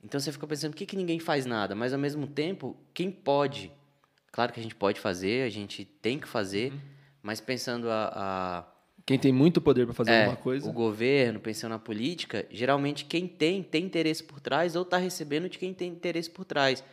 Então 0.02 0.20
você 0.20 0.30
fica 0.30 0.46
pensando, 0.46 0.70
por 0.70 0.78
que, 0.78 0.86
que 0.86 0.96
ninguém 0.96 1.18
faz 1.18 1.44
nada? 1.44 1.74
Mas 1.74 1.92
ao 1.92 1.98
mesmo 1.98 2.26
tempo, 2.26 2.76
quem 2.94 3.10
pode? 3.10 3.72
Claro 4.30 4.52
que 4.52 4.60
a 4.60 4.62
gente 4.62 4.74
pode 4.74 5.00
fazer, 5.00 5.44
a 5.44 5.50
gente 5.50 5.84
tem 5.84 6.18
que 6.18 6.28
fazer, 6.28 6.72
uhum. 6.72 6.78
mas 7.22 7.40
pensando 7.40 7.90
a, 7.90 8.12
a, 8.14 8.64
Quem 9.04 9.18
tem 9.18 9.32
muito 9.32 9.60
poder 9.60 9.84
para 9.86 9.94
fazer 9.94 10.12
é, 10.12 10.20
alguma 10.20 10.36
coisa. 10.36 10.68
O 10.68 10.72
governo, 10.72 11.40
pensando 11.40 11.72
na 11.72 11.78
política, 11.78 12.46
geralmente 12.50 13.04
quem 13.04 13.26
tem, 13.26 13.62
tem 13.62 13.84
interesse 13.84 14.22
por 14.22 14.38
trás 14.38 14.76
ou 14.76 14.82
está 14.82 14.96
recebendo 14.96 15.48
de 15.48 15.58
quem 15.58 15.74
tem 15.74 15.90
interesse 15.90 16.30
por 16.30 16.44
trás. 16.44 16.84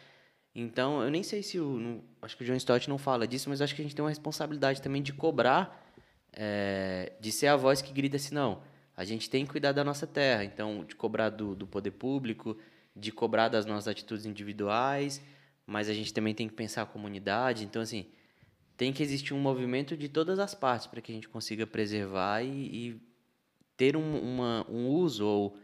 Então, 0.56 1.04
eu 1.04 1.12
nem 1.12 1.22
sei 1.22 1.44
se 1.44 1.60
o. 1.60 1.78
Não, 1.78 2.02
acho 2.22 2.38
que 2.38 2.44
o 2.44 2.46
John 2.46 2.56
Stott 2.56 2.88
não 2.88 2.98
fala 2.98 3.28
disso, 3.28 3.50
mas 3.50 3.62
acho 3.62 3.76
que 3.76 3.82
a 3.82 3.84
gente 3.84 3.94
tem 3.94 4.02
uma 4.02 4.10
responsabilidade 4.10 4.82
também 4.82 5.02
de 5.02 5.12
cobrar, 5.12 5.86
é, 6.32 7.12
de 7.20 7.30
ser 7.30 7.48
a 7.48 7.58
voz 7.58 7.82
que 7.82 7.92
grita 7.92 8.16
assim: 8.16 8.34
não, 8.34 8.62
a 8.96 9.04
gente 9.04 9.30
tem 9.30 9.46
que 9.46 9.52
cuidar 9.52 9.74
da 9.74 9.84
nossa 9.84 10.08
terra. 10.08 10.46
Então, 10.46 10.86
de 10.86 10.96
cobrar 10.96 11.30
do, 11.30 11.56
do 11.56 11.68
poder 11.68 11.92
público, 11.92 12.58
de 12.96 13.12
cobrar 13.12 13.50
das 13.50 13.66
nossas 13.66 13.90
atitudes 13.90 14.26
individuais, 14.26 15.22
mas 15.68 15.90
a 15.90 15.94
gente 15.94 16.14
também 16.14 16.34
tem 16.34 16.48
que 16.48 16.54
pensar 16.54 16.84
a 16.84 16.86
comunidade. 16.86 17.66
Então, 17.66 17.82
assim, 17.82 18.08
tem 18.78 18.94
que 18.94 19.04
existir 19.04 19.34
um 19.34 19.40
movimento 19.40 19.98
de 19.98 20.08
todas 20.08 20.40
as 20.40 20.56
partes 20.56 20.88
para 20.88 21.02
que 21.02 21.12
a 21.12 21.16
gente 21.16 21.28
consiga 21.28 21.68
preservar 21.68 22.42
e, 22.44 22.48
e 22.48 23.02
ter 23.76 23.98
um, 23.98 24.20
uma, 24.20 24.66
um 24.70 24.88
uso 24.88 25.26
ou 25.26 25.58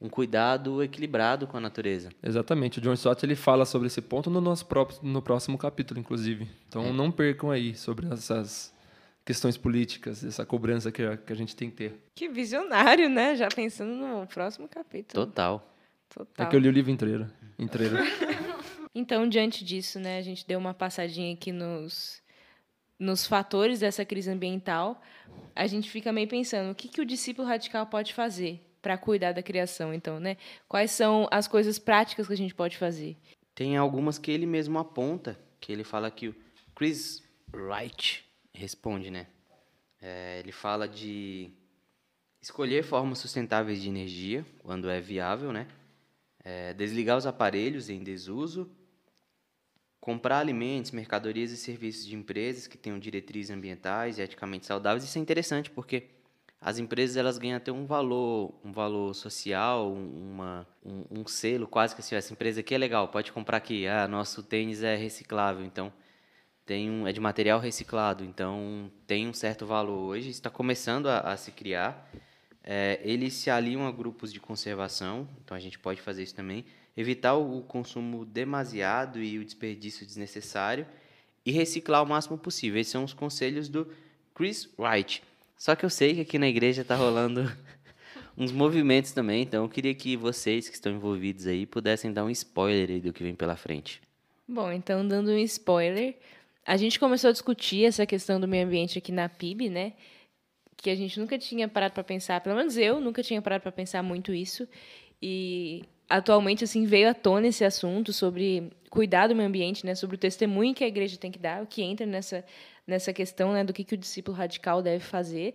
um 0.00 0.08
cuidado 0.08 0.82
equilibrado 0.82 1.46
com 1.46 1.56
a 1.56 1.60
natureza. 1.60 2.08
Exatamente. 2.22 2.78
O 2.78 2.80
John 2.80 2.94
Stott 2.94 3.24
ele 3.24 3.36
fala 3.36 3.66
sobre 3.66 3.86
esse 3.86 4.00
ponto 4.00 4.30
no 4.30 4.40
nosso 4.40 4.64
próprio, 4.64 4.98
no 5.02 5.20
próximo 5.20 5.58
capítulo, 5.58 6.00
inclusive. 6.00 6.48
Então 6.68 6.86
é. 6.86 6.92
não 6.92 7.10
percam 7.10 7.50
aí 7.50 7.74
sobre 7.74 8.06
essas 8.10 8.74
questões 9.24 9.56
políticas, 9.56 10.24
essa 10.24 10.46
cobrança 10.46 10.90
que 10.90 11.02
a, 11.02 11.16
que 11.16 11.32
a 11.32 11.36
gente 11.36 11.54
tem 11.54 11.68
que 11.68 11.76
ter. 11.76 11.94
Que 12.14 12.28
visionário, 12.28 13.08
né? 13.10 13.36
Já 13.36 13.48
pensando 13.48 13.92
no 13.92 14.26
próximo 14.26 14.66
capítulo. 14.66 15.26
Total. 15.26 15.66
Total. 16.08 16.46
É 16.46 16.50
que 16.50 16.56
eu 16.56 16.60
li 16.60 16.68
o 16.68 16.72
livro 16.72 16.90
inteiro. 16.90 17.30
inteiro. 17.58 17.96
então, 18.94 19.28
diante 19.28 19.64
disso, 19.64 20.00
né, 20.00 20.18
a 20.18 20.22
gente 20.22 20.46
deu 20.46 20.58
uma 20.58 20.74
passadinha 20.74 21.32
aqui 21.32 21.52
nos, 21.52 22.22
nos 22.98 23.26
fatores 23.26 23.80
dessa 23.80 24.04
crise 24.04 24.30
ambiental. 24.30 25.00
A 25.54 25.66
gente 25.66 25.88
fica 25.90 26.10
meio 26.10 26.26
pensando, 26.26 26.72
o 26.72 26.74
que, 26.74 26.88
que 26.88 27.00
o 27.00 27.04
discípulo 27.04 27.46
radical 27.46 27.86
pode 27.86 28.14
fazer? 28.14 28.60
Para 28.80 28.96
cuidar 28.96 29.32
da 29.32 29.42
criação, 29.42 29.92
então, 29.92 30.18
né? 30.18 30.36
Quais 30.68 30.90
são 30.90 31.28
as 31.30 31.46
coisas 31.46 31.78
práticas 31.78 32.26
que 32.26 32.32
a 32.32 32.36
gente 32.36 32.54
pode 32.54 32.76
fazer? 32.76 33.16
Tem 33.54 33.76
algumas 33.76 34.18
que 34.18 34.30
ele 34.30 34.46
mesmo 34.46 34.78
aponta, 34.78 35.38
que 35.60 35.72
ele 35.72 35.84
fala 35.84 36.10
que 36.10 36.28
o 36.28 36.34
Chris 36.74 37.22
Wright 37.52 38.24
responde, 38.52 39.10
né? 39.10 39.26
É, 40.00 40.38
ele 40.38 40.52
fala 40.52 40.88
de 40.88 41.50
escolher 42.40 42.82
formas 42.82 43.18
sustentáveis 43.18 43.82
de 43.82 43.88
energia 43.88 44.46
quando 44.62 44.88
é 44.88 45.00
viável, 45.00 45.52
né? 45.52 45.66
É, 46.42 46.72
desligar 46.72 47.18
os 47.18 47.26
aparelhos 47.26 47.90
em 47.90 48.02
desuso, 48.02 48.70
comprar 50.00 50.38
alimentos, 50.38 50.90
mercadorias 50.90 51.50
e 51.50 51.56
serviços 51.56 52.06
de 52.06 52.16
empresas 52.16 52.66
que 52.66 52.78
tenham 52.78 52.98
diretrizes 52.98 53.50
ambientais 53.50 54.18
e 54.18 54.22
eticamente 54.22 54.64
saudáveis. 54.64 55.04
Isso 55.04 55.18
é 55.18 55.20
interessante 55.20 55.70
porque 55.70 56.08
as 56.60 56.78
empresas 56.78 57.16
elas 57.16 57.38
ganham 57.38 57.56
até 57.56 57.72
um 57.72 57.86
valor, 57.86 58.54
um 58.62 58.70
valor 58.70 59.14
social, 59.14 59.90
uma, 59.92 60.66
um, 60.84 61.20
um, 61.20 61.26
selo, 61.26 61.66
quase 61.66 61.94
que 61.94 62.02
assim, 62.02 62.14
essa 62.14 62.32
empresa 62.34 62.60
aqui 62.60 62.74
é 62.74 62.78
legal, 62.78 63.08
pode 63.08 63.32
comprar 63.32 63.56
aqui. 63.56 63.86
Ah, 63.86 64.06
nosso 64.06 64.42
tênis 64.42 64.82
é 64.82 64.94
reciclável, 64.94 65.64
então 65.64 65.90
tem 66.66 66.90
um, 66.90 67.06
é 67.08 67.12
de 67.12 67.20
material 67.20 67.58
reciclado, 67.60 68.22
então 68.22 68.92
tem 69.06 69.26
um 69.26 69.32
certo 69.32 69.64
valor 69.64 69.98
hoje, 69.98 70.28
está 70.28 70.50
começando 70.50 71.06
a, 71.06 71.20
a 71.20 71.36
se 71.36 71.50
criar. 71.50 72.10
É, 72.62 73.00
eles 73.02 73.32
se 73.32 73.50
aliam 73.50 73.86
a 73.86 73.90
grupos 73.90 74.30
de 74.30 74.38
conservação, 74.38 75.26
então 75.42 75.56
a 75.56 75.60
gente 75.60 75.78
pode 75.78 76.02
fazer 76.02 76.24
isso 76.24 76.34
também. 76.34 76.66
Evitar 76.94 77.34
o 77.36 77.62
consumo 77.62 78.26
demasiado 78.26 79.22
e 79.22 79.38
o 79.38 79.44
desperdício 79.44 80.04
desnecessário 80.04 80.86
e 81.44 81.50
reciclar 81.50 82.02
o 82.02 82.06
máximo 82.06 82.36
possível. 82.36 82.78
Esses 82.78 82.92
são 82.92 83.02
os 83.02 83.14
conselhos 83.14 83.66
do 83.66 83.90
Chris 84.34 84.68
Wright. 84.78 85.22
Só 85.60 85.76
que 85.76 85.84
eu 85.84 85.90
sei 85.90 86.14
que 86.14 86.22
aqui 86.22 86.38
na 86.38 86.48
igreja 86.48 86.80
está 86.80 86.96
rolando 86.96 87.44
uns 88.34 88.50
movimentos 88.50 89.12
também, 89.12 89.42
então 89.42 89.62
eu 89.62 89.68
queria 89.68 89.94
que 89.94 90.16
vocês 90.16 90.70
que 90.70 90.74
estão 90.74 90.90
envolvidos 90.90 91.46
aí 91.46 91.66
pudessem 91.66 92.10
dar 92.10 92.24
um 92.24 92.30
spoiler 92.30 92.88
aí 92.88 92.98
do 92.98 93.12
que 93.12 93.22
vem 93.22 93.34
pela 93.34 93.54
frente. 93.56 94.00
Bom, 94.48 94.72
então 94.72 95.06
dando 95.06 95.30
um 95.30 95.38
spoiler, 95.40 96.16
a 96.66 96.78
gente 96.78 96.98
começou 96.98 97.28
a 97.28 97.32
discutir 97.32 97.84
essa 97.84 98.06
questão 98.06 98.40
do 98.40 98.48
meio 98.48 98.64
ambiente 98.64 98.96
aqui 98.96 99.12
na 99.12 99.28
PIB, 99.28 99.68
né? 99.68 99.92
Que 100.78 100.88
a 100.88 100.94
gente 100.94 101.20
nunca 101.20 101.38
tinha 101.38 101.68
parado 101.68 101.92
para 101.92 102.04
pensar, 102.04 102.40
pelo 102.40 102.56
menos 102.56 102.78
eu 102.78 102.98
nunca 102.98 103.22
tinha 103.22 103.42
parado 103.42 103.60
para 103.60 103.70
pensar 103.70 104.02
muito 104.02 104.32
isso. 104.32 104.66
E 105.20 105.84
atualmente 106.08 106.64
assim 106.64 106.86
veio 106.86 107.10
à 107.10 107.12
tona 107.12 107.48
esse 107.48 107.66
assunto 107.66 108.14
sobre 108.14 108.72
cuidar 108.88 109.26
do 109.26 109.36
meio 109.36 109.46
ambiente, 109.46 109.84
né, 109.84 109.94
sobre 109.94 110.16
o 110.16 110.18
testemunho 110.18 110.74
que 110.74 110.82
a 110.82 110.88
igreja 110.88 111.18
tem 111.18 111.30
que 111.30 111.38
dar, 111.38 111.62
o 111.62 111.66
que 111.66 111.82
entra 111.82 112.06
nessa 112.06 112.42
nessa 112.86 113.12
questão 113.12 113.52
né, 113.52 113.64
do 113.64 113.72
que, 113.72 113.84
que 113.84 113.94
o 113.94 113.98
discípulo 113.98 114.36
radical 114.36 114.82
deve 114.82 115.04
fazer. 115.04 115.54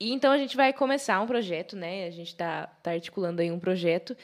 E 0.00 0.12
então 0.12 0.32
a 0.32 0.38
gente 0.38 0.56
vai 0.56 0.72
começar 0.72 1.20
um 1.20 1.26
projeto, 1.26 1.76
né? 1.76 2.06
A 2.06 2.10
gente 2.10 2.28
está 2.28 2.66
tá 2.82 2.92
articulando 2.92 3.42
aí 3.42 3.50
um 3.50 3.60
projeto 3.60 4.16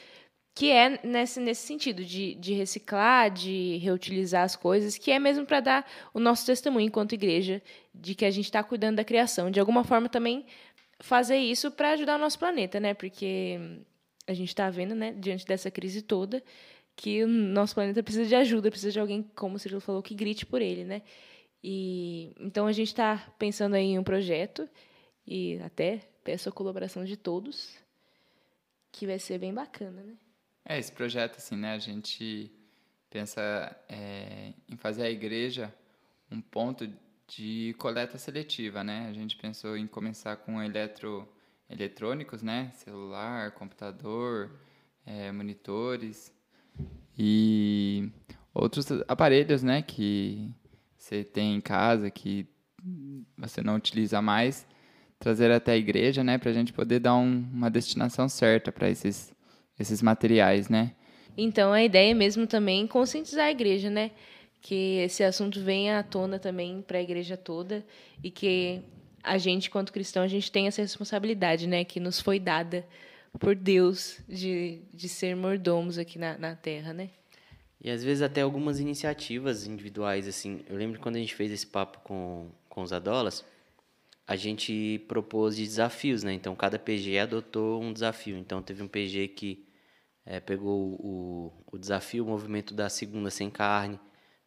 que 0.55 0.71
é 0.71 0.99
nesse, 1.05 1.39
nesse 1.39 1.67
sentido, 1.67 2.03
de, 2.03 2.33
de 2.33 2.53
reciclar, 2.53 3.29
de 3.29 3.77
reutilizar 3.77 4.43
as 4.43 4.55
coisas, 4.55 4.97
que 4.97 5.11
é 5.11 5.19
mesmo 5.19 5.45
para 5.45 5.59
dar 5.59 5.91
o 6.15 6.19
nosso 6.19 6.47
testemunho 6.47 6.87
enquanto 6.87 7.13
igreja 7.13 7.61
de 7.93 8.15
que 8.15 8.25
a 8.25 8.31
gente 8.31 8.45
está 8.45 8.63
cuidando 8.63 8.95
da 8.95 9.03
criação. 9.03 9.51
De 9.51 9.59
alguma 9.59 9.83
forma 9.83 10.09
também 10.09 10.47
fazer 10.99 11.37
isso 11.37 11.69
para 11.69 11.91
ajudar 11.91 12.15
o 12.15 12.19
nosso 12.19 12.39
planeta, 12.39 12.79
né? 12.79 12.95
Porque 12.95 13.59
a 14.25 14.33
gente 14.33 14.49
está 14.49 14.67
vendo, 14.69 14.95
né, 14.95 15.13
diante 15.15 15.45
dessa 15.45 15.69
crise 15.69 16.01
toda, 16.01 16.43
que 16.95 17.23
o 17.23 17.27
nosso 17.27 17.75
planeta 17.75 18.01
precisa 18.01 18.25
de 18.25 18.35
ajuda, 18.35 18.71
precisa 18.71 18.91
de 18.91 18.99
alguém, 18.99 19.23
como 19.35 19.57
o 19.57 19.59
Cirilo 19.59 19.79
falou, 19.79 20.01
que 20.01 20.15
grite 20.15 20.43
por 20.43 20.59
ele, 20.59 20.83
né? 20.83 21.03
E 21.69 22.31
então 22.39 22.65
a 22.65 22.71
gente 22.71 22.87
está 22.87 23.17
pensando 23.37 23.73
aí 23.73 23.87
em 23.87 23.99
um 23.99 24.03
projeto 24.03 24.69
e 25.27 25.59
até 25.59 25.99
peço 26.23 26.47
a 26.47 26.51
colaboração 26.51 27.03
de 27.03 27.17
todos, 27.17 27.77
que 28.89 29.05
vai 29.05 29.19
ser 29.19 29.37
bem 29.37 29.53
bacana, 29.53 30.01
né? 30.01 30.15
É, 30.63 30.79
esse 30.79 30.93
projeto, 30.93 31.35
assim, 31.35 31.57
né? 31.57 31.73
A 31.73 31.77
gente 31.77 32.49
pensa 33.09 33.75
é, 33.89 34.53
em 34.69 34.77
fazer 34.77 35.03
a 35.03 35.09
igreja 35.09 35.75
um 36.31 36.39
ponto 36.39 36.89
de 37.27 37.75
coleta 37.77 38.17
seletiva, 38.17 38.81
né? 38.81 39.07
A 39.09 39.13
gente 39.13 39.35
pensou 39.35 39.75
em 39.75 39.87
começar 39.87 40.37
com 40.37 40.63
eletro, 40.63 41.27
eletrônicos, 41.69 42.41
né? 42.41 42.71
Celular, 42.75 43.51
computador, 43.51 44.57
é, 45.05 45.33
monitores 45.33 46.33
e 47.19 48.09
outros 48.53 48.87
aparelhos, 49.05 49.63
né? 49.63 49.81
Que 49.81 50.49
você 51.07 51.23
tem 51.23 51.55
em 51.55 51.61
casa 51.61 52.11
que 52.11 52.45
você 53.37 53.61
não 53.61 53.75
utiliza 53.75 54.21
mais, 54.21 54.67
trazer 55.17 55.49
até 55.51 55.71
a 55.71 55.77
igreja, 55.77 56.21
né, 56.21 56.37
para 56.37 56.49
a 56.49 56.53
gente 56.53 56.73
poder 56.73 56.99
dar 56.99 57.15
um, 57.15 57.47
uma 57.53 57.71
destinação 57.71 58.27
certa 58.27 58.73
para 58.73 58.89
esses, 58.89 59.33
esses 59.79 60.01
materiais, 60.01 60.67
né? 60.67 60.93
Então 61.37 61.71
a 61.71 61.81
ideia 61.81 62.13
mesmo 62.13 62.45
também 62.45 62.83
é 62.83 62.87
conscientizar 62.87 63.45
a 63.45 63.51
igreja, 63.51 63.89
né? 63.89 64.11
Que 64.61 64.97
esse 64.97 65.23
assunto 65.23 65.61
venha 65.61 65.99
à 65.99 66.03
tona 66.03 66.39
também 66.39 66.81
para 66.81 66.97
a 66.97 67.01
igreja 67.01 67.37
toda 67.37 67.85
e 68.21 68.29
que 68.29 68.81
a 69.23 69.37
gente, 69.37 69.69
quanto 69.69 69.93
cristão, 69.93 70.23
a 70.23 70.27
gente 70.27 70.51
tem 70.51 70.67
essa 70.67 70.81
responsabilidade, 70.81 71.67
né? 71.67 71.85
Que 71.85 71.99
nos 71.99 72.19
foi 72.19 72.39
dada 72.39 72.85
por 73.39 73.55
Deus 73.55 74.19
de, 74.27 74.81
de 74.93 75.07
ser 75.07 75.35
mordomos 75.35 75.97
aqui 75.97 76.17
na, 76.19 76.37
na 76.37 76.55
terra, 76.55 76.91
né? 76.91 77.09
E 77.81 77.89
às 77.89 78.03
vezes 78.03 78.21
até 78.21 78.41
algumas 78.41 78.79
iniciativas 78.79 79.67
individuais, 79.67 80.27
assim. 80.27 80.63
Eu 80.67 80.77
lembro 80.77 80.99
quando 80.99 81.15
a 81.17 81.19
gente 81.19 81.35
fez 81.35 81.51
esse 81.51 81.67
papo 81.67 81.99
com, 81.99 82.49
com 82.69 82.81
os 82.81 82.91
Adolas, 82.91 83.45
a 84.27 84.35
gente 84.35 85.03
propôs 85.07 85.55
de 85.55 85.63
desafios, 85.63 86.23
né? 86.23 86.33
Então 86.33 86.55
cada 86.55 86.77
PG 86.79 87.19
adotou 87.19 87.81
um 87.81 87.93
desafio. 87.93 88.37
Então 88.37 88.61
teve 88.61 88.83
um 88.83 88.87
PG 88.87 89.29
que 89.29 89.65
é, 90.25 90.39
pegou 90.39 90.95
o, 90.99 91.53
o 91.71 91.77
desafio, 91.77 92.25
o 92.25 92.27
movimento 92.27 92.73
da 92.73 92.89
segunda 92.89 93.29
sem 93.29 93.49
carne, 93.49 93.99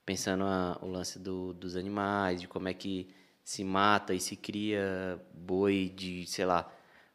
pensando 0.05 0.45
a, 0.45 0.79
o 0.83 0.87
lance 0.87 1.19
do, 1.19 1.55
dos 1.55 1.77
animais, 1.77 2.41
de 2.41 2.49
como 2.49 2.69
é 2.69 2.75
que 2.75 3.09
se 3.43 3.65
mata 3.65 4.15
e 4.15 4.21
se 4.21 4.37
cria 4.37 5.19
boi 5.33 5.93
de, 5.97 6.27
sei 6.27 6.45
lá, 6.45 6.71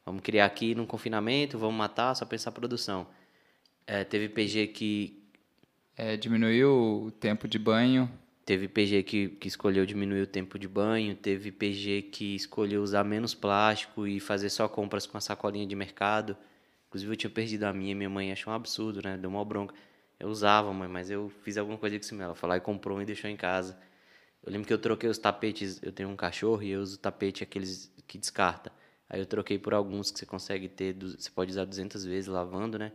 vamos 0.05 0.21
criar 0.21 0.45
aqui 0.45 0.73
no 0.75 0.87
confinamento, 0.87 1.57
vamos 1.57 1.75
matar, 1.75 2.15
só 2.15 2.25
pensar 2.25 2.51
produção. 2.51 3.07
É, 3.87 4.03
teve 4.03 4.29
PG 4.29 4.67
que... 4.67 5.23
É, 5.97 6.17
diminuiu 6.17 7.05
o 7.05 7.11
tempo 7.11 7.47
de 7.47 7.57
banho. 7.57 8.11
Teve 8.45 8.67
PG 8.67 9.03
que, 9.03 9.29
que 9.29 9.47
escolheu 9.47 9.85
diminuir 9.85 10.21
o 10.21 10.27
tempo 10.27 10.59
de 10.59 10.67
banho, 10.67 11.15
teve 11.15 11.51
PG 11.51 12.03
que 12.11 12.35
escolheu 12.35 12.83
usar 12.83 13.03
menos 13.03 13.33
plástico 13.33 14.05
e 14.05 14.19
fazer 14.19 14.49
só 14.49 14.67
compras 14.67 15.07
com 15.07 15.17
a 15.17 15.21
sacolinha 15.21 15.65
de 15.65 15.75
mercado. 15.75 16.37
Inclusive 16.87 17.11
eu 17.13 17.17
tinha 17.17 17.29
perdido 17.29 17.63
a 17.63 17.73
minha, 17.73 17.95
minha 17.95 18.09
mãe 18.09 18.31
achou 18.31 18.53
um 18.53 18.55
absurdo, 18.55 19.01
né? 19.03 19.17
Deu 19.17 19.29
uma 19.29 19.43
bronca. 19.43 19.73
Eu 20.19 20.27
usava, 20.29 20.71
mãe, 20.73 20.87
mas 20.87 21.09
eu 21.09 21.29
fiz 21.43 21.57
alguma 21.57 21.77
coisa 21.77 21.97
com 21.97 22.05
isso 22.05 22.21
Ela 22.21 22.35
lá 22.43 22.57
e 22.57 22.61
comprou 22.61 23.01
e 23.01 23.05
deixou 23.05 23.29
em 23.29 23.35
casa. 23.35 23.77
Eu 24.43 24.51
lembro 24.51 24.67
que 24.67 24.73
eu 24.73 24.77
troquei 24.77 25.09
os 25.09 25.17
tapetes, 25.17 25.81
eu 25.81 25.91
tenho 25.91 26.09
um 26.09 26.15
cachorro 26.15 26.61
e 26.61 26.69
eu 26.71 26.81
uso 26.81 26.99
tapete 26.99 27.43
aqueles 27.43 27.91
que 28.07 28.17
descarta. 28.17 28.71
Aí 29.09 29.19
eu 29.19 29.25
troquei 29.25 29.57
por 29.57 29.73
alguns 29.73 30.11
que 30.11 30.19
você 30.19 30.25
consegue 30.25 30.69
ter, 30.69 30.93
você 30.93 31.29
pode 31.31 31.51
usar 31.51 31.65
200 31.65 32.05
vezes 32.05 32.27
lavando, 32.27 32.77
né? 32.77 32.91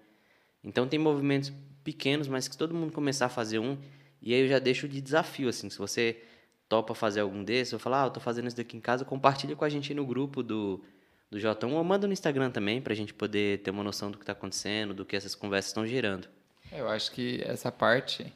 Então 0.62 0.86
tem 0.86 0.98
movimentos 0.98 1.52
pequenos, 1.82 2.28
mas 2.28 2.48
que 2.48 2.56
todo 2.56 2.74
mundo 2.74 2.92
começar 2.92 3.26
a 3.26 3.30
fazer 3.30 3.58
um, 3.58 3.76
e 4.20 4.34
aí 4.34 4.40
eu 4.40 4.48
já 4.48 4.58
deixo 4.58 4.88
de 4.88 5.00
desafio, 5.00 5.48
assim, 5.48 5.70
se 5.70 5.78
você 5.78 6.22
topa 6.68 6.94
fazer 6.94 7.20
algum 7.20 7.42
desses, 7.42 7.72
eu 7.72 7.78
falo, 7.78 7.96
ah, 7.96 8.04
eu 8.04 8.10
tô 8.10 8.20
fazendo 8.20 8.46
isso 8.46 8.56
daqui 8.56 8.76
em 8.76 8.80
casa, 8.80 9.04
compartilha 9.04 9.56
com 9.56 9.64
a 9.64 9.68
gente 9.68 9.92
no 9.92 10.06
grupo 10.06 10.42
do, 10.42 10.84
do 11.30 11.38
J1 11.38 11.72
ou 11.72 11.82
manda 11.82 12.06
no 12.06 12.12
Instagram 12.12 12.50
também, 12.50 12.80
pra 12.80 12.94
gente 12.94 13.12
poder 13.12 13.60
ter 13.60 13.70
uma 13.70 13.82
noção 13.82 14.10
do 14.10 14.18
que 14.18 14.24
tá 14.24 14.32
acontecendo, 14.32 14.94
do 14.94 15.04
que 15.04 15.16
essas 15.16 15.34
conversas 15.34 15.70
estão 15.70 15.86
gerando. 15.86 16.28
Eu 16.70 16.88
acho 16.88 17.10
que 17.10 17.42
essa 17.44 17.72
parte, 17.72 18.32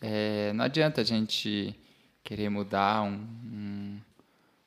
é, 0.00 0.52
não 0.54 0.64
adianta 0.64 1.02
a 1.02 1.04
gente 1.04 1.78
querer 2.24 2.48
mudar 2.48 3.02
um, 3.02 3.14
um, 3.14 4.00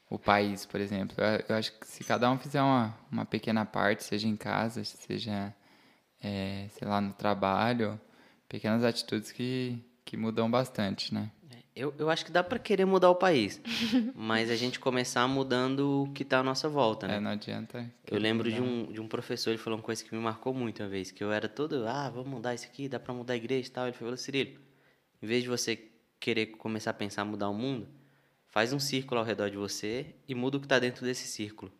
o 0.09 0.17
país, 0.17 0.65
por 0.65 0.79
exemplo. 0.79 1.15
Eu, 1.17 1.43
eu, 1.49 1.55
acho 1.55 1.77
que 1.77 1.85
se 1.85 2.03
cada 2.03 2.29
um 2.31 2.37
fizer 2.37 2.61
uma, 2.61 2.95
uma 3.11 3.25
pequena 3.25 3.65
parte, 3.65 4.03
seja 4.03 4.27
em 4.27 4.37
casa, 4.37 4.83
seja, 4.83 5.53
é, 6.23 6.67
sei 6.71 6.87
lá, 6.87 7.01
no 7.01 7.13
trabalho, 7.13 7.99
pequenas 8.47 8.83
atitudes 8.83 9.31
que, 9.31 9.77
que 10.05 10.15
mudam 10.15 10.49
bastante, 10.49 11.13
né? 11.13 11.29
Eu, 11.75 11.91
eu 11.97 12.07
acho 12.07 12.23
que 12.23 12.31
dá 12.31 12.43
para 12.43 12.59
querer 12.59 12.85
mudar 12.85 13.09
o 13.09 13.15
país, 13.15 13.59
mas 14.13 14.51
a 14.51 14.55
gente 14.55 14.79
começar 14.79 15.27
mudando 15.27 16.03
o 16.03 16.13
que 16.13 16.21
está 16.21 16.39
à 16.39 16.43
nossa 16.43 16.69
volta, 16.69 17.07
né? 17.07 17.17
É, 17.17 17.19
não 17.19 17.31
adianta. 17.31 17.91
Eu 18.05 18.19
lembro 18.19 18.51
de 18.51 18.61
um, 18.61 18.91
de 18.91 19.01
um 19.01 19.07
professor, 19.07 19.49
ele 19.49 19.57
falou 19.57 19.79
uma 19.79 19.83
coisa 19.83 20.03
que 20.03 20.13
me 20.15 20.21
marcou 20.21 20.53
muito 20.53 20.83
uma 20.83 20.89
vez, 20.89 21.09
que 21.09 21.23
eu 21.23 21.31
era 21.31 21.49
todo, 21.49 21.87
ah, 21.87 22.09
vamos 22.11 22.29
mudar 22.29 22.53
isso 22.53 22.65
aqui, 22.65 22.87
dá 22.87 22.99
para 22.99 23.11
mudar 23.11 23.33
a 23.33 23.37
igreja 23.37 23.67
e 23.67 23.71
tal. 23.71 23.87
Ele 23.87 23.97
falou, 23.97 24.15
Cirilo, 24.15 24.59
em 25.21 25.25
vez 25.25 25.41
de 25.41 25.49
você 25.49 25.89
querer 26.19 26.45
começar 26.47 26.91
a 26.91 26.93
pensar 26.93 27.25
mudar 27.25 27.49
o 27.49 27.53
mundo, 27.55 27.87
faz 28.49 28.71
um 28.71 28.79
círculo 28.79 29.19
ao 29.19 29.25
redor 29.25 29.49
de 29.49 29.57
você 29.57 30.13
e 30.27 30.35
muda 30.35 30.57
o 30.57 30.59
que 30.59 30.67
está 30.67 30.77
dentro 30.77 31.03
desse 31.03 31.27
círculo. 31.27 31.71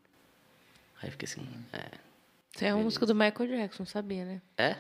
Aí 1.04 1.12
fica 1.12 1.26
assim, 1.26 1.48
é... 1.72 2.03
Isso 2.56 2.66
é 2.66 2.74
um 2.76 2.84
músico 2.84 3.06
do 3.06 3.16
Michael 3.16 3.50
Jackson, 3.50 3.86
sabia, 3.86 4.26
né? 4.26 4.42
É? 4.58 4.76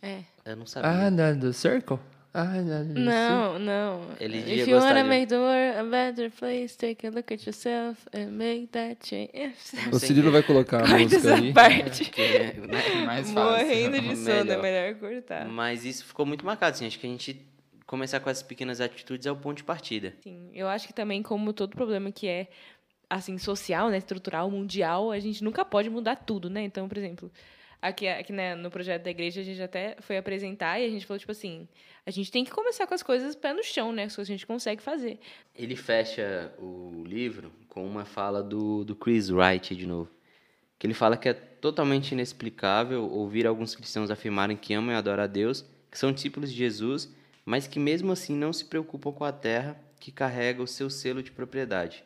É. 0.00 0.24
Eu 0.44 0.56
não 0.56 0.66
sabia. 0.66 0.90
Ah, 0.90 1.10
não, 1.10 1.36
do 1.36 1.52
Circle? 1.52 1.98
Ah, 2.32 2.60
não, 2.60 2.84
não. 2.84 3.58
não. 3.58 4.00
Ele 4.20 4.38
If 4.38 4.68
you 4.68 4.76
wanna 4.76 5.02
de... 5.02 5.08
make 5.08 5.26
the 5.26 5.38
world 5.38 5.78
a 5.78 5.84
better 5.84 6.30
place, 6.30 6.76
take 6.76 7.06
a 7.06 7.10
look 7.10 7.32
at 7.32 7.46
yourself 7.46 8.06
and 8.14 8.26
make 8.32 8.66
that 8.68 8.98
change. 9.02 9.54
O 9.90 9.98
Cirilo 9.98 10.30
vai 10.30 10.42
colocar 10.42 10.84
a 10.84 10.98
música 10.98 11.34
aí. 11.34 11.52
parte. 11.54 12.12
É, 12.20 12.52
né? 12.52 13.06
Mais 13.06 13.32
fácil. 13.32 13.66
Morrendo 13.66 14.00
de 14.02 14.16
sono, 14.16 14.52
é 14.52 14.56
melhor 14.60 14.94
cortar. 15.00 15.48
Mas 15.48 15.86
isso 15.86 16.04
ficou 16.04 16.26
muito 16.26 16.44
marcado, 16.44 16.74
assim. 16.74 16.86
Acho 16.86 16.98
que 16.98 17.06
a 17.06 17.10
gente 17.10 17.40
começar 17.86 18.20
com 18.20 18.28
essas 18.28 18.42
pequenas 18.42 18.80
atitudes 18.82 19.26
é 19.26 19.32
o 19.32 19.36
ponto 19.36 19.56
de 19.56 19.64
partida. 19.64 20.12
Sim, 20.22 20.50
eu 20.52 20.68
acho 20.68 20.86
que 20.86 20.92
também, 20.92 21.22
como 21.22 21.52
todo 21.54 21.70
problema 21.70 22.12
que 22.12 22.26
é 22.26 22.48
assim 23.08 23.38
social, 23.38 23.88
né, 23.88 23.98
estrutural, 23.98 24.50
mundial, 24.50 25.10
a 25.10 25.18
gente 25.18 25.42
nunca 25.42 25.64
pode 25.64 25.88
mudar 25.88 26.16
tudo, 26.16 26.50
né? 26.50 26.62
Então, 26.62 26.88
por 26.88 26.98
exemplo, 26.98 27.30
aqui, 27.80 28.08
aqui 28.08 28.32
né, 28.32 28.54
no 28.54 28.70
projeto 28.70 29.02
da 29.02 29.10
igreja 29.10 29.40
a 29.40 29.44
gente 29.44 29.62
até 29.62 29.96
foi 30.00 30.16
apresentar 30.16 30.80
e 30.80 30.84
a 30.84 30.88
gente 30.88 31.06
falou 31.06 31.18
tipo 31.18 31.32
assim, 31.32 31.68
a 32.04 32.10
gente 32.10 32.30
tem 32.30 32.44
que 32.44 32.50
começar 32.50 32.86
com 32.86 32.94
as 32.94 33.02
coisas 33.02 33.34
pé 33.34 33.52
no 33.52 33.62
chão, 33.62 33.92
né? 33.92 34.04
As 34.04 34.14
coisas 34.14 34.28
que 34.28 34.34
a 34.34 34.36
gente 34.36 34.46
consegue 34.46 34.82
fazer. 34.82 35.18
Ele 35.54 35.76
fecha 35.76 36.52
o 36.58 37.04
livro 37.06 37.52
com 37.68 37.86
uma 37.86 38.04
fala 38.04 38.42
do, 38.42 38.84
do 38.84 38.94
Chris 38.94 39.30
Wright 39.30 39.74
de 39.74 39.86
novo. 39.86 40.10
Que 40.78 40.86
ele 40.86 40.94
fala 40.94 41.16
que 41.16 41.28
é 41.28 41.34
totalmente 41.34 42.12
inexplicável 42.12 43.10
ouvir 43.10 43.46
alguns 43.46 43.74
cristãos 43.74 44.10
afirmarem 44.10 44.56
que 44.56 44.74
amam 44.74 44.94
e 44.94 44.98
adoram 44.98 45.24
a 45.24 45.26
Deus, 45.26 45.64
que 45.90 45.98
são 45.98 46.12
discípulos 46.12 46.50
de 46.50 46.56
Jesus, 46.56 47.12
mas 47.44 47.66
que 47.66 47.78
mesmo 47.78 48.12
assim 48.12 48.34
não 48.34 48.52
se 48.52 48.64
preocupam 48.64 49.12
com 49.12 49.24
a 49.24 49.32
terra 49.32 49.80
que 49.98 50.12
carrega 50.12 50.62
o 50.62 50.66
seu 50.66 50.90
selo 50.90 51.22
de 51.22 51.32
propriedade. 51.32 52.04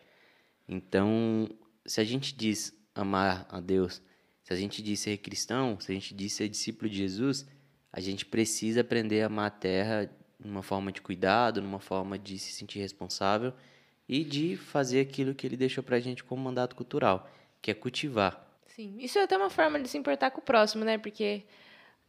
Então, 0.72 1.48
se 1.84 2.00
a 2.00 2.04
gente 2.04 2.32
diz 2.32 2.72
amar 2.94 3.44
a 3.50 3.58
Deus, 3.58 4.00
se 4.44 4.52
a 4.52 4.56
gente 4.56 4.80
diz 4.80 5.00
ser 5.00 5.18
cristão, 5.18 5.80
se 5.80 5.90
a 5.90 5.94
gente 5.94 6.14
diz 6.14 6.32
ser 6.32 6.48
discípulo 6.48 6.88
de 6.88 6.96
Jesus, 6.96 7.44
a 7.92 7.98
gente 7.98 8.24
precisa 8.24 8.82
aprender 8.82 9.22
a 9.22 9.26
amar 9.26 9.48
a 9.48 9.50
terra 9.50 10.08
numa 10.38 10.62
forma 10.62 10.92
de 10.92 11.02
cuidado, 11.02 11.60
numa 11.60 11.80
forma 11.80 12.16
de 12.16 12.38
se 12.38 12.52
sentir 12.52 12.78
responsável 12.78 13.52
e 14.08 14.22
de 14.22 14.56
fazer 14.56 15.00
aquilo 15.00 15.34
que 15.34 15.44
ele 15.44 15.56
deixou 15.56 15.82
para 15.82 15.96
a 15.96 16.00
gente 16.00 16.22
como 16.22 16.40
mandato 16.40 16.76
cultural, 16.76 17.28
que 17.60 17.72
é 17.72 17.74
cultivar. 17.74 18.48
Sim, 18.68 18.96
isso 19.00 19.18
é 19.18 19.24
até 19.24 19.36
uma 19.36 19.50
forma 19.50 19.80
de 19.80 19.88
se 19.88 19.98
importar 19.98 20.30
com 20.30 20.40
o 20.40 20.44
próximo, 20.44 20.84
né? 20.84 20.98
Porque 20.98 21.42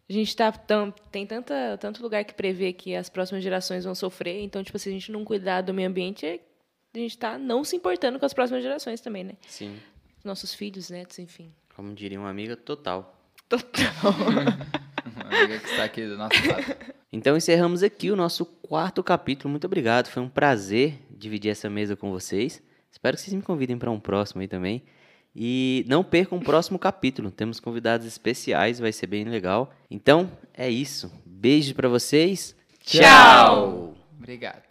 a 0.07 0.13
gente 0.13 0.35
tá 0.35 0.51
tão, 0.51 0.91
tem 1.11 1.25
tanta, 1.25 1.79
tanto 1.79 2.03
lugar 2.03 2.23
que 2.23 2.35
prevê 2.35 2.73
que 2.73 2.95
as 2.95 3.09
próximas 3.09 3.43
gerações 3.43 3.85
vão 3.85 3.95
sofrer, 3.95 4.39
então, 4.43 4.63
tipo, 4.63 4.77
se 4.77 4.87
a 4.87 4.91
gente 4.91 5.11
não 5.11 5.25
cuidar 5.25 5.61
do 5.61 5.73
meio 5.73 5.89
ambiente, 5.89 6.39
a 6.93 6.97
gente 6.97 7.11
está 7.11 7.37
não 7.37 7.63
se 7.63 7.75
importando 7.75 8.19
com 8.19 8.25
as 8.25 8.33
próximas 8.33 8.63
gerações 8.63 9.01
também, 9.01 9.23
né? 9.23 9.33
Sim. 9.47 9.79
Nossos 10.23 10.53
filhos, 10.53 10.89
netos, 10.89 11.19
enfim. 11.19 11.51
Como 11.75 11.93
diria 11.93 12.19
uma 12.19 12.29
amiga, 12.29 12.55
total. 12.55 13.17
Total. 13.47 13.61
amiga 15.31 15.59
que 15.59 15.69
está 15.69 15.83
aqui 15.83 16.05
do 16.05 16.17
nosso 16.17 16.35
lado. 16.47 16.75
Então 17.11 17.35
encerramos 17.35 17.83
aqui 17.83 18.11
o 18.11 18.15
nosso 18.15 18.45
quarto 18.45 19.03
capítulo. 19.03 19.49
Muito 19.49 19.65
obrigado, 19.65 20.07
foi 20.07 20.21
um 20.21 20.29
prazer 20.29 20.99
dividir 21.09 21.51
essa 21.51 21.69
mesa 21.69 21.95
com 21.95 22.11
vocês. 22.11 22.61
Espero 22.91 23.15
que 23.15 23.23
vocês 23.23 23.33
me 23.33 23.41
convidem 23.41 23.77
para 23.77 23.91
um 23.91 23.99
próximo 23.99 24.41
aí 24.41 24.47
também. 24.47 24.83
E 25.35 25.85
não 25.87 26.03
percam 26.03 26.37
o 26.37 26.41
próximo 26.41 26.77
capítulo. 26.77 27.31
Temos 27.31 27.59
convidados 27.59 28.05
especiais, 28.05 28.79
vai 28.79 28.91
ser 28.91 29.07
bem 29.07 29.23
legal. 29.23 29.73
Então, 29.89 30.29
é 30.53 30.69
isso. 30.69 31.11
Beijo 31.25 31.73
para 31.73 31.87
vocês. 31.87 32.55
Tchau. 32.83 33.95
Obrigado. 34.17 34.63